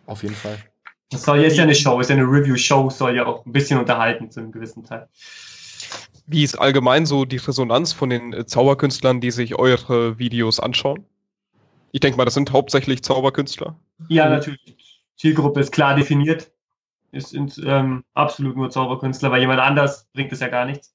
Auf 0.07 0.23
jeden 0.23 0.35
Fall. 0.35 0.57
Das 1.11 1.23
soll 1.23 1.39
ja, 1.39 1.47
ist 1.47 1.57
ja 1.57 1.63
eine 1.63 1.75
Show, 1.75 1.99
ist 1.99 2.09
ja 2.09 2.15
eine 2.15 2.25
Review-Show, 2.25 2.89
soll 2.89 3.15
ja 3.15 3.25
auch 3.25 3.45
ein 3.45 3.51
bisschen 3.51 3.79
unterhalten 3.79 4.31
zu 4.31 4.39
einem 4.39 4.51
gewissen 4.51 4.83
Teil. 4.83 5.07
Wie 6.25 6.43
ist 6.43 6.55
allgemein 6.55 7.05
so 7.05 7.23
die 7.23 7.37
Resonanz 7.37 7.93
von 7.93 8.09
den 8.09 8.33
äh, 8.33 8.45
Zauberkünstlern, 8.45 9.21
die 9.21 9.31
sich 9.31 9.55
eure 9.55 10.19
Videos 10.19 10.59
anschauen? 10.59 11.05
Ich 11.91 12.01
denke 12.01 12.17
mal, 12.17 12.25
das 12.25 12.33
sind 12.33 12.51
hauptsächlich 12.51 13.03
Zauberkünstler. 13.03 13.77
Ja, 14.09 14.27
natürlich. 14.27 14.75
Zielgruppe 15.15 15.61
ist 15.61 15.71
klar 15.71 15.95
definiert. 15.95 16.51
Sind 17.11 17.61
ähm, 17.65 18.03
absolut 18.13 18.55
nur 18.55 18.69
Zauberkünstler, 18.69 19.31
weil 19.31 19.41
jemand 19.41 19.59
anders 19.59 20.07
bringt 20.13 20.31
es 20.31 20.39
ja 20.39 20.49
gar 20.49 20.65
nichts. 20.65 20.93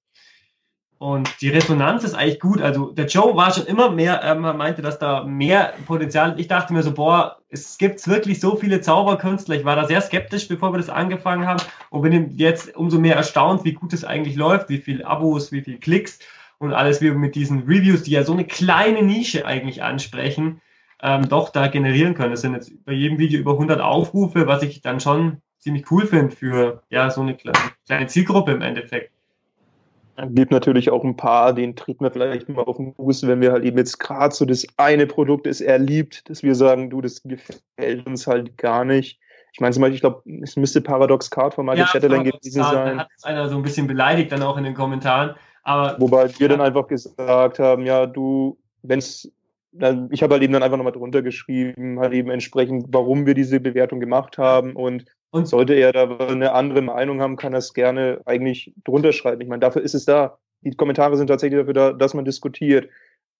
Und 1.02 1.40
die 1.40 1.48
Resonanz 1.48 2.04
ist 2.04 2.14
eigentlich 2.14 2.38
gut. 2.38 2.62
Also 2.62 2.92
der 2.92 3.06
Joe 3.06 3.34
war 3.34 3.52
schon 3.52 3.66
immer 3.66 3.90
mehr, 3.90 4.22
ähm, 4.22 4.44
er 4.44 4.54
meinte, 4.54 4.82
dass 4.82 5.00
da 5.00 5.24
mehr 5.24 5.74
Potenzial. 5.84 6.38
Ich 6.38 6.46
dachte 6.46 6.72
mir 6.72 6.84
so, 6.84 6.94
boah, 6.94 7.38
es 7.48 7.76
gibt 7.76 8.06
wirklich 8.06 8.38
so 8.38 8.54
viele 8.54 8.80
Zauberkünstler. 8.80 9.56
Ich 9.56 9.64
war 9.64 9.74
da 9.74 9.84
sehr 9.84 10.00
skeptisch, 10.00 10.46
bevor 10.46 10.72
wir 10.72 10.76
das 10.76 10.90
angefangen 10.90 11.44
haben 11.44 11.60
und 11.90 12.02
bin 12.02 12.36
jetzt 12.36 12.76
umso 12.76 13.00
mehr 13.00 13.16
erstaunt, 13.16 13.64
wie 13.64 13.72
gut 13.72 13.92
es 13.92 14.04
eigentlich 14.04 14.36
läuft, 14.36 14.68
wie 14.68 14.78
viel 14.78 15.02
Abos, 15.02 15.50
wie 15.50 15.62
viel 15.62 15.78
Klicks 15.78 16.20
und 16.58 16.72
alles 16.72 17.00
wie 17.00 17.06
wir 17.06 17.14
mit 17.14 17.34
diesen 17.34 17.64
Reviews, 17.64 18.04
die 18.04 18.12
ja 18.12 18.22
so 18.22 18.32
eine 18.32 18.46
kleine 18.46 19.02
Nische 19.02 19.44
eigentlich 19.44 19.82
ansprechen, 19.82 20.60
ähm, 21.02 21.28
doch 21.28 21.48
da 21.48 21.66
generieren 21.66 22.14
können. 22.14 22.34
Es 22.34 22.42
sind 22.42 22.54
jetzt 22.54 22.84
bei 22.84 22.92
jedem 22.92 23.18
Video 23.18 23.40
über 23.40 23.54
100 23.54 23.80
Aufrufe, 23.80 24.46
was 24.46 24.62
ich 24.62 24.82
dann 24.82 25.00
schon 25.00 25.42
ziemlich 25.62 25.90
cool 25.90 26.06
finde 26.06 26.34
für 26.34 26.82
ja 26.90 27.10
so 27.10 27.20
eine 27.20 27.34
kleine, 27.36 27.58
kleine 27.86 28.06
Zielgruppe 28.08 28.52
im 28.52 28.62
Endeffekt. 28.62 29.12
Es 30.16 30.28
gibt 30.34 30.52
natürlich 30.52 30.90
auch 30.90 31.04
ein 31.04 31.16
paar, 31.16 31.54
den 31.54 31.74
treten 31.74 32.04
wir 32.04 32.10
vielleicht 32.10 32.48
mal 32.48 32.64
auf 32.64 32.76
den 32.76 32.94
Fuß, 32.94 33.26
wenn 33.26 33.40
wir 33.40 33.52
halt 33.52 33.64
eben 33.64 33.78
jetzt 33.78 33.98
gerade 33.98 34.34
so 34.34 34.44
das 34.44 34.66
eine 34.76 35.06
Produkt 35.06 35.46
ist 35.46 35.62
er 35.62 35.78
liebt, 35.78 36.28
dass 36.28 36.42
wir 36.42 36.54
sagen, 36.54 36.90
du, 36.90 37.00
das 37.00 37.22
gefällt 37.22 38.06
uns 38.06 38.26
halt 38.26 38.58
gar 38.58 38.84
nicht. 38.84 39.18
Ich 39.52 39.60
meine 39.60 39.72
zum 39.72 39.82
Beispiel, 39.82 39.94
ich 39.94 40.00
glaube, 40.00 40.22
es 40.42 40.56
müsste 40.56 40.80
Paradox 40.80 41.30
Card 41.30 41.54
von 41.54 41.64
Michael 41.64 41.80
ja, 41.80 41.86
Chatterley 41.86 42.24
gewesen 42.24 42.62
sein. 42.62 42.96
Da 42.96 43.04
hat 43.04 43.08
einer 43.22 43.48
so 43.48 43.56
ein 43.56 43.62
bisschen 43.62 43.86
beleidigt 43.86 44.32
dann 44.32 44.42
auch 44.42 44.56
in 44.56 44.64
den 44.64 44.74
Kommentaren. 44.74 45.34
Aber, 45.62 45.98
Wobei 45.98 46.28
wir 46.38 46.48
dann 46.48 46.60
einfach 46.60 46.88
gesagt 46.88 47.58
haben, 47.58 47.86
ja, 47.86 48.06
du, 48.06 48.58
wenn 48.82 48.98
es 48.98 49.30
ich 50.10 50.22
habe 50.22 50.34
halt 50.34 50.42
eben 50.42 50.52
dann 50.52 50.62
einfach 50.62 50.76
nochmal 50.76 50.92
drunter 50.92 51.22
geschrieben, 51.22 51.98
halt 51.98 52.12
eben 52.12 52.30
entsprechend, 52.30 52.86
warum 52.90 53.24
wir 53.24 53.32
diese 53.32 53.58
Bewertung 53.58 54.00
gemacht 54.00 54.36
haben 54.36 54.76
und, 54.76 55.06
und 55.32 55.46
sollte 55.46 55.72
er 55.74 55.92
da 55.92 56.18
eine 56.18 56.52
andere 56.52 56.82
Meinung 56.82 57.22
haben, 57.22 57.36
kann 57.36 57.54
er 57.54 57.60
es 57.60 57.72
gerne 57.72 58.20
eigentlich 58.26 58.72
drunter 58.84 59.12
schreiben. 59.12 59.40
Ich 59.40 59.48
meine, 59.48 59.60
dafür 59.60 59.82
ist 59.82 59.94
es 59.94 60.04
da. 60.04 60.38
Die 60.60 60.76
Kommentare 60.76 61.16
sind 61.16 61.28
tatsächlich 61.28 61.58
dafür 61.58 61.72
da, 61.72 61.92
dass 61.92 62.12
man 62.12 62.26
diskutiert. 62.26 62.88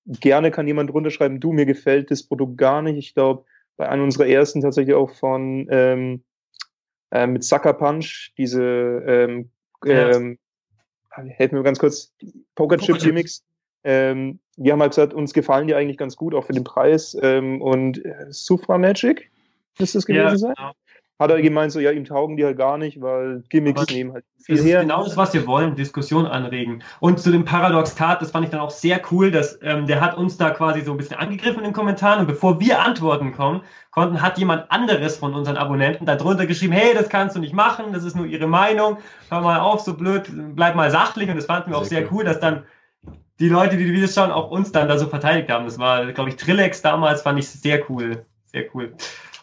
Gerne 0.07 0.51
kann 0.51 0.67
jemand 0.67 0.91
drunter 0.91 1.11
schreiben, 1.11 1.39
du, 1.39 1.53
mir 1.53 1.67
gefällt 1.67 2.11
das 2.11 2.23
Produkt 2.23 2.57
gar 2.57 2.81
nicht. 2.81 2.97
Ich 2.97 3.15
glaube, 3.15 3.45
bei 3.77 3.89
einem 3.89 4.05
unserer 4.05 4.27
ersten 4.27 4.63
tatsächlich 4.63 4.97
auch 4.97 5.11
von 5.11 5.69
ähm, 5.71 6.25
äh, 7.11 7.27
mit 7.27 7.45
Sucker 7.45 7.75
Punch, 7.75 8.33
diese 8.39 8.63
ähm, 9.07 9.51
ja. 9.85 10.13
ähm, 10.13 10.39
helfen 11.11 11.59
mir 11.59 11.63
ganz 11.63 11.79
kurz, 11.79 12.15
Poker 12.55 12.79
Chip 12.79 12.99
Gimmicks. 13.01 13.45
Ähm, 13.85 14.41
wir 14.57 14.73
haben 14.73 14.81
halt 14.81 14.93
gesagt, 14.93 15.13
uns 15.13 15.35
gefallen 15.35 15.67
die 15.67 15.75
eigentlich 15.75 15.99
ganz 15.99 16.17
gut, 16.17 16.35
auch 16.35 16.47
für 16.47 16.55
den 16.55 16.65
Preis. 16.65 17.15
Ähm, 17.21 17.61
und 17.61 18.03
äh, 18.03 18.27
Sufra 18.31 18.79
Magic 18.79 19.31
müsste 19.79 19.99
es 19.99 20.07
gewesen 20.07 20.25
ja, 20.25 20.37
sein. 20.39 20.55
Genau. 20.57 20.73
Hat 21.23 21.31
er 21.31 21.41
gemeint, 21.41 21.73
so, 21.73 21.81
ja, 21.81 21.91
ihm 21.91 22.05
taugen 22.05 22.37
die 22.37 22.45
halt 22.45 22.57
gar 22.57 22.79
nicht, 22.79 23.01
weil 23.01 23.43
Gimmicks 23.49 23.81
Aber 23.81 23.93
nehmen 23.93 24.13
halt 24.13 24.25
viel 24.43 24.57
das 24.57 24.65
her. 24.65 24.81
ist 24.81 24.87
genau 24.87 25.05
das, 25.05 25.17
was 25.17 25.33
wir 25.33 25.47
wollen, 25.47 25.75
Diskussion 25.77 26.27
anregen. 26.27 26.83
Und 27.01 27.21
zu 27.21 27.31
dem 27.31 27.45
Paradox 27.45 27.95
Card, 27.95 28.21
das 28.21 28.31
fand 28.31 28.45
ich 28.45 28.51
dann 28.51 28.61
auch 28.61 28.71
sehr 28.71 29.01
cool, 29.11 29.31
dass 29.31 29.59
ähm, 29.63 29.87
der 29.87 30.01
hat 30.01 30.17
uns 30.17 30.37
da 30.37 30.51
quasi 30.51 30.81
so 30.83 30.91
ein 30.91 30.97
bisschen 30.97 31.17
angegriffen 31.17 31.59
in 31.59 31.65
den 31.65 31.73
Kommentaren 31.73 32.21
und 32.21 32.27
bevor 32.27 32.61
wir 32.61 32.83
Antworten 32.83 33.33
kommen, 33.33 33.63
konnten, 33.91 34.21
hat 34.21 34.39
jemand 34.39 34.71
anderes 34.71 35.17
von 35.17 35.35
unseren 35.35 35.57
Abonnenten 35.57 36.07
da 36.07 36.17
drunter 36.17 36.47
geschrieben, 36.47 36.73
hey, 36.73 36.95
das 36.95 37.09
kannst 37.09 37.37
du 37.37 37.41
nicht 37.41 37.55
machen, 37.55 37.93
das 37.93 38.05
ist 38.05 38.17
nur 38.17 38.27
ihre 38.27 38.47
Meinung, 38.47 38.99
hör 39.31 39.41
mal 39.41 39.61
auf, 39.61 39.81
so 39.81 39.95
blöd, 39.95 40.25
bleib 40.55 40.75
mal 40.75 40.91
sachlich 40.91 41.29
und 41.29 41.37
das 41.37 41.47
fanden 41.47 41.71
wir 41.71 41.77
sehr 41.77 41.83
auch 41.83 41.85
sehr 41.85 42.03
cool, 42.03 42.19
cool 42.19 42.25
dass 42.25 42.41
dann 42.41 42.65
die 43.39 43.49
Leute, 43.49 43.77
die 43.77 43.85
die 43.85 43.93
Videos 43.93 44.15
schauen, 44.15 44.31
auch 44.31 44.51
uns 44.51 44.73
dann 44.73 44.89
da 44.89 44.99
so 44.99 45.09
verteidigt 45.09 45.51
haben. 45.51 45.65
Das 45.65 45.79
war, 45.79 46.13
glaube 46.13 46.31
ich, 46.31 46.37
Trillex 46.37 46.81
damals, 46.83 47.23
fand 47.23 47.39
ich 47.39 47.49
sehr 47.49 47.91
cool. 47.91 48.25
Sehr 48.47 48.65
cool. 48.75 48.95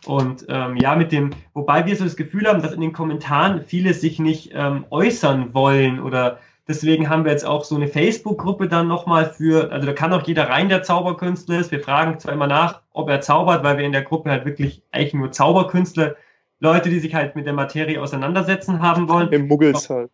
Und 0.06 0.46
ähm, 0.48 0.78
ja, 0.78 0.96
mit 0.96 1.12
dem, 1.12 1.32
wobei 1.54 1.86
wir 1.86 1.96
so 1.96 2.04
das 2.04 2.16
Gefühl 2.16 2.48
haben, 2.48 2.62
dass 2.62 2.72
in 2.72 2.82
den 2.82 2.94
Kommentaren 2.94 3.64
viele 3.64 3.94
sich 3.94 4.20
nicht 4.20 4.52
ähm, 4.54 4.86
äußern 4.90 5.54
wollen 5.54 6.00
oder 6.00 6.40
deswegen 6.68 7.10
haben 7.10 7.26
wir 7.26 7.32
jetzt 7.32 7.46
auch 7.46 7.66
so 7.66 7.76
eine 7.76 7.88
Facebook-Gruppe 7.88 8.70
dann 8.70 8.88
nochmal 8.88 9.30
für, 9.30 9.72
also 9.72 9.86
da 9.86 9.94
kann 9.94 10.14
auch 10.14 10.26
jeder 10.26 10.48
rein, 10.50 10.70
der 10.70 10.84
Zauberkünstler 10.84 11.60
ist. 11.60 11.72
Wir 11.72 11.82
fragen 11.82 12.20
zwar 12.20 12.34
immer 12.34 12.48
nach, 12.48 12.82
ob 12.94 13.10
er 13.10 13.22
zaubert, 13.22 13.64
weil 13.64 13.78
wir 13.78 13.86
in 13.86 13.92
der 13.92 14.04
Gruppe 14.04 14.30
halt 14.30 14.46
wirklich 14.46 14.84
eigentlich 14.92 15.16
nur 15.16 15.32
Zauberkünstler, 15.32 16.16
Leute, 16.62 16.90
die 16.90 17.00
sich 17.00 17.16
halt 17.16 17.36
mit 17.36 17.46
der 17.46 17.54
Materie 17.54 18.02
auseinandersetzen 18.02 18.82
haben 18.82 19.10
wollen. 19.10 19.30
Im 19.30 19.48
Muggels 19.48 19.90
halt. 19.90 20.12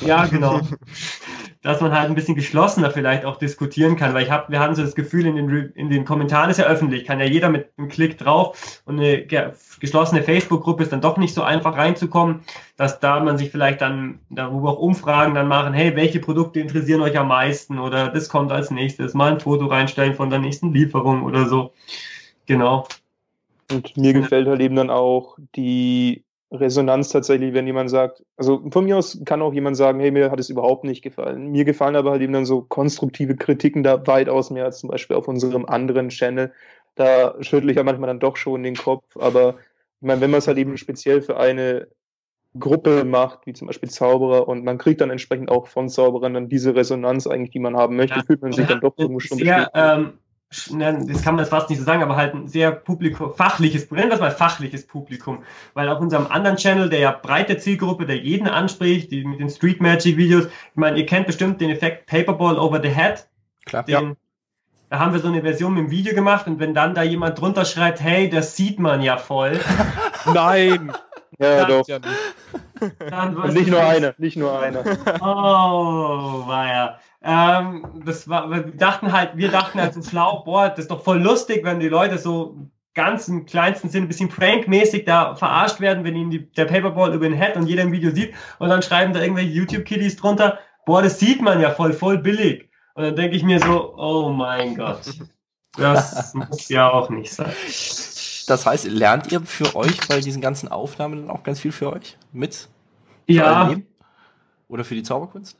Ja, 0.00 0.26
genau. 0.26 0.60
dass 1.66 1.80
man 1.80 1.90
halt 1.90 2.08
ein 2.08 2.14
bisschen 2.14 2.36
geschlossener 2.36 2.92
vielleicht 2.92 3.24
auch 3.24 3.38
diskutieren 3.38 3.96
kann, 3.96 4.14
weil 4.14 4.22
ich 4.22 4.30
habe, 4.30 4.52
wir 4.52 4.60
haben 4.60 4.76
so 4.76 4.82
das 4.82 4.94
Gefühl, 4.94 5.26
in 5.26 5.34
den, 5.34 5.72
in 5.74 5.90
den 5.90 6.04
Kommentaren 6.04 6.48
ist 6.48 6.58
ja 6.58 6.66
öffentlich, 6.66 7.04
kann 7.04 7.18
ja 7.18 7.26
jeder 7.26 7.48
mit 7.48 7.70
einem 7.76 7.88
Klick 7.88 8.18
drauf 8.18 8.82
und 8.84 9.00
eine 9.00 9.26
geschlossene 9.80 10.22
Facebook-Gruppe 10.22 10.84
ist 10.84 10.92
dann 10.92 11.00
doch 11.00 11.16
nicht 11.16 11.34
so 11.34 11.42
einfach 11.42 11.76
reinzukommen, 11.76 12.42
dass 12.76 13.00
da 13.00 13.18
man 13.18 13.36
sich 13.36 13.50
vielleicht 13.50 13.80
dann 13.80 14.20
darüber 14.30 14.70
auch 14.70 14.78
Umfragen 14.78 15.34
dann 15.34 15.48
machen, 15.48 15.74
hey, 15.74 15.96
welche 15.96 16.20
Produkte 16.20 16.60
interessieren 16.60 17.00
euch 17.00 17.18
am 17.18 17.26
meisten 17.26 17.80
oder 17.80 18.10
das 18.10 18.28
kommt 18.28 18.52
als 18.52 18.70
nächstes, 18.70 19.14
mal 19.14 19.32
ein 19.32 19.40
Foto 19.40 19.66
reinstellen 19.66 20.14
von 20.14 20.30
der 20.30 20.38
nächsten 20.38 20.72
Lieferung 20.72 21.24
oder 21.24 21.48
so. 21.48 21.72
Genau. 22.46 22.86
Und 23.72 23.96
mir 23.96 24.12
gefällt 24.12 24.46
halt 24.46 24.60
eben 24.60 24.76
dann 24.76 24.90
auch 24.90 25.36
die 25.56 26.22
Resonanz 26.52 27.08
tatsächlich, 27.08 27.54
wenn 27.54 27.66
jemand 27.66 27.90
sagt, 27.90 28.24
also 28.36 28.62
von 28.70 28.84
mir 28.84 28.96
aus 28.96 29.20
kann 29.24 29.42
auch 29.42 29.52
jemand 29.52 29.76
sagen, 29.76 29.98
hey, 29.98 30.10
mir 30.10 30.30
hat 30.30 30.38
es 30.38 30.48
überhaupt 30.48 30.84
nicht 30.84 31.02
gefallen. 31.02 31.50
Mir 31.50 31.64
gefallen 31.64 31.96
aber 31.96 32.12
halt 32.12 32.22
eben 32.22 32.32
dann 32.32 32.46
so 32.46 32.62
konstruktive 32.62 33.36
Kritiken 33.36 33.82
da 33.82 34.06
weitaus 34.06 34.50
mehr 34.50 34.64
als 34.64 34.78
zum 34.78 34.90
Beispiel 34.90 35.16
auf 35.16 35.26
unserem 35.26 35.64
anderen 35.64 36.08
Channel. 36.08 36.52
Da 36.94 37.34
schüttle 37.40 37.70
ich 37.72 37.76
ja 37.76 37.82
manchmal 37.82 38.06
dann 38.06 38.20
doch 38.20 38.36
schon 38.36 38.62
den 38.62 38.76
Kopf, 38.76 39.16
aber 39.16 39.56
ich 40.00 40.06
meine, 40.06 40.20
wenn 40.20 40.30
man 40.30 40.38
es 40.38 40.46
halt 40.46 40.58
eben 40.58 40.76
speziell 40.76 41.20
für 41.20 41.36
eine 41.36 41.88
Gruppe 42.58 43.04
macht, 43.04 43.46
wie 43.46 43.52
zum 43.52 43.66
Beispiel 43.66 43.90
Zauberer, 43.90 44.48
und 44.48 44.64
man 44.64 44.78
kriegt 44.78 45.00
dann 45.00 45.10
entsprechend 45.10 45.50
auch 45.50 45.66
von 45.66 45.88
Zauberern 45.88 46.34
dann 46.34 46.48
diese 46.48 46.74
Resonanz 46.74 47.26
eigentlich, 47.26 47.50
die 47.50 47.58
man 47.58 47.76
haben 47.76 47.96
möchte, 47.96 48.18
ja, 48.18 48.24
fühlt 48.24 48.40
man 48.40 48.52
sich 48.52 48.66
dann 48.66 48.80
doch 48.80 48.96
irgendwo 48.96 49.20
schon 49.20 49.38
sehr, 49.38 49.70
ähm, 49.74 50.18
das 50.48 51.22
kann 51.22 51.34
man 51.34 51.44
jetzt 51.44 51.50
fast 51.50 51.68
nicht 51.70 51.78
so 51.78 51.84
sagen, 51.84 52.02
aber 52.02 52.16
halt 52.16 52.34
ein 52.34 52.46
sehr 52.46 52.70
Publikum, 52.70 53.34
fachliches, 53.34 53.90
nennen 53.90 54.10
wir 54.10 54.14
es 54.14 54.20
mal 54.20 54.30
fachliches 54.30 54.86
Publikum. 54.86 55.42
Weil 55.74 55.88
auf 55.88 56.00
unserem 56.00 56.28
anderen 56.28 56.56
Channel, 56.56 56.88
der 56.88 57.00
ja 57.00 57.10
breite 57.10 57.58
Zielgruppe, 57.58 58.06
der 58.06 58.18
jeden 58.18 58.46
anspricht, 58.46 59.10
die 59.10 59.24
mit 59.24 59.40
den 59.40 59.50
Street 59.50 59.80
Magic 59.80 60.16
Videos, 60.16 60.46
ich 60.46 60.76
meine, 60.76 60.98
ihr 60.98 61.06
kennt 61.06 61.26
bestimmt 61.26 61.60
den 61.60 61.70
Effekt 61.70 62.06
Paperball 62.06 62.58
over 62.58 62.80
the 62.80 62.88
head. 62.88 63.26
Klar, 63.64 63.82
den, 63.82 63.92
ja. 63.92 64.14
Da 64.88 65.00
haben 65.00 65.12
wir 65.12 65.18
so 65.18 65.26
eine 65.26 65.42
Version 65.42 65.74
mit 65.74 65.84
dem 65.84 65.90
Video 65.90 66.14
gemacht 66.14 66.46
und 66.46 66.60
wenn 66.60 66.72
dann 66.72 66.94
da 66.94 67.02
jemand 67.02 67.40
drunter 67.40 67.64
schreibt, 67.64 68.00
hey, 68.00 68.30
das 68.30 68.54
sieht 68.54 68.78
man 68.78 69.02
ja 69.02 69.16
voll. 69.16 69.58
Nein! 70.32 70.92
ja, 71.40 71.66
dann, 71.66 71.68
doch. 71.68 71.88
Ja 71.88 71.98
nicht. 71.98 72.14
Dann, 73.10 73.52
nicht 73.52 73.68
nur 73.68 73.80
eine, 73.80 74.14
nicht 74.18 74.36
nur 74.36 74.60
eine. 74.60 74.84
Oh, 75.20 76.46
war 76.46 76.66
ja. 76.68 76.98
Ähm, 77.28 77.84
das 78.04 78.28
war, 78.28 78.48
wir 78.50 78.62
dachten 78.62 79.12
halt, 79.12 79.36
wir 79.36 79.50
dachten 79.50 79.80
halt 79.80 79.94
so 79.94 80.02
schlau, 80.02 80.44
boah, 80.44 80.68
das 80.68 80.78
ist 80.80 80.92
doch 80.92 81.02
voll 81.02 81.20
lustig, 81.20 81.64
wenn 81.64 81.80
die 81.80 81.88
Leute 81.88 82.18
so 82.18 82.56
ganz 82.94 83.26
im 83.26 83.46
kleinsten 83.46 83.88
Sinn 83.88 84.04
ein 84.04 84.08
bisschen 84.08 84.28
prankmäßig 84.28 85.06
da 85.06 85.34
verarscht 85.34 85.80
werden, 85.80 86.04
wenn 86.04 86.14
ihnen 86.14 86.30
die, 86.30 86.48
der 86.52 86.66
Paperball 86.66 87.12
über 87.12 87.28
den 87.28 87.36
Head 87.36 87.56
und 87.56 87.66
jeder 87.66 87.82
im 87.82 87.90
Video 87.90 88.12
sieht 88.12 88.32
und 88.60 88.68
dann 88.68 88.80
schreiben 88.80 89.12
da 89.12 89.20
irgendwelche 89.20 89.50
YouTube-Kiddies 89.50 90.14
drunter, 90.14 90.60
boah, 90.86 91.02
das 91.02 91.18
sieht 91.18 91.42
man 91.42 91.60
ja 91.60 91.72
voll, 91.72 91.92
voll 91.92 92.18
billig. 92.18 92.70
Und 92.94 93.02
dann 93.02 93.16
denke 93.16 93.36
ich 93.36 93.42
mir 93.42 93.58
so, 93.58 93.96
oh 93.98 94.30
mein 94.30 94.76
Gott, 94.76 95.00
das 95.76 96.32
muss 96.32 96.68
ja 96.68 96.92
auch 96.92 97.10
nicht 97.10 97.34
sein. 97.34 97.52
Das 98.46 98.64
heißt, 98.64 98.86
lernt 98.86 99.32
ihr 99.32 99.40
für 99.40 99.74
euch 99.74 99.98
bei 100.06 100.20
diesen 100.20 100.40
ganzen 100.40 100.68
Aufnahmen 100.68 101.26
dann 101.26 101.30
auch 101.36 101.42
ganz 101.42 101.58
viel 101.58 101.72
für 101.72 101.92
euch 101.92 102.16
mit? 102.32 102.68
Ja. 103.26 103.74
Oder 104.68 104.84
für 104.84 104.94
die 104.94 105.02
Zauberkunst? 105.02 105.58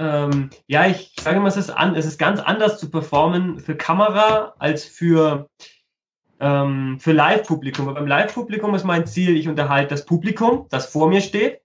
Ähm, 0.00 0.48
ja, 0.66 0.86
ich 0.86 1.12
sage 1.20 1.40
mal, 1.40 1.48
es 1.48 1.58
ist, 1.58 1.68
an, 1.68 1.94
es 1.94 2.06
ist 2.06 2.16
ganz 2.16 2.40
anders 2.40 2.80
zu 2.80 2.90
performen 2.90 3.60
für 3.60 3.76
Kamera 3.76 4.54
als 4.58 4.86
für, 4.86 5.50
ähm, 6.40 6.98
für 6.98 7.12
Live-Publikum. 7.12 7.92
Beim 7.92 8.06
Live-Publikum 8.06 8.74
ist 8.74 8.84
mein 8.84 9.06
Ziel, 9.06 9.36
ich 9.36 9.46
unterhalte 9.46 9.90
das 9.90 10.06
Publikum, 10.06 10.66
das 10.70 10.86
vor 10.86 11.10
mir 11.10 11.20
steht, 11.20 11.60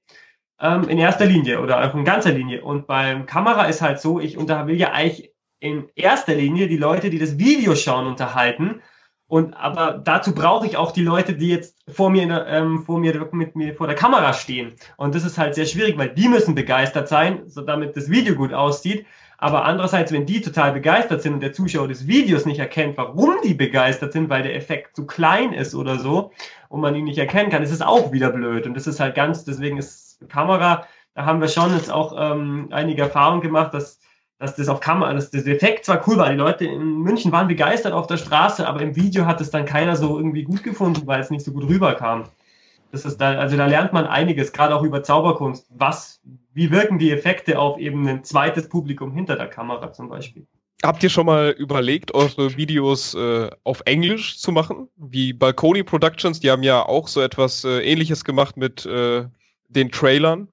ähm, 0.59 0.89
in 0.89 0.97
erster 0.97 1.25
Linie 1.25 1.61
oder 1.61 1.81
auch 1.81 1.95
in 1.95 2.03
ganzer 2.03 2.33
Linie. 2.33 2.61
Und 2.61 2.87
beim 2.87 3.25
Kamera 3.25 3.67
ist 3.67 3.81
halt 3.81 4.01
so, 4.01 4.19
ich 4.19 4.37
will 4.37 4.75
ja 4.75 4.91
eigentlich 4.91 5.31
in 5.61 5.87
erster 5.95 6.35
Linie 6.35 6.67
die 6.67 6.75
Leute, 6.75 7.09
die 7.09 7.19
das 7.19 7.37
Video 7.37 7.73
schauen, 7.73 8.05
unterhalten. 8.05 8.81
Und 9.27 9.55
aber 9.55 10.01
dazu 10.03 10.35
brauche 10.35 10.67
ich 10.67 10.77
auch 10.77 10.91
die 10.91 11.03
Leute, 11.03 11.33
die 11.33 11.49
jetzt 11.49 11.75
vor 11.91 12.11
mir, 12.11 12.45
ähm, 12.47 12.83
vor 12.83 12.99
mir 12.99 13.27
mit 13.31 13.55
mir 13.55 13.73
vor 13.73 13.87
der 13.87 13.95
Kamera 13.95 14.33
stehen. 14.33 14.73
Und 14.97 15.15
das 15.15 15.25
ist 15.25 15.37
halt 15.37 15.55
sehr 15.55 15.65
schwierig, 15.65 15.97
weil 15.97 16.09
die 16.09 16.27
müssen 16.27 16.53
begeistert 16.53 17.07
sein, 17.07 17.43
so 17.47 17.61
damit 17.61 17.97
das 17.97 18.09
Video 18.09 18.35
gut 18.35 18.53
aussieht. 18.53 19.05
Aber 19.37 19.65
andererseits, 19.65 20.11
wenn 20.11 20.25
die 20.25 20.41
total 20.41 20.71
begeistert 20.71 21.21
sind 21.21 21.33
und 21.33 21.39
der 21.41 21.53
Zuschauer 21.53 21.87
des 21.87 22.07
Videos 22.07 22.45
nicht 22.45 22.59
erkennt, 22.59 22.97
warum 22.97 23.35
die 23.43 23.53
begeistert 23.53 24.13
sind, 24.13 24.29
weil 24.29 24.43
der 24.43 24.55
Effekt 24.55 24.95
zu 24.95 25.05
klein 25.05 25.53
ist 25.53 25.75
oder 25.75 25.99
so 25.99 26.31
und 26.69 26.81
man 26.81 26.95
ihn 26.95 27.03
nicht 27.03 27.17
erkennen 27.17 27.49
kann, 27.49 27.63
ist 27.63 27.71
es 27.71 27.81
auch 27.81 28.11
wieder 28.11 28.29
blöd. 28.29 28.65
Und 28.65 28.75
das 28.75 28.87
ist 28.87 28.99
halt 28.99 29.15
ganz, 29.15 29.43
deswegen 29.43 29.77
ist 29.77 30.19
Kamera, 30.29 30.87
da 31.15 31.25
haben 31.25 31.41
wir 31.41 31.47
schon 31.47 31.73
jetzt 31.73 31.91
auch 31.91 32.13
ähm, 32.17 32.69
einige 32.71 33.01
Erfahrungen 33.01 33.41
gemacht, 33.41 33.73
dass 33.73 33.99
dass 34.37 34.55
das 34.55 34.67
auf 34.67 34.79
Kamera, 34.79 35.13
dass 35.13 35.31
das 35.31 35.45
Effekt 35.45 35.85
zwar 35.85 36.07
cool 36.07 36.17
war, 36.17 36.29
die 36.29 36.35
Leute 36.35 36.65
in 36.65 36.99
München 36.99 37.31
waren 37.31 37.47
begeistert 37.47 37.93
auf 37.93 38.07
der 38.07 38.17
Straße, 38.17 38.67
aber 38.67 38.81
im 38.81 38.95
Video 38.95 39.25
hat 39.25 39.39
es 39.39 39.49
dann 39.49 39.65
keiner 39.65 39.95
so 39.95 40.17
irgendwie 40.17 40.43
gut 40.43 40.63
gefunden, 40.63 41.07
weil 41.07 41.21
es 41.21 41.29
nicht 41.29 41.45
so 41.45 41.51
gut 41.51 41.67
rüberkam. 41.67 42.25
Das 42.91 43.05
ist 43.05 43.17
da, 43.17 43.37
also 43.37 43.57
da 43.57 43.65
lernt 43.65 43.93
man 43.93 44.05
einiges, 44.05 44.51
gerade 44.51 44.75
auch 44.75 44.83
über 44.83 45.03
Zauberkunst. 45.03 45.67
Was, 45.69 46.21
wie 46.53 46.71
wirken 46.71 46.99
die 46.99 47.11
Effekte 47.11 47.59
auf 47.59 47.77
eben 47.77 48.07
ein 48.07 48.23
zweites 48.23 48.69
Publikum 48.69 49.11
hinter 49.11 49.35
der 49.35 49.47
Kamera 49.47 49.91
zum 49.91 50.09
Beispiel? 50.09 50.45
Habt 50.83 51.01
ihr 51.03 51.09
schon 51.09 51.25
mal 51.25 51.49
überlegt, 51.49 52.13
eure 52.13 52.57
Videos 52.57 53.13
äh, 53.15 53.49
auf 53.63 53.81
Englisch 53.85 54.37
zu 54.37 54.51
machen? 54.51 54.87
Wie 54.97 55.33
Balcony 55.33 55.83
Productions, 55.83 56.41
die 56.41 56.51
haben 56.51 56.63
ja 56.63 56.85
auch 56.85 57.07
so 57.07 57.21
etwas 57.21 57.63
äh, 57.63 57.79
ähnliches 57.81 58.23
gemacht 58.23 58.55
mit 58.57 58.85
äh, 58.85 59.25
den 59.69 59.91
Trailern. 59.91 60.49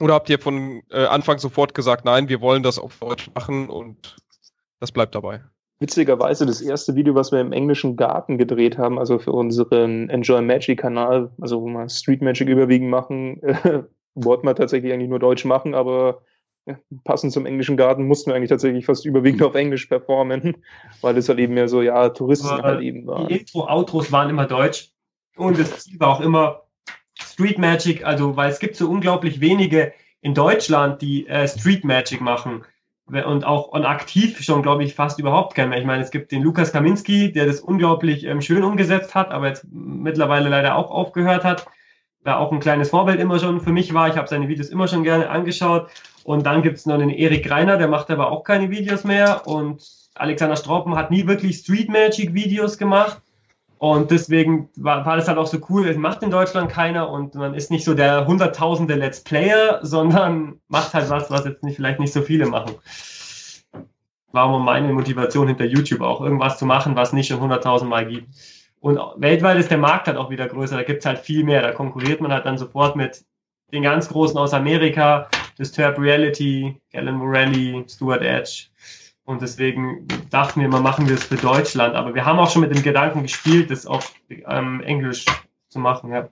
Oder 0.00 0.14
habt 0.14 0.28
ihr 0.28 0.38
von 0.38 0.82
äh, 0.90 1.06
Anfang 1.06 1.38
sofort 1.38 1.74
gesagt, 1.74 2.04
nein, 2.04 2.28
wir 2.28 2.40
wollen 2.40 2.62
das 2.62 2.78
auf 2.78 2.98
Deutsch 2.98 3.30
machen 3.34 3.68
und 3.68 4.16
das 4.80 4.92
bleibt 4.92 5.14
dabei? 5.14 5.42
Witzigerweise 5.78 6.46
das 6.46 6.62
erste 6.62 6.94
Video, 6.94 7.14
was 7.14 7.32
wir 7.32 7.40
im 7.40 7.52
englischen 7.52 7.96
Garten 7.96 8.38
gedreht 8.38 8.78
haben, 8.78 8.98
also 8.98 9.18
für 9.18 9.32
unseren 9.32 10.08
Enjoy 10.08 10.40
Magic 10.40 10.80
Kanal, 10.80 11.30
also 11.40 11.60
wo 11.60 11.66
wir 11.66 11.88
Street 11.88 12.22
Magic 12.22 12.48
überwiegend 12.48 12.90
machen, 12.90 13.42
äh, 13.42 13.82
wollten 14.14 14.46
wir 14.46 14.54
tatsächlich 14.54 14.92
eigentlich 14.92 15.10
nur 15.10 15.18
Deutsch 15.18 15.44
machen, 15.44 15.74
aber 15.74 16.22
ja, 16.66 16.78
passend 17.04 17.32
zum 17.32 17.46
englischen 17.46 17.76
Garten 17.76 18.06
mussten 18.06 18.30
wir 18.30 18.34
eigentlich 18.34 18.48
tatsächlich 18.50 18.86
fast 18.86 19.04
überwiegend 19.04 19.42
auf 19.42 19.54
Englisch 19.54 19.86
performen, 19.86 20.56
weil 21.02 21.16
es 21.16 21.28
halt 21.28 21.38
eben 21.38 21.54
mehr 21.54 21.68
so, 21.68 21.82
ja, 21.82 22.08
Touristen 22.08 22.48
aber 22.48 22.62
halt 22.62 22.80
eben 22.82 23.06
waren. 23.06 23.28
Die 23.28 23.36
Intro-Outros 23.38 24.10
waren 24.12 24.30
immer 24.30 24.46
Deutsch 24.46 24.92
und 25.36 25.58
das 25.58 25.84
Ziel 25.84 26.00
war 26.00 26.08
auch 26.08 26.20
immer, 26.20 26.62
Street 27.20 27.58
Magic, 27.58 28.04
also 28.04 28.36
weil 28.36 28.50
es 28.50 28.58
gibt 28.58 28.76
so 28.76 28.88
unglaublich 28.88 29.40
wenige 29.40 29.92
in 30.20 30.34
Deutschland, 30.34 31.02
die 31.02 31.26
äh, 31.26 31.46
Street 31.46 31.84
Magic 31.84 32.20
machen 32.20 32.64
und 33.06 33.44
auch 33.44 33.68
und 33.68 33.84
aktiv 33.84 34.42
schon, 34.42 34.62
glaube 34.62 34.82
ich, 34.82 34.94
fast 34.94 35.18
überhaupt 35.20 35.54
keinen 35.54 35.68
mehr. 35.68 35.78
Ich 35.78 35.84
meine, 35.84 36.02
es 36.02 36.10
gibt 36.10 36.32
den 36.32 36.42
Lukas 36.42 36.72
Kaminski, 36.72 37.32
der 37.32 37.46
das 37.46 37.60
unglaublich 37.60 38.24
ähm, 38.24 38.40
schön 38.40 38.64
umgesetzt 38.64 39.14
hat, 39.14 39.30
aber 39.30 39.48
jetzt 39.48 39.64
mittlerweile 39.70 40.48
leider 40.48 40.74
auch 40.74 40.90
aufgehört 40.90 41.44
hat. 41.44 41.66
Da 42.24 42.38
auch 42.38 42.50
ein 42.50 42.58
kleines 42.58 42.90
Vorbild 42.90 43.20
immer 43.20 43.38
schon 43.38 43.60
für 43.60 43.70
mich 43.70 43.94
war. 43.94 44.08
Ich 44.08 44.16
habe 44.16 44.26
seine 44.26 44.48
Videos 44.48 44.70
immer 44.70 44.88
schon 44.88 45.04
gerne 45.04 45.30
angeschaut. 45.30 45.88
Und 46.24 46.44
dann 46.44 46.62
gibt 46.62 46.78
es 46.78 46.86
noch 46.86 46.98
den 46.98 47.10
Erik 47.10 47.44
Greiner, 47.44 47.76
der 47.76 47.86
macht 47.86 48.10
aber 48.10 48.32
auch 48.32 48.42
keine 48.42 48.68
Videos 48.70 49.04
mehr. 49.04 49.46
Und 49.46 49.86
Alexander 50.16 50.56
Stroppen 50.56 50.96
hat 50.96 51.12
nie 51.12 51.28
wirklich 51.28 51.58
Street 51.58 51.88
Magic 51.88 52.34
Videos 52.34 52.78
gemacht. 52.78 53.22
Und 53.78 54.10
deswegen 54.10 54.70
war, 54.76 55.04
war 55.04 55.16
das 55.16 55.28
halt 55.28 55.36
auch 55.36 55.46
so 55.46 55.58
cool, 55.68 55.86
es 55.86 55.98
macht 55.98 56.22
in 56.22 56.30
Deutschland 56.30 56.70
keiner 56.70 57.10
und 57.10 57.34
man 57.34 57.54
ist 57.54 57.70
nicht 57.70 57.84
so 57.84 57.92
der 57.92 58.26
hunderttausende 58.26 58.94
Let's 58.94 59.22
Player, 59.22 59.80
sondern 59.82 60.60
macht 60.68 60.94
halt 60.94 61.10
was, 61.10 61.30
was 61.30 61.44
jetzt 61.44 61.62
nicht, 61.62 61.76
vielleicht 61.76 62.00
nicht 62.00 62.12
so 62.12 62.22
viele 62.22 62.46
machen. 62.46 62.74
War 64.32 64.58
meine 64.58 64.92
Motivation 64.92 65.48
hinter 65.48 65.64
YouTube 65.64 66.00
auch, 66.00 66.20
irgendwas 66.20 66.58
zu 66.58 66.66
machen, 66.66 66.96
was 66.96 67.12
nicht 67.12 67.28
schon 67.28 67.40
hunderttausend 67.40 67.90
Mal 67.90 68.06
gibt. 68.06 68.28
Und 68.80 68.98
weltweit 69.16 69.58
ist 69.58 69.70
der 69.70 69.78
Markt 69.78 70.06
halt 70.06 70.16
auch 70.16 70.30
wieder 70.30 70.46
größer, 70.46 70.76
da 70.76 70.82
gibt's 70.82 71.06
halt 71.06 71.18
viel 71.18 71.44
mehr, 71.44 71.62
da 71.62 71.72
konkurriert 71.72 72.20
man 72.20 72.32
halt 72.32 72.46
dann 72.46 72.58
sofort 72.58 72.96
mit 72.96 73.24
den 73.72 73.82
ganz 73.82 74.08
Großen 74.08 74.38
aus 74.38 74.54
Amerika, 74.54 75.28
Disturb 75.58 75.98
Reality, 75.98 76.80
Galen 76.92 77.16
Morelli, 77.16 77.84
Stuart 77.88 78.22
Edge. 78.22 78.66
Und 79.26 79.42
deswegen 79.42 80.06
dachten 80.30 80.60
wir 80.60 80.68
mal, 80.68 80.80
machen 80.80 81.08
wir 81.08 81.16
es 81.16 81.24
für 81.24 81.34
Deutschland. 81.34 81.96
Aber 81.96 82.14
wir 82.14 82.24
haben 82.24 82.38
auch 82.38 82.48
schon 82.48 82.62
mit 82.62 82.74
dem 82.74 82.82
Gedanken 82.82 83.22
gespielt, 83.22 83.70
das 83.70 83.84
auf 83.84 84.14
ähm, 84.30 84.80
Englisch 84.82 85.24
zu 85.68 85.80
machen. 85.80 86.12
Ja. 86.12 86.28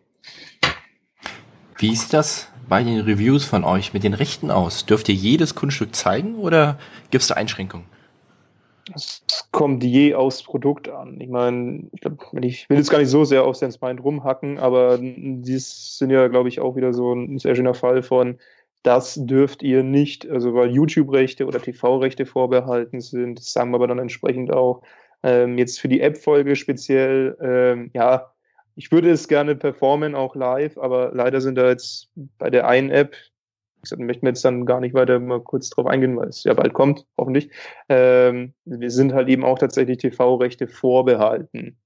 Wie 1.76 1.94
sieht 1.94 2.12
das 2.12 2.52
bei 2.68 2.84
den 2.84 3.00
Reviews 3.00 3.44
von 3.44 3.64
euch 3.64 3.92
mit 3.94 4.04
den 4.04 4.14
Rechten 4.14 4.52
aus? 4.52 4.86
Dürft 4.86 5.08
ihr 5.08 5.14
jedes 5.16 5.56
Kunststück 5.56 5.94
zeigen 5.94 6.36
oder 6.36 6.78
gibt 7.10 7.22
es 7.22 7.28
da 7.28 7.34
Einschränkungen? 7.34 7.86
Es 8.94 9.24
kommt 9.50 9.82
je 9.82 10.14
aufs 10.14 10.44
Produkt 10.44 10.88
an. 10.88 11.20
Ich 11.20 11.28
meine, 11.28 11.88
ich, 11.92 12.00
glaub, 12.00 12.32
ich 12.40 12.70
will 12.70 12.76
jetzt 12.76 12.90
gar 12.90 12.98
nicht 12.98 13.08
so 13.08 13.24
sehr 13.24 13.44
auf 13.44 13.56
Sense 13.56 13.78
Mind 13.82 14.04
rumhacken, 14.04 14.58
aber 14.58 14.98
dies 15.00 15.98
sind 15.98 16.10
ja, 16.10 16.28
glaube 16.28 16.48
ich, 16.48 16.60
auch 16.60 16.76
wieder 16.76 16.92
so 16.92 17.12
ein 17.12 17.38
sehr 17.38 17.56
schöner 17.56 17.74
Fall 17.74 18.02
von, 18.02 18.38
das 18.84 19.18
dürft 19.20 19.62
ihr 19.62 19.82
nicht, 19.82 20.28
also 20.30 20.54
weil 20.54 20.70
YouTube-Rechte 20.70 21.46
oder 21.46 21.60
TV-Rechte 21.60 22.26
vorbehalten 22.26 23.00
sind, 23.00 23.38
das 23.38 23.52
sagen 23.52 23.70
wir 23.70 23.76
aber 23.76 23.88
dann 23.88 23.98
entsprechend 23.98 24.52
auch. 24.52 24.82
Ähm, 25.22 25.56
jetzt 25.56 25.80
für 25.80 25.88
die 25.88 26.02
App-Folge 26.02 26.54
speziell, 26.54 27.36
ähm, 27.40 27.90
ja, 27.94 28.30
ich 28.76 28.92
würde 28.92 29.10
es 29.10 29.26
gerne 29.26 29.56
performen, 29.56 30.14
auch 30.14 30.36
live, 30.36 30.76
aber 30.76 31.12
leider 31.14 31.40
sind 31.40 31.56
da 31.56 31.68
jetzt 31.68 32.10
bei 32.14 32.50
der 32.50 32.68
einen 32.68 32.90
App, 32.90 33.16
ich 33.82 33.88
sag, 33.88 33.98
möchten 34.00 34.26
wir 34.26 34.30
jetzt 34.30 34.44
dann 34.44 34.66
gar 34.66 34.80
nicht 34.80 34.94
weiter 34.94 35.18
mal 35.18 35.40
kurz 35.40 35.70
drauf 35.70 35.86
eingehen, 35.86 36.16
weil 36.18 36.28
es 36.28 36.44
ja 36.44 36.52
bald 36.52 36.74
kommt, 36.74 37.06
hoffentlich. 37.16 37.50
Ähm, 37.88 38.52
wir 38.66 38.90
sind 38.90 39.14
halt 39.14 39.28
eben 39.28 39.44
auch 39.44 39.58
tatsächlich 39.58 39.98
TV-Rechte 39.98 40.68
vorbehalten. 40.68 41.78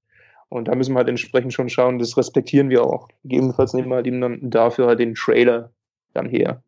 Und 0.49 0.67
da 0.67 0.75
müssen 0.75 0.93
wir 0.93 0.97
halt 0.99 1.09
entsprechend 1.09 1.53
schon 1.53 1.69
schauen, 1.69 1.99
das 1.99 2.17
respektieren 2.17 2.69
wir 2.69 2.83
auch. 2.83 3.07
Gegebenenfalls 3.23 3.73
nehmen 3.73 3.89
wir 3.89 3.95
halt 3.95 4.07
eben 4.07 4.19
dann 4.19 4.49
dafür 4.49 4.87
halt 4.87 4.99
den 4.99 5.13
Trailer 5.15 5.71
dann 6.13 6.27
her. 6.27 6.61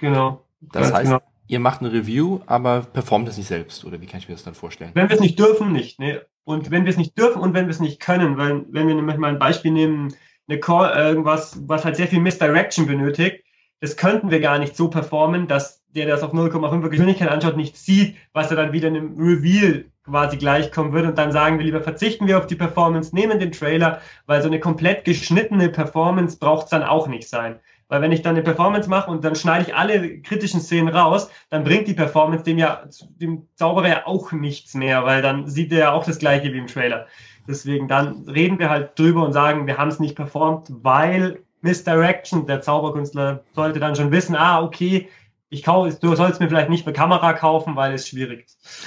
Genau. 0.00 0.44
Das 0.60 0.92
heißt, 0.92 1.10
genau. 1.10 1.22
ihr 1.46 1.60
macht 1.60 1.80
eine 1.80 1.92
Review, 1.92 2.40
aber 2.46 2.80
performt 2.80 3.28
es 3.28 3.36
nicht 3.36 3.46
selbst, 3.46 3.84
oder 3.84 4.00
wie 4.00 4.06
kann 4.06 4.20
ich 4.20 4.28
mir 4.28 4.34
das 4.34 4.44
dann 4.44 4.54
vorstellen? 4.54 4.90
Wenn 4.94 5.08
wir 5.08 5.14
es 5.14 5.20
nicht 5.20 5.38
dürfen, 5.38 5.72
nicht. 5.72 5.98
Ne? 5.98 6.22
Und 6.44 6.70
wenn 6.70 6.84
wir 6.84 6.90
es 6.90 6.96
nicht 6.96 7.16
dürfen 7.18 7.40
und 7.40 7.54
wenn 7.54 7.66
wir 7.66 7.70
es 7.70 7.80
nicht 7.80 8.00
können, 8.00 8.36
weil 8.36 8.64
wenn 8.70 8.88
wir 8.88 8.94
nämlich 8.94 9.16
mal 9.16 9.28
ein 9.28 9.38
Beispiel 9.38 9.70
nehmen, 9.70 10.14
eine 10.48 10.58
Call, 10.58 10.92
irgendwas, 10.96 11.60
was 11.66 11.84
halt 11.84 11.96
sehr 11.96 12.08
viel 12.08 12.20
Misdirection 12.20 12.86
benötigt, 12.86 13.44
das 13.80 13.96
könnten 13.96 14.30
wir 14.30 14.40
gar 14.40 14.58
nicht 14.58 14.76
so 14.76 14.88
performen, 14.88 15.46
dass 15.46 15.82
der, 15.94 16.06
der 16.06 16.14
das 16.14 16.22
auf 16.22 16.34
0,5 16.34 16.88
Geschwindigkeit 16.88 17.28
anschaut, 17.28 17.56
nicht 17.56 17.76
sieht, 17.76 18.16
was 18.32 18.50
er 18.50 18.56
dann 18.56 18.72
wieder 18.72 18.88
in 18.88 18.96
einem 18.96 19.16
Reveal 19.16 19.84
quasi 20.04 20.36
gleichkommen 20.36 20.92
würde 20.92 21.08
und 21.08 21.18
dann 21.18 21.32
sagen 21.32 21.58
wir 21.58 21.64
lieber 21.64 21.82
verzichten 21.82 22.26
wir 22.26 22.38
auf 22.38 22.46
die 22.46 22.56
Performance, 22.56 23.14
nehmen 23.14 23.38
den 23.38 23.52
Trailer, 23.52 24.00
weil 24.26 24.42
so 24.42 24.48
eine 24.48 24.60
komplett 24.60 25.04
geschnittene 25.04 25.68
Performance 25.68 26.38
braucht 26.38 26.64
es 26.64 26.70
dann 26.70 26.82
auch 26.82 27.06
nicht 27.06 27.28
sein. 27.28 27.60
Weil 27.90 28.02
wenn 28.02 28.12
ich 28.12 28.22
dann 28.22 28.36
eine 28.36 28.44
Performance 28.44 28.88
mache 28.88 29.10
und 29.10 29.24
dann 29.24 29.34
schneide 29.34 29.64
ich 29.66 29.74
alle 29.74 30.20
kritischen 30.20 30.60
Szenen 30.60 30.94
raus, 30.94 31.28
dann 31.50 31.64
bringt 31.64 31.88
die 31.88 31.94
Performance 31.94 32.44
dem 32.44 32.56
ja, 32.56 32.84
dem 33.20 33.48
Zauberer 33.56 33.88
ja 33.88 34.06
auch 34.06 34.30
nichts 34.30 34.74
mehr, 34.74 35.04
weil 35.04 35.22
dann 35.22 35.48
sieht 35.48 35.72
er 35.72 35.78
ja 35.78 35.92
auch 35.92 36.04
das 36.04 36.20
gleiche 36.20 36.52
wie 36.52 36.58
im 36.58 36.68
Trailer. 36.68 37.08
Deswegen 37.48 37.88
dann 37.88 38.28
reden 38.28 38.60
wir 38.60 38.70
halt 38.70 38.96
drüber 38.96 39.24
und 39.24 39.32
sagen, 39.32 39.66
wir 39.66 39.76
haben 39.76 39.88
es 39.88 39.98
nicht 39.98 40.14
performt, 40.14 40.68
weil 40.70 41.42
Misdirection, 41.62 42.46
der 42.46 42.62
Zauberkünstler 42.62 43.42
sollte 43.54 43.80
dann 43.80 43.96
schon 43.96 44.12
wissen, 44.12 44.36
ah, 44.36 44.62
okay, 44.62 45.08
ich 45.48 45.64
kaufe, 45.64 45.98
du 46.00 46.14
sollst 46.14 46.40
mir 46.40 46.48
vielleicht 46.48 46.70
nicht 46.70 46.86
eine 46.86 46.94
Kamera 46.94 47.32
kaufen, 47.32 47.74
weil 47.74 47.92
es 47.94 48.06
schwierig 48.06 48.46
ist. 48.46 48.86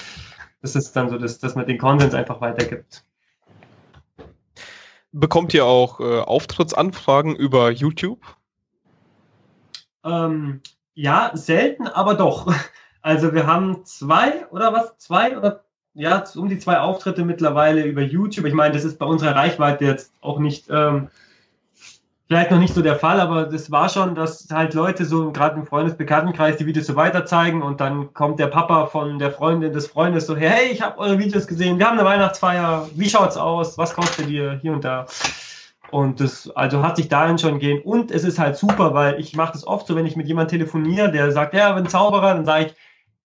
Das 0.62 0.78
ist 0.78 0.94
dann 0.94 1.10
so, 1.10 1.18
dass, 1.18 1.40
dass 1.40 1.56
man 1.56 1.68
den 1.68 1.78
Konsens 1.78 2.14
einfach 2.14 2.40
weitergibt. 2.40 3.04
Bekommt 5.12 5.54
ihr 5.54 5.66
auch 5.66 6.00
äh, 6.00 6.22
Auftrittsanfragen 6.22 7.36
über 7.36 7.70
YouTube? 7.70 8.22
Ähm, 10.04 10.62
ja, 10.94 11.32
selten, 11.34 11.88
aber 11.88 12.16
doch. 12.16 12.54
Also 13.06 13.34
wir 13.34 13.48
haben 13.48 13.84
zwei 13.84 14.48
oder 14.50 14.72
was? 14.72 14.98
Zwei 14.98 15.38
oder 15.38 15.66
ja, 15.94 16.24
um 16.36 16.48
die 16.48 16.58
zwei 16.58 16.80
Auftritte 16.80 17.26
mittlerweile 17.26 17.84
über 17.84 18.02
YouTube. 18.02 18.46
Ich 18.46 18.54
meine, 18.54 18.74
das 18.74 18.86
ist 18.86 18.98
bei 18.98 19.06
unserer 19.06 19.36
Reichweite 19.36 19.84
jetzt 19.84 20.14
auch 20.22 20.40
nicht, 20.40 20.68
ähm, 20.70 21.10
vielleicht 22.28 22.52
noch 22.52 22.60
nicht 22.60 22.74
so 22.74 22.82
der 22.82 22.96
Fall, 22.96 23.20
aber 23.20 23.44
das 23.44 23.70
war 23.70 23.90
schon, 23.90 24.16
dass 24.16 24.48
halt 24.52 24.74
Leute 24.74 25.06
so 25.06 25.32
gerade 25.32 25.60
im 25.60 25.68
Freundesbekanntenkreis 25.68 26.56
die 26.58 26.66
Videos 26.66 26.88
so 26.88 26.96
weiter 26.96 27.26
zeigen 27.26 27.62
und 27.62 27.82
dann 27.82 28.14
kommt 28.14 28.40
der 28.40 28.48
Papa 28.48 28.88
von 28.88 29.20
der 29.20 29.32
Freundin 29.32 29.74
des 29.74 29.88
Freundes 29.88 30.26
so, 30.26 30.36
hey, 30.36 30.72
ich 30.72 30.82
habe 30.82 30.98
eure 30.98 31.20
Videos 31.20 31.46
gesehen, 31.46 31.78
wir 31.78 31.86
haben 31.86 32.00
eine 32.00 32.08
Weihnachtsfeier, 32.08 32.88
wie 32.96 33.10
schaut's 33.10 33.36
aus, 33.38 33.78
was 33.78 33.94
kostet 33.94 34.30
ihr 34.30 34.54
hier 34.62 34.72
und 34.72 34.86
da. 34.86 35.06
Und 35.94 36.20
das, 36.20 36.50
also 36.50 36.82
hat 36.82 36.98
sich 36.98 37.08
dahin 37.08 37.38
schon 37.38 37.60
gehen. 37.60 37.80
Und 37.80 38.10
es 38.10 38.24
ist 38.24 38.40
halt 38.40 38.58
super, 38.58 38.96
weil 38.96 39.20
ich 39.20 39.36
mache 39.36 39.54
das 39.54 39.68
oft 39.68 39.86
so, 39.86 39.96
wenn 39.96 40.08
ich 40.08 40.16
mit 40.16 40.28
jemandem 40.28 40.58
telefoniere, 40.58 41.12
der 41.12 41.32
sagt, 41.32 41.54
ja, 41.54 41.70
ich 41.70 41.76
bin 41.76 41.88
Zauberer, 41.88 42.34
dann 42.34 42.46
sage 42.46 42.66
ich, 42.66 42.74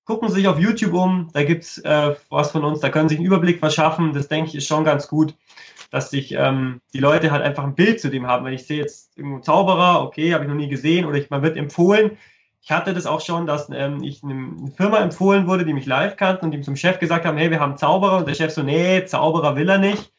gucken 0.04 0.28
Sie 0.28 0.34
sich 0.34 0.48
auf 0.48 0.58
YouTube 0.58 0.92
um, 0.92 1.30
da 1.32 1.44
gibt's 1.44 1.78
äh, 1.78 2.14
was 2.28 2.50
von 2.50 2.64
uns, 2.64 2.80
da 2.80 2.90
können 2.90 3.08
Sie 3.08 3.14
sich 3.14 3.20
einen 3.20 3.26
Überblick 3.26 3.58
verschaffen. 3.58 4.12
Das 4.12 4.28
denke 4.28 4.50
ich 4.50 4.54
ist 4.54 4.66
schon 4.66 4.84
ganz 4.84 5.08
gut, 5.08 5.34
dass 5.90 6.10
sich 6.10 6.32
ähm, 6.32 6.82
die 6.92 6.98
Leute 6.98 7.30
halt 7.30 7.42
einfach 7.42 7.64
ein 7.64 7.74
Bild 7.74 8.02
zu 8.02 8.10
dem 8.10 8.26
haben. 8.26 8.44
Wenn 8.44 8.52
ich 8.52 8.66
sehe 8.66 8.76
jetzt 8.76 9.16
irgendeinen 9.16 9.44
Zauberer, 9.44 10.02
okay, 10.02 10.34
habe 10.34 10.44
ich 10.44 10.50
noch 10.50 10.56
nie 10.56 10.68
gesehen, 10.68 11.06
oder 11.06 11.16
ich, 11.16 11.30
man 11.30 11.40
wird 11.40 11.56
empfohlen. 11.56 12.18
Ich 12.60 12.70
hatte 12.70 12.92
das 12.92 13.06
auch 13.06 13.22
schon, 13.22 13.46
dass 13.46 13.70
ähm, 13.72 14.02
ich 14.02 14.22
eine 14.22 14.70
Firma 14.76 14.98
empfohlen 14.98 15.46
wurde, 15.46 15.64
die 15.64 15.72
mich 15.72 15.86
live 15.86 16.18
kannten 16.18 16.44
und 16.44 16.50
die 16.50 16.60
zum 16.60 16.76
Chef 16.76 16.98
gesagt 16.98 17.24
haben, 17.24 17.38
hey, 17.38 17.50
wir 17.50 17.60
haben 17.60 17.78
Zauberer. 17.78 18.18
Und 18.18 18.28
der 18.28 18.34
Chef 18.34 18.52
so, 18.52 18.62
nee, 18.62 19.06
Zauberer 19.06 19.56
will 19.56 19.70
er 19.70 19.78
nicht. 19.78 20.12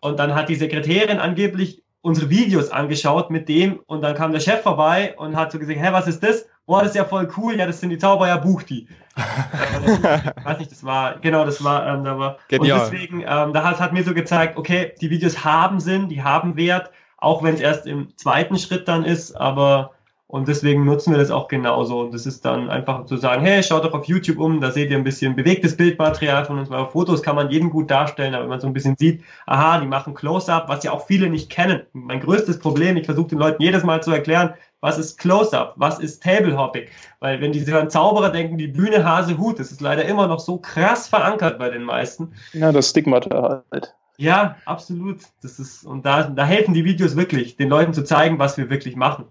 Und 0.00 0.18
dann 0.18 0.34
hat 0.34 0.48
die 0.48 0.56
Sekretärin 0.56 1.18
angeblich 1.18 1.82
unsere 2.02 2.28
Videos 2.28 2.70
angeschaut 2.70 3.30
mit 3.30 3.48
dem 3.48 3.80
und 3.86 4.02
dann 4.02 4.14
kam 4.14 4.32
der 4.32 4.40
Chef 4.40 4.62
vorbei 4.62 5.14
und 5.16 5.36
hat 5.36 5.52
so 5.52 5.58
gesagt, 5.58 5.78
hä, 5.78 5.88
was 5.92 6.08
ist 6.08 6.22
das? 6.22 6.46
Boah, 6.66 6.80
das 6.80 6.90
ist 6.90 6.96
ja 6.96 7.04
voll 7.04 7.28
cool, 7.36 7.56
ja, 7.56 7.66
das 7.66 7.80
sind 7.80 7.90
die 7.90 7.98
Zauberer, 7.98 8.38
buch 8.38 8.62
die. 8.62 8.88
ich 9.16 10.04
weiß 10.44 10.58
nicht, 10.58 10.70
das 10.70 10.84
war, 10.84 11.18
genau, 11.20 11.44
das 11.44 11.62
war, 11.62 11.86
ähm, 11.86 12.04
da 12.04 12.18
war, 12.18 12.38
Genial. 12.48 12.80
und 12.80 12.92
deswegen, 12.92 13.20
ähm, 13.20 13.52
da 13.52 13.64
hat, 13.64 13.80
hat 13.80 13.92
mir 13.92 14.04
so 14.04 14.14
gezeigt, 14.14 14.58
okay, 14.58 14.94
die 15.00 15.10
Videos 15.10 15.44
haben 15.44 15.80
Sinn, 15.80 16.08
die 16.08 16.22
haben 16.22 16.56
Wert, 16.56 16.90
auch 17.18 17.42
wenn 17.42 17.54
es 17.54 17.60
erst 17.60 17.86
im 17.86 18.16
zweiten 18.16 18.58
Schritt 18.58 18.88
dann 18.88 19.04
ist, 19.04 19.32
aber 19.32 19.92
und 20.32 20.48
deswegen 20.48 20.86
nutzen 20.86 21.12
wir 21.12 21.18
das 21.18 21.30
auch 21.30 21.46
genauso. 21.46 22.00
Und 22.00 22.14
das 22.14 22.24
ist 22.24 22.46
dann 22.46 22.70
einfach 22.70 23.04
zu 23.04 23.18
sagen, 23.18 23.42
hey, 23.42 23.62
schaut 23.62 23.84
doch 23.84 23.92
auf 23.92 24.06
YouTube 24.06 24.38
um, 24.38 24.62
da 24.62 24.70
seht 24.70 24.90
ihr 24.90 24.96
ein 24.96 25.04
bisschen 25.04 25.36
bewegtes 25.36 25.76
Bildmaterial 25.76 26.46
von 26.46 26.58
uns, 26.58 26.70
weil 26.70 26.78
auf 26.78 26.92
Fotos 26.92 27.22
kann 27.22 27.36
man 27.36 27.50
jeden 27.50 27.68
gut 27.68 27.90
darstellen, 27.90 28.32
aber 28.32 28.44
wenn 28.44 28.48
man 28.48 28.60
so 28.60 28.66
ein 28.66 28.72
bisschen 28.72 28.96
sieht, 28.96 29.22
aha, 29.44 29.78
die 29.80 29.86
machen 29.86 30.14
Close-Up, 30.14 30.70
was 30.70 30.84
ja 30.84 30.92
auch 30.92 31.06
viele 31.06 31.28
nicht 31.28 31.50
kennen. 31.50 31.82
Mein 31.92 32.20
größtes 32.20 32.60
Problem, 32.60 32.96
ich 32.96 33.04
versuche 33.04 33.28
den 33.28 33.40
Leuten 33.40 33.62
jedes 33.62 33.84
Mal 33.84 34.02
zu 34.02 34.10
erklären, 34.10 34.54
was 34.80 34.96
ist 34.96 35.18
Close-Up, 35.18 35.74
was 35.76 35.98
ist 35.98 36.22
Table-Hopping, 36.22 36.86
weil 37.20 37.42
wenn 37.42 37.52
die 37.52 37.66
hören 37.66 37.90
Zauberer 37.90 38.30
denken, 38.30 38.56
die 38.56 38.68
Bühne, 38.68 39.04
Hase, 39.04 39.36
Hut, 39.36 39.60
das 39.60 39.70
ist 39.70 39.82
leider 39.82 40.06
immer 40.06 40.28
noch 40.28 40.40
so 40.40 40.56
krass 40.56 41.08
verankert 41.08 41.58
bei 41.58 41.68
den 41.68 41.82
meisten. 41.82 42.32
Ja, 42.54 42.72
das 42.72 42.88
Stigmata 42.88 43.64
halt. 43.70 43.94
Ja, 44.16 44.56
absolut. 44.64 45.18
Das 45.42 45.58
ist, 45.58 45.84
und 45.84 46.06
da, 46.06 46.22
da 46.22 46.46
helfen 46.46 46.72
die 46.72 46.86
Videos 46.86 47.16
wirklich, 47.16 47.58
den 47.58 47.68
Leuten 47.68 47.92
zu 47.92 48.02
zeigen, 48.02 48.38
was 48.38 48.56
wir 48.56 48.70
wirklich 48.70 48.96
machen. 48.96 49.26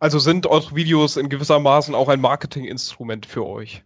Also 0.00 0.18
sind 0.18 0.46
eure 0.46 0.74
Videos 0.74 1.16
in 1.16 1.28
gewissermaßen 1.28 1.94
auch 1.94 2.08
ein 2.08 2.20
Marketinginstrument 2.20 3.26
für 3.26 3.46
euch? 3.46 3.82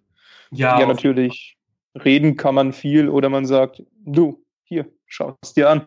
Ja, 0.50 0.78
ja 0.78 0.86
natürlich. 0.86 1.56
Reden 1.94 2.36
kann 2.36 2.54
man 2.54 2.72
viel 2.72 3.08
oder 3.08 3.28
man 3.28 3.46
sagt, 3.46 3.82
du, 4.04 4.44
hier, 4.64 4.86
schau 5.06 5.36
es 5.42 5.54
dir 5.54 5.70
an. 5.70 5.86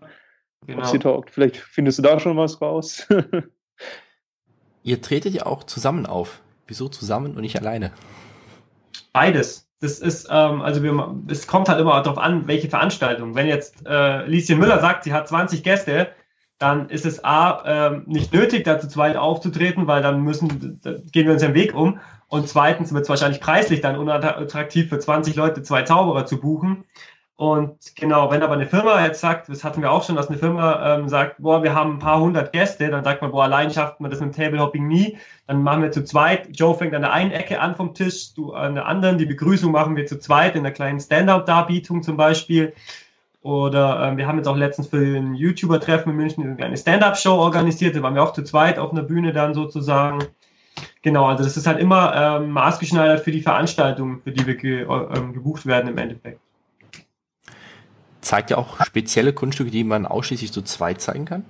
Genau. 0.65 0.79
Ob 0.79 0.85
sie 0.87 0.99
taugt. 0.99 1.29
Vielleicht 1.29 1.57
findest 1.57 1.99
du 1.99 2.03
da 2.03 2.19
schon 2.19 2.37
was 2.37 2.61
raus. 2.61 3.07
Ihr 4.83 5.01
tretet 5.01 5.33
ja 5.33 5.45
auch 5.45 5.63
zusammen 5.63 6.05
auf. 6.05 6.41
Wieso 6.67 6.89
zusammen 6.89 7.35
und 7.35 7.41
nicht 7.41 7.59
alleine? 7.59 7.91
Beides. 9.13 9.67
Das 9.81 9.99
ist, 9.99 10.27
ähm, 10.31 10.61
also 10.61 10.81
wir, 10.81 11.15
es 11.27 11.45
kommt 11.47 11.69
halt 11.69 11.79
immer 11.79 12.01
darauf 12.01 12.17
an, 12.17 12.47
welche 12.47 12.69
Veranstaltung. 12.69 13.35
Wenn 13.35 13.47
jetzt 13.47 13.85
äh, 13.85 14.25
Lieschen 14.25 14.57
Müller 14.57 14.79
sagt, 14.79 15.03
sie 15.03 15.13
hat 15.13 15.27
20 15.27 15.63
Gäste, 15.63 16.09
dann 16.57 16.89
ist 16.89 17.05
es 17.05 17.23
A, 17.23 17.63
ähm, 17.65 18.03
nicht 18.05 18.33
nötig, 18.33 18.63
da 18.63 18.79
zu 18.79 18.87
zweit 18.87 19.17
aufzutreten, 19.17 19.87
weil 19.87 20.01
dann 20.01 20.21
müssen, 20.21 20.79
da 20.81 20.93
gehen 21.11 21.25
wir 21.25 21.33
uns 21.33 21.41
den 21.41 21.53
Weg 21.53 21.75
um. 21.75 21.99
Und 22.27 22.47
zweitens 22.47 22.93
wird 22.93 23.03
es 23.03 23.09
wahrscheinlich 23.09 23.41
preislich 23.41 23.81
dann 23.81 23.97
unattraktiv 23.97 24.89
für 24.89 24.99
20 24.99 25.35
Leute 25.35 25.63
zwei 25.63 25.83
Zauberer 25.83 26.25
zu 26.25 26.39
buchen. 26.39 26.85
Und 27.37 27.95
genau, 27.97 28.31
wenn 28.31 28.43
aber 28.43 28.53
eine 28.53 28.65
Firma 28.65 29.03
jetzt 29.03 29.19
sagt, 29.19 29.49
das 29.49 29.65
hatten 29.65 29.81
wir 29.81 29.91
auch 29.91 30.05
schon, 30.05 30.15
dass 30.15 30.29
eine 30.29 30.37
Firma 30.37 30.95
ähm, 30.95 31.09
sagt, 31.09 31.35
boah, 31.39 31.63
wir 31.63 31.75
haben 31.75 31.95
ein 31.95 31.99
paar 31.99 32.21
hundert 32.21 32.53
Gäste, 32.53 32.89
dann 32.89 33.03
sagt 33.03 33.21
man, 33.21 33.31
boah, 33.31 33.43
allein 33.43 33.71
schafft 33.71 33.99
man 33.99 34.09
das 34.09 34.21
mit 34.21 34.33
Tablehopping 34.33 34.87
nie. 34.87 35.17
Dann 35.45 35.61
machen 35.61 35.81
wir 35.81 35.91
zu 35.91 36.05
zweit. 36.05 36.47
Joe 36.57 36.73
fängt 36.73 36.95
an 36.95 37.01
der 37.01 37.11
einen 37.11 37.31
Ecke 37.31 37.59
an 37.59 37.75
vom 37.75 37.93
Tisch, 37.93 38.33
du 38.33 38.53
an 38.53 38.75
der 38.75 38.85
anderen. 38.85 39.17
Die 39.17 39.25
Begrüßung 39.25 39.73
machen 39.73 39.97
wir 39.97 40.05
zu 40.05 40.17
zweit 40.17 40.55
in 40.55 40.63
der 40.63 40.71
kleinen 40.71 41.01
Stand-up-Darbietung 41.01 42.03
zum 42.03 42.15
Beispiel. 42.15 42.73
Oder 43.45 44.07
ähm, 44.07 44.17
wir 44.17 44.25
haben 44.25 44.37
jetzt 44.37 44.47
auch 44.47 44.57
letztens 44.57 44.87
für 44.87 44.99
den 44.99 45.35
YouTuber-Treffen 45.35 46.09
in 46.09 46.15
München 46.15 46.43
eine 46.43 46.55
kleine 46.55 46.75
Stand-Up-Show 46.75 47.35
organisiert. 47.35 47.95
Da 47.95 48.01
waren 48.01 48.15
wir 48.15 48.23
auch 48.23 48.33
zu 48.33 48.41
zweit 48.41 48.79
auf 48.79 48.91
einer 48.91 49.03
Bühne 49.03 49.33
dann 49.33 49.53
sozusagen. 49.53 50.23
Genau, 51.03 51.27
also 51.27 51.43
das 51.43 51.55
ist 51.55 51.67
halt 51.67 51.77
immer 51.77 52.39
ähm, 52.41 52.49
maßgeschneidert 52.49 53.19
für 53.19 53.29
die 53.29 53.41
Veranstaltung, 53.41 54.19
für 54.23 54.31
die 54.31 54.47
wir 54.47 54.55
ge 54.55 54.87
ähm, 54.89 55.33
gebucht 55.33 55.67
werden 55.67 55.91
im 55.91 55.97
Endeffekt. 55.99 56.39
Zeigt 58.21 58.49
ja 58.49 58.57
auch 58.57 58.83
spezielle 58.83 59.31
Kunststücke, 59.31 59.69
die 59.69 59.83
man 59.83 60.07
ausschließlich 60.07 60.51
zu 60.51 60.63
zweit 60.63 60.99
zeigen 60.99 61.25
kann? 61.25 61.45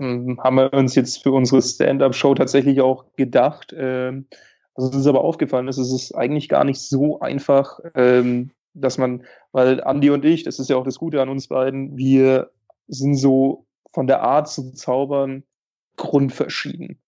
Ähm, 0.00 0.38
haben 0.44 0.56
wir 0.56 0.70
uns 0.74 0.94
jetzt 0.96 1.22
für 1.22 1.32
unsere 1.32 1.62
Stand-Up-Show 1.62 2.34
tatsächlich 2.34 2.82
auch 2.82 3.06
gedacht. 3.16 3.74
Ähm, 3.74 4.26
also 4.74 4.90
es 4.90 4.96
ist 4.96 5.06
aber 5.06 5.24
aufgefallen, 5.24 5.64
dass 5.64 5.78
es 5.78 5.90
ist 5.90 6.14
eigentlich 6.14 6.50
gar 6.50 6.64
nicht 6.64 6.82
so 6.82 7.20
einfach, 7.20 7.80
ähm, 7.94 8.50
dass 8.80 8.98
man, 8.98 9.24
weil 9.52 9.82
Andi 9.82 10.10
und 10.10 10.24
ich, 10.24 10.44
das 10.44 10.58
ist 10.58 10.70
ja 10.70 10.76
auch 10.76 10.84
das 10.84 10.98
Gute 10.98 11.20
an 11.20 11.28
uns 11.28 11.48
beiden, 11.48 11.96
wir 11.96 12.50
sind 12.88 13.16
so 13.16 13.66
von 13.92 14.06
der 14.06 14.22
Art 14.22 14.48
zu 14.48 14.72
zaubern 14.72 15.42
grundverschieden. 15.96 16.98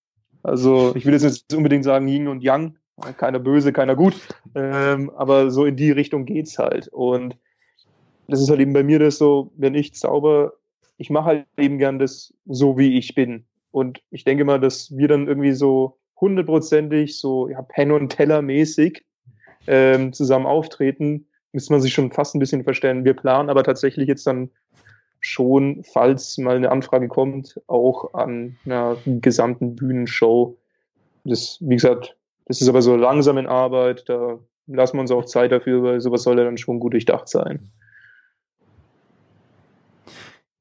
Also 0.43 0.95
ich 0.97 1.05
will 1.05 1.13
jetzt 1.13 1.25
nicht 1.25 1.55
unbedingt 1.55 1.85
sagen 1.85 2.09
Yin 2.09 2.29
und 2.29 2.43
Yang, 2.43 2.77
keiner 3.17 3.39
böse, 3.39 3.73
keiner 3.73 3.95
gut, 3.95 4.15
ähm, 4.55 5.11
aber 5.11 5.51
so 5.51 5.67
in 5.67 5.77
die 5.77 5.91
Richtung 5.91 6.25
geht's 6.25 6.59
halt. 6.59 6.89
Und 6.89 7.37
das 8.29 8.41
ist 8.41 8.51
halt 8.51 8.61
eben 8.61 8.73
bei 8.73 8.83
mir 8.83 8.99
das 8.99 9.19
so, 9.19 9.53
wenn 9.57 9.75
ich 9.75 9.95
zauber, 9.95 10.55
ich 10.97 11.11
mache 11.11 11.27
halt 11.27 11.47
eben 11.57 11.79
gern 11.79 11.99
das 11.99 12.35
so, 12.47 12.79
wie 12.79 12.99
ich 12.99 13.15
bin. 13.15 13.45
Und 13.71 14.01
ich 14.11 14.25
denke 14.25 14.45
mal, 14.45 14.59
dass 14.59 14.97
wir 14.97 15.09
dann 15.09 15.29
irgendwie 15.29 15.53
so 15.53 15.99
hundertprozentig 16.21 17.19
so 17.21 17.49
ja, 17.49 17.63
Pen 17.63 17.93
und 17.93 18.09
Teller 18.09 18.43
mäßig 18.43 19.05
ähm, 19.67 20.13
zusammen 20.13 20.47
auftreten, 20.47 21.27
müsste 21.53 21.73
man 21.73 21.81
sich 21.81 21.93
schon 21.93 22.13
fast 22.13 22.35
ein 22.35 22.39
bisschen 22.39 22.65
verstellen. 22.65 23.05
Wir 23.05 23.15
planen 23.15 23.51
aber 23.51 23.65
tatsächlich 23.65 24.09
jetzt 24.09 24.27
dann 24.27 24.51
schon, 25.21 25.83
falls 25.93 26.39
mal 26.39 26.57
eine 26.57 26.71
Anfrage 26.71 27.09
kommt, 27.09 27.61
auch 27.67 28.15
an 28.15 28.57
einer 28.65 28.97
gesamten 29.05 29.75
Bühnenshow. 29.75 30.57
Das, 31.25 31.59
wie 31.61 31.75
gesagt, 31.75 32.17
das 32.47 32.61
ist 32.61 32.69
aber 32.69 32.83
so 32.83 32.97
langsam 32.97 33.39
in 33.39 33.47
Arbeit, 33.47 34.09
da 34.09 34.39
lassen 34.67 34.97
wir 34.97 35.01
uns 35.01 35.11
auch 35.11 35.25
Zeit 35.25 35.53
dafür, 35.53 35.83
weil 35.83 36.01
sowas 36.01 36.23
soll 36.23 36.39
ja 36.39 36.45
dann 36.45 36.59
schon 36.59 36.81
gut 36.81 36.93
durchdacht 36.93 37.29
sein. 37.29 37.71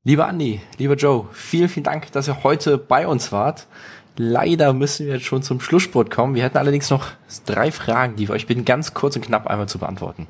Lieber 0.04 0.28
Andi, 0.28 0.62
lieber 0.78 0.96
Joe, 0.96 1.28
vielen, 1.34 1.68
vielen 1.68 1.84
Dank, 1.84 2.12
dass 2.14 2.30
ihr 2.30 2.44
heute 2.44 2.78
bei 2.78 3.08
uns 3.08 3.32
wart. 3.32 3.68
Leider 4.16 4.74
müssen 4.74 5.06
wir 5.06 5.16
jetzt 5.16 5.26
schon 5.26 5.44
zum 5.44 5.60
Schlusssport 5.60 6.10
kommen. 6.10 6.34
Wir 6.34 6.44
hätten 6.44 6.58
allerdings 6.58 6.90
noch 6.90 7.12
drei 7.46 7.72
Fragen, 7.72 8.16
die 8.16 8.28
wir 8.28 8.34
euch 8.34 8.48
bitten, 8.48 8.66
ganz 8.66 8.94
kurz 8.94 9.16
und 9.16 9.22
knapp 9.22 9.48
einmal 9.48 9.68
zu 9.68 9.80
beantworten. 9.80 10.26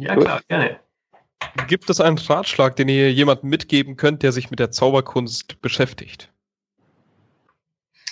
Ja, 0.00 0.16
klar, 0.16 0.40
gerne. 0.48 0.80
Gibt 1.66 1.90
es 1.90 2.00
einen 2.00 2.18
Ratschlag, 2.18 2.76
den 2.76 2.88
ihr 2.88 3.12
jemandem 3.12 3.50
mitgeben 3.50 3.96
könnt, 3.96 4.22
der 4.22 4.32
sich 4.32 4.50
mit 4.50 4.60
der 4.60 4.70
Zauberkunst 4.70 5.60
beschäftigt? 5.60 6.32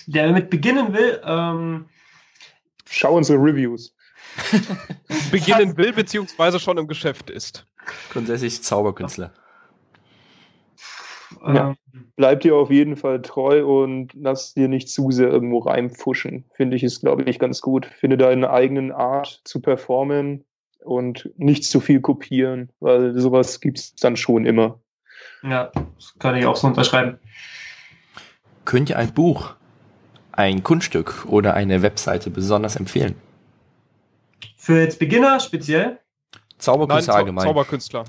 Der 0.07 0.27
damit 0.27 0.51
beginnen 0.51 0.95
will, 0.95 1.21
ähm, 1.25 1.87
schau 2.87 3.17
unsere 3.17 3.39
Reviews. 3.39 3.95
beginnen 5.31 5.77
will, 5.77 5.93
beziehungsweise 5.93 6.59
schon 6.61 6.79
im 6.79 6.89
Geschäft 6.89 7.31
ist. 7.31 7.67
Grundsätzlich 8.13 8.63
Zauberkünstler. 8.63 9.33
Ja. 11.43 11.71
Ähm, 11.71 11.77
Bleib 12.17 12.41
dir 12.41 12.57
auf 12.57 12.71
jeden 12.71 12.97
Fall 12.97 13.23
treu 13.23 13.65
und 13.65 14.13
lass 14.15 14.55
dir 14.55 14.69
nicht 14.69 14.89
zu 14.89 15.11
sehr 15.11 15.29
irgendwo 15.29 15.59
reinpfuschen. 15.59 16.45
Finde 16.53 16.77
ich 16.77 16.83
ist, 16.83 17.01
glaube 17.01 17.23
ich, 17.25 17.39
ganz 17.39 17.61
gut. 17.61 17.87
Finde 17.87 18.17
deine 18.17 18.51
eigenen 18.51 18.93
Art 18.93 19.41
zu 19.45 19.61
performen 19.61 20.45
und 20.85 21.31
nicht 21.37 21.65
zu 21.65 21.81
viel 21.81 22.01
kopieren, 22.01 22.71
weil 22.81 23.19
sowas 23.19 23.61
gibt 23.61 23.79
es 23.79 23.95
dann 23.95 24.17
schon 24.17 24.47
immer. 24.47 24.81
Ja, 25.43 25.71
das 25.97 26.15
kann 26.19 26.37
ich 26.37 26.47
auch 26.47 26.57
so 26.57 26.67
unterschreiben. 26.67 27.19
Könnt 28.65 28.91
ihr 28.91 28.99
ein 28.99 29.13
Buch, 29.15 29.55
ein 30.33 30.63
Kunststück 30.63 31.27
oder 31.27 31.55
eine 31.55 31.83
Webseite 31.83 32.31
besonders 32.31 32.77
empfehlen? 32.77 33.15
Für 34.57 34.81
jetzt 34.81 34.99
Beginner 34.99 35.41
speziell? 35.41 35.99
Zauberkünstler 36.59 37.15
Nein, 37.15 37.21
allgemein. 37.21 37.47
Zauberkünstler 37.47 38.05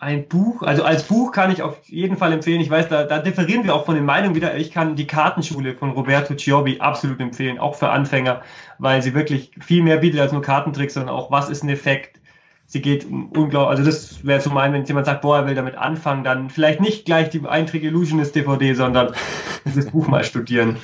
ein 0.00 0.28
Buch, 0.28 0.62
also 0.62 0.84
als 0.84 1.02
Buch 1.02 1.32
kann 1.32 1.50
ich 1.50 1.60
auf 1.60 1.76
jeden 1.88 2.16
Fall 2.16 2.32
empfehlen. 2.32 2.60
Ich 2.60 2.70
weiß, 2.70 2.88
da, 2.88 3.02
da 3.02 3.18
differieren 3.18 3.64
wir 3.64 3.74
auch 3.74 3.84
von 3.84 3.96
den 3.96 4.04
Meinungen 4.04 4.36
wieder. 4.36 4.56
Ich 4.56 4.70
kann 4.70 4.94
die 4.94 5.08
Kartenschule 5.08 5.74
von 5.74 5.90
Roberto 5.90 6.36
Ciobbi 6.36 6.78
absolut 6.78 7.18
empfehlen, 7.18 7.58
auch 7.58 7.74
für 7.74 7.90
Anfänger, 7.90 8.42
weil 8.78 9.02
sie 9.02 9.12
wirklich 9.14 9.50
viel 9.60 9.82
mehr 9.82 9.96
bietet 9.96 10.20
als 10.20 10.30
nur 10.32 10.40
Kartentricks, 10.40 10.94
sondern 10.94 11.14
auch, 11.14 11.32
was 11.32 11.50
ist 11.50 11.64
ein 11.64 11.68
Effekt. 11.68 12.20
Sie 12.66 12.80
geht 12.80 13.06
unglaublich, 13.06 13.70
also 13.70 13.82
das 13.82 14.24
wäre 14.24 14.40
so 14.40 14.50
mein, 14.50 14.72
wenn 14.72 14.84
jemand 14.84 15.06
sagt, 15.06 15.22
boah, 15.22 15.38
er 15.38 15.46
will 15.46 15.56
damit 15.56 15.74
anfangen, 15.74 16.22
dann 16.22 16.48
vielleicht 16.48 16.80
nicht 16.80 17.04
gleich 17.04 17.30
die 17.30 17.44
Eintrick 17.44 17.82
Illusionist 17.82 18.36
DVD, 18.36 18.74
sondern 18.74 19.14
dieses 19.64 19.90
Buch 19.90 20.06
mal 20.06 20.22
studieren. 20.22 20.76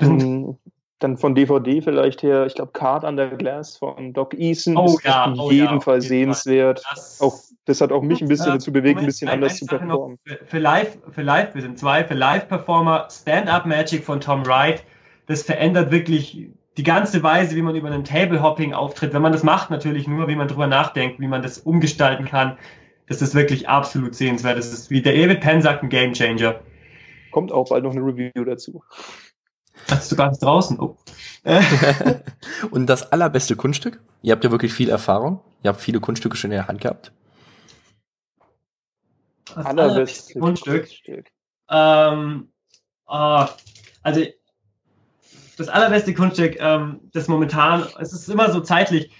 Mhm. 0.00 0.58
dann 0.98 1.16
von 1.16 1.34
DVD 1.34 1.80
vielleicht 1.80 2.22
her, 2.22 2.44
ich 2.44 2.54
glaube, 2.54 2.72
Card 2.72 3.04
Under 3.04 3.28
Glass 3.28 3.78
von 3.78 4.12
Doc 4.12 4.34
Eason 4.34 4.76
Oh 4.76 4.86
ist 4.86 5.04
ja, 5.04 5.24
auf 5.24 5.38
oh 5.38 5.50
jeden 5.50 5.78
ja, 5.78 5.92
jeden 5.94 6.00
sehenswert. 6.00 6.82
Auch, 7.20 7.38
das 7.68 7.82
hat 7.82 7.92
auch 7.92 8.02
mich 8.02 8.22
ein 8.22 8.28
bisschen 8.28 8.48
Äh, 8.48 8.54
dazu 8.54 8.72
bewegt, 8.72 8.98
ein 8.98 9.06
bisschen 9.06 9.28
anders 9.28 9.58
zu 9.58 9.66
noch 9.66 9.78
performen. 9.78 10.18
Für, 10.46 10.58
Live, 10.58 10.98
für 11.10 11.22
Live, 11.22 11.54
wir 11.54 11.60
sind 11.60 11.78
zwei, 11.78 12.02
für 12.02 12.14
Live-Performer, 12.14 13.08
Stand-Up 13.10 13.66
Magic 13.66 14.04
von 14.04 14.20
Tom 14.20 14.46
Wright, 14.46 14.84
das 15.26 15.42
verändert 15.42 15.90
wirklich 15.90 16.48
die 16.78 16.82
ganze 16.82 17.22
Weise, 17.22 17.56
wie 17.56 17.62
man 17.62 17.76
über 17.76 17.88
einen 17.88 18.04
Table-Hopping 18.04 18.72
auftritt. 18.72 19.12
Wenn 19.12 19.20
man 19.20 19.32
das 19.32 19.42
macht, 19.42 19.68
natürlich 19.68 20.08
nur, 20.08 20.28
wie 20.28 20.36
man 20.36 20.48
drüber 20.48 20.66
nachdenkt, 20.66 21.20
wie 21.20 21.28
man 21.28 21.42
das 21.42 21.58
umgestalten 21.58 22.24
kann. 22.24 22.56
Das 23.06 23.20
ist 23.20 23.34
wirklich 23.34 23.68
absolut 23.68 24.14
sehenswert. 24.14 24.56
Das 24.56 24.72
ist, 24.72 24.88
wie 24.88 25.02
der 25.02 25.14
David 25.14 25.40
Penn 25.40 25.60
sagt, 25.60 25.82
ein 25.82 25.90
Game 25.90 26.14
Changer. 26.14 26.60
Kommt 27.32 27.52
auch 27.52 27.68
bald 27.68 27.84
noch 27.84 27.90
eine 27.90 28.00
Review 28.00 28.44
dazu. 28.44 28.82
Hast 29.90 30.10
du 30.10 30.16
gar 30.16 30.30
nicht 30.30 30.42
draußen? 30.42 30.78
Oh. 30.80 30.96
Und 32.70 32.86
das 32.86 33.12
allerbeste 33.12 33.56
Kunststück? 33.56 34.00
Ihr 34.22 34.32
habt 34.32 34.44
ja 34.44 34.50
wirklich 34.50 34.72
viel 34.72 34.88
Erfahrung. 34.88 35.40
Ihr 35.62 35.70
habt 35.70 35.80
viele 35.80 36.00
Kunststücke 36.00 36.36
schon 36.36 36.50
in 36.50 36.56
der 36.56 36.68
Hand 36.68 36.80
gehabt. 36.80 37.12
Das 39.54 39.66
Allerbeste 39.66 40.38
Grundstück. 40.38 40.82
Kunststück. 40.82 41.26
Ähm, 41.70 42.48
ah, 43.06 43.48
also 44.02 44.22
das 45.56 45.68
allerbeste 45.68 46.14
Kunststück, 46.14 46.56
ähm, 46.60 47.00
das 47.12 47.28
momentan, 47.28 47.86
es 47.98 48.12
ist 48.12 48.28
immer 48.28 48.50
so 48.50 48.60
zeitlich. 48.60 49.10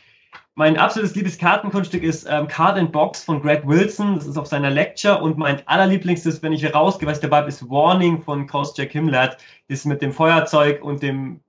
Mein 0.55 0.77
absolutes 0.77 1.15
liebes 1.15 1.39
Kartenkunststück 1.39 2.03
ist 2.03 2.27
ähm, 2.29 2.49
Card 2.49 2.79
and 2.79 2.91
Box 2.91 3.23
von 3.23 3.41
Greg 3.41 3.67
Wilson. 3.67 4.17
Das 4.17 4.27
ist 4.27 4.37
auf 4.37 4.47
seiner 4.47 4.71
Lecture. 4.71 5.23
Und 5.23 5.39
mein 5.39 5.67
allerlieblingstes, 5.69 6.43
wenn 6.43 6.53
ich 6.53 6.75
rausgehe, 6.75 7.09
was 7.09 7.19
ich 7.19 7.23
dabei 7.23 7.39
habe, 7.39 7.49
ist 7.49 7.69
Warning 7.69 8.23
von 8.23 8.51
Jack 8.75 8.91
Himmler. 8.91 9.37
Das 9.69 9.85
mit 9.85 10.03
dem 10.03 10.13
Feuerzeug 10.13 10.83
und 10.83 11.03
dem 11.03 11.41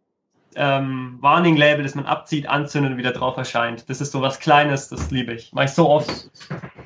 ähm, 0.55 1.17
Warning-Label, 1.21 1.83
das 1.83 1.95
man 1.95 2.05
abzieht, 2.05 2.47
anzündet 2.47 2.93
und 2.93 2.97
wieder 2.97 3.11
drauf 3.11 3.37
erscheint. 3.37 3.89
Das 3.89 4.01
ist 4.01 4.11
so 4.11 4.21
was 4.21 4.39
Kleines, 4.39 4.89
das 4.89 5.11
liebe 5.11 5.33
ich. 5.33 5.51
Mach 5.53 5.63
ich 5.63 5.71
so 5.71 5.89
oft. 5.89 6.29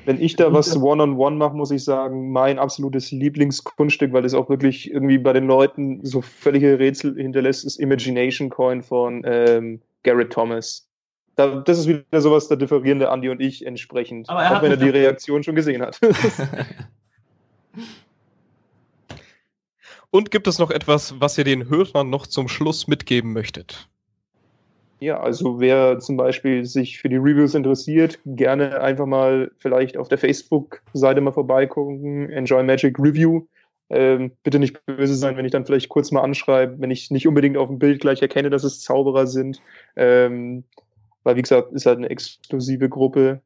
Wenn 0.04 0.20
ich 0.20 0.36
da 0.36 0.52
was 0.52 0.76
One-on-One 0.76 1.36
mache, 1.36 1.56
muss 1.56 1.70
ich 1.70 1.84
sagen, 1.84 2.30
mein 2.30 2.58
absolutes 2.58 3.10
Lieblingskunststück, 3.10 4.12
weil 4.12 4.24
es 4.24 4.34
auch 4.34 4.48
wirklich 4.48 4.90
irgendwie 4.90 5.18
bei 5.18 5.32
den 5.32 5.46
Leuten 5.46 6.04
so 6.04 6.20
völlige 6.20 6.78
Rätsel 6.78 7.16
hinterlässt, 7.16 7.64
ist 7.64 7.80
Imagination 7.80 8.50
Coin 8.50 8.82
von 8.82 9.22
ähm, 9.24 9.80
Garrett 10.02 10.32
Thomas. 10.32 10.88
Da, 11.36 11.60
das 11.60 11.78
ist 11.78 11.88
wieder 11.88 12.20
sowas, 12.20 12.48
da 12.48 12.56
differieren 12.56 13.00
der 13.00 13.10
Andi 13.10 13.28
und 13.28 13.40
ich 13.40 13.66
entsprechend, 13.66 14.28
Aber 14.28 14.42
er 14.42 14.50
auch 14.50 14.54
hat 14.56 14.62
wenn 14.62 14.70
er 14.70 14.76
die 14.76 14.90
Reaktion 14.90 15.42
schon 15.42 15.54
gesehen 15.54 15.82
hat. 15.82 15.98
Und 20.14 20.30
gibt 20.30 20.46
es 20.46 20.60
noch 20.60 20.70
etwas, 20.70 21.20
was 21.20 21.36
ihr 21.38 21.42
den 21.42 21.68
Hörern 21.68 22.08
noch 22.08 22.28
zum 22.28 22.46
Schluss 22.46 22.86
mitgeben 22.86 23.32
möchtet? 23.32 23.88
Ja, 25.00 25.18
also 25.18 25.58
wer 25.58 25.98
zum 25.98 26.16
Beispiel 26.16 26.64
sich 26.64 27.00
für 27.00 27.08
die 27.08 27.16
Reviews 27.16 27.56
interessiert, 27.56 28.20
gerne 28.24 28.80
einfach 28.80 29.06
mal 29.06 29.50
vielleicht 29.58 29.96
auf 29.96 30.06
der 30.06 30.18
Facebook-Seite 30.18 31.20
mal 31.20 31.32
vorbeigucken, 31.32 32.30
Enjoy 32.30 32.62
Magic 32.62 32.96
Review. 33.00 33.46
Ähm, 33.90 34.30
bitte 34.44 34.60
nicht 34.60 34.86
böse 34.86 35.16
sein, 35.16 35.36
wenn 35.36 35.46
ich 35.46 35.50
dann 35.50 35.66
vielleicht 35.66 35.88
kurz 35.88 36.12
mal 36.12 36.22
anschreibe, 36.22 36.76
wenn 36.78 36.92
ich 36.92 37.10
nicht 37.10 37.26
unbedingt 37.26 37.56
auf 37.56 37.66
dem 37.66 37.80
Bild 37.80 38.00
gleich 38.00 38.22
erkenne, 38.22 38.50
dass 38.50 38.62
es 38.62 38.82
Zauberer 38.82 39.26
sind. 39.26 39.60
Ähm, 39.96 40.62
weil, 41.24 41.34
wie 41.34 41.42
gesagt, 41.42 41.72
ist 41.72 41.86
halt 41.86 41.98
eine 41.98 42.10
exklusive 42.10 42.88
Gruppe. 42.88 43.40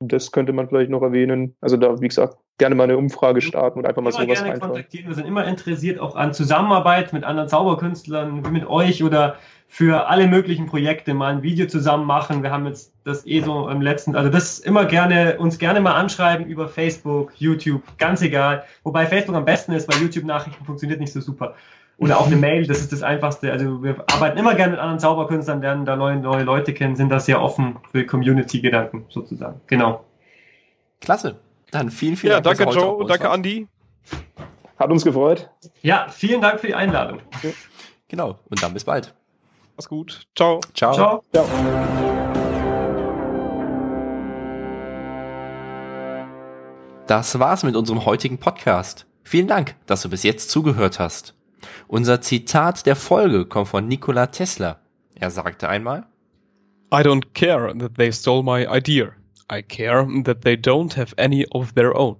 Das 0.00 0.32
könnte 0.32 0.52
man 0.52 0.68
vielleicht 0.68 0.90
noch 0.90 1.02
erwähnen. 1.02 1.54
Also 1.60 1.76
da, 1.76 2.00
wie 2.00 2.08
gesagt, 2.08 2.38
gerne 2.58 2.74
mal 2.74 2.84
eine 2.84 2.96
Umfrage 2.96 3.40
starten 3.40 3.78
und 3.78 3.86
einfach 3.86 4.02
mal 4.02 4.10
immer 4.10 4.20
sowas 4.22 4.38
gerne 4.38 4.50
reinfahren. 4.50 4.74
kontaktieren. 4.74 5.06
Wir 5.06 5.14
sind 5.14 5.26
immer 5.26 5.46
interessiert 5.46 6.00
auch 6.00 6.16
an 6.16 6.34
Zusammenarbeit 6.34 7.12
mit 7.12 7.24
anderen 7.24 7.48
Zauberkünstlern, 7.48 8.44
wie 8.44 8.50
mit 8.50 8.66
euch 8.66 9.02
oder 9.02 9.36
für 9.68 10.08
alle 10.08 10.26
möglichen 10.26 10.66
Projekte 10.66 11.14
mal 11.14 11.32
ein 11.32 11.42
Video 11.42 11.66
zusammen 11.66 12.06
machen. 12.06 12.42
Wir 12.42 12.50
haben 12.50 12.66
jetzt 12.66 12.92
das 13.04 13.26
eh 13.26 13.40
so 13.40 13.68
im 13.68 13.82
letzten, 13.82 14.16
also 14.16 14.30
das 14.30 14.58
immer 14.58 14.86
gerne, 14.86 15.38
uns 15.38 15.58
gerne 15.58 15.80
mal 15.80 15.94
anschreiben 15.94 16.46
über 16.46 16.68
Facebook, 16.68 17.32
YouTube, 17.36 17.82
ganz 17.98 18.22
egal. 18.22 18.64
Wobei 18.82 19.06
Facebook 19.06 19.36
am 19.36 19.44
besten 19.44 19.72
ist, 19.72 19.86
weil 19.88 20.02
YouTube-Nachrichten 20.02 20.64
funktioniert 20.64 21.00
nicht 21.00 21.12
so 21.12 21.20
super. 21.20 21.54
Oder 21.98 22.18
auch 22.18 22.26
eine 22.26 22.36
Mail, 22.36 22.66
das 22.66 22.80
ist 22.80 22.92
das 22.92 23.02
Einfachste. 23.02 23.52
Also 23.52 23.82
wir 23.82 24.04
arbeiten 24.10 24.38
immer 24.38 24.54
gerne 24.54 24.72
mit 24.72 24.80
anderen 24.80 24.98
Zauberkünstlern, 24.98 25.60
lernen 25.60 25.84
da 25.84 25.96
neue, 25.96 26.16
neue 26.16 26.44
Leute 26.44 26.72
kennen, 26.72 26.96
sind 26.96 27.10
da 27.10 27.20
sehr 27.20 27.40
offen 27.40 27.76
für 27.92 28.04
Community-Gedanken 28.04 29.04
sozusagen. 29.10 29.60
Genau. 29.66 30.04
Klasse. 31.00 31.36
Dann 31.70 31.90
vielen, 31.90 32.16
vielen 32.16 32.32
Ja, 32.32 32.40
Dank. 32.40 32.58
dass 32.58 32.66
danke 32.66 32.80
Joe, 32.80 33.06
danke. 33.06 33.28
Andy. 33.28 33.68
Hat 34.78 34.90
uns 34.90 35.04
gefreut. 35.04 35.50
Ja, 35.82 36.08
vielen 36.08 36.40
Dank 36.40 36.60
für 36.60 36.68
die 36.68 36.74
Einladung. 36.74 37.20
Genau. 38.08 38.38
Und 38.48 38.62
dann 38.62 38.72
bis 38.72 38.84
bald. 38.84 39.14
Mach's 39.76 39.88
gut. 39.88 40.26
Ciao. 40.34 40.60
Ciao. 40.74 40.94
Ciao. 40.94 41.24
Ja. 41.34 41.44
Das 47.06 47.38
war's 47.38 47.62
mit 47.64 47.74
unserem 47.74 48.04
heutigen 48.04 48.38
Podcast. 48.38 49.06
Vielen 49.24 49.46
Dank, 49.48 49.74
dass 49.86 50.02
du 50.02 50.10
bis 50.10 50.22
jetzt 50.22 50.50
zugehört 50.50 50.98
hast. 50.98 51.34
Unser 51.86 52.20
Zitat 52.20 52.86
der 52.86 52.96
Folge 52.96 53.46
kommt 53.46 53.68
von 53.68 53.88
Nikola 53.88 54.26
Tesla. 54.26 54.78
Er 55.14 55.30
sagte 55.30 55.68
einmal, 55.68 56.06
I 56.92 56.98
don't 56.98 57.32
care 57.34 57.76
that 57.76 57.94
they 57.96 58.12
stole 58.12 58.42
my 58.42 58.66
idea. 58.70 59.12
I 59.50 59.62
care 59.62 60.06
that 60.24 60.42
they 60.42 60.56
don't 60.56 60.94
have 60.94 61.14
any 61.16 61.46
of 61.50 61.72
their 61.72 61.96
own. 61.96 62.16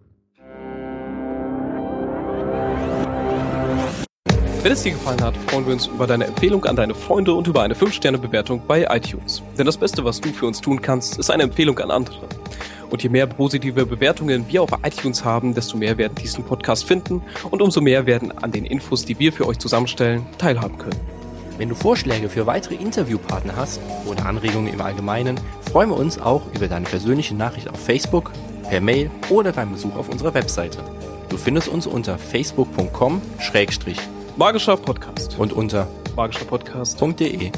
Wenn 4.62 4.72
es 4.72 4.82
dir 4.82 4.92
gefallen 4.92 5.22
hat, 5.22 5.36
freuen 5.36 5.66
wir 5.66 5.74
uns 5.74 5.86
über 5.86 6.06
deine 6.06 6.24
Empfehlung 6.24 6.64
an 6.64 6.74
deine 6.74 6.94
Freunde 6.94 7.32
und 7.34 7.46
über 7.46 7.62
eine 7.62 7.74
5-Sterne-Bewertung 7.74 8.62
bei 8.66 8.86
iTunes. 8.90 9.42
Denn 9.58 9.66
das 9.66 9.76
Beste, 9.76 10.04
was 10.04 10.20
du 10.20 10.30
für 10.30 10.46
uns 10.46 10.60
tun 10.60 10.80
kannst, 10.80 11.18
ist 11.18 11.30
eine 11.30 11.44
Empfehlung 11.44 11.78
an 11.78 11.90
andere. 11.90 12.26
Und 12.90 13.02
je 13.02 13.10
mehr 13.10 13.26
positive 13.26 13.84
Bewertungen 13.84 14.46
wir 14.48 14.62
auf 14.62 14.70
iTunes 14.82 15.22
haben, 15.22 15.54
desto 15.54 15.76
mehr 15.76 15.98
werden 15.98 16.14
diesen 16.14 16.44
Podcast 16.44 16.84
finden 16.84 17.22
und 17.50 17.60
umso 17.60 17.82
mehr 17.82 18.06
werden 18.06 18.36
an 18.38 18.50
den 18.52 18.64
Infos, 18.64 19.04
die 19.04 19.18
wir 19.18 19.32
für 19.32 19.46
euch 19.46 19.58
zusammenstellen, 19.58 20.26
teilhaben 20.38 20.78
können. 20.78 21.17
Wenn 21.58 21.68
du 21.68 21.74
Vorschläge 21.74 22.28
für 22.28 22.46
weitere 22.46 22.76
Interviewpartner 22.76 23.56
hast 23.56 23.80
oder 24.06 24.24
Anregungen 24.26 24.72
im 24.72 24.80
Allgemeinen, 24.80 25.38
freuen 25.70 25.90
wir 25.90 25.96
uns 25.96 26.18
auch 26.18 26.42
über 26.54 26.68
deine 26.68 26.86
persönliche 26.86 27.34
Nachricht 27.34 27.68
auf 27.68 27.78
Facebook, 27.78 28.32
per 28.68 28.80
Mail 28.80 29.10
oder 29.28 29.52
beim 29.52 29.72
Besuch 29.72 29.96
auf 29.96 30.08
unserer 30.08 30.34
Webseite. 30.34 30.78
Du 31.28 31.36
findest 31.36 31.68
uns 31.68 31.86
unter 31.86 32.16
facebook.com 32.18 33.20
Magischer 34.36 34.76
Podcast. 34.76 35.38
und 35.38 35.52
unter 35.52 35.88
Magischer 36.14 36.44
Podcast. 36.44 37.00
.de. 37.00 37.50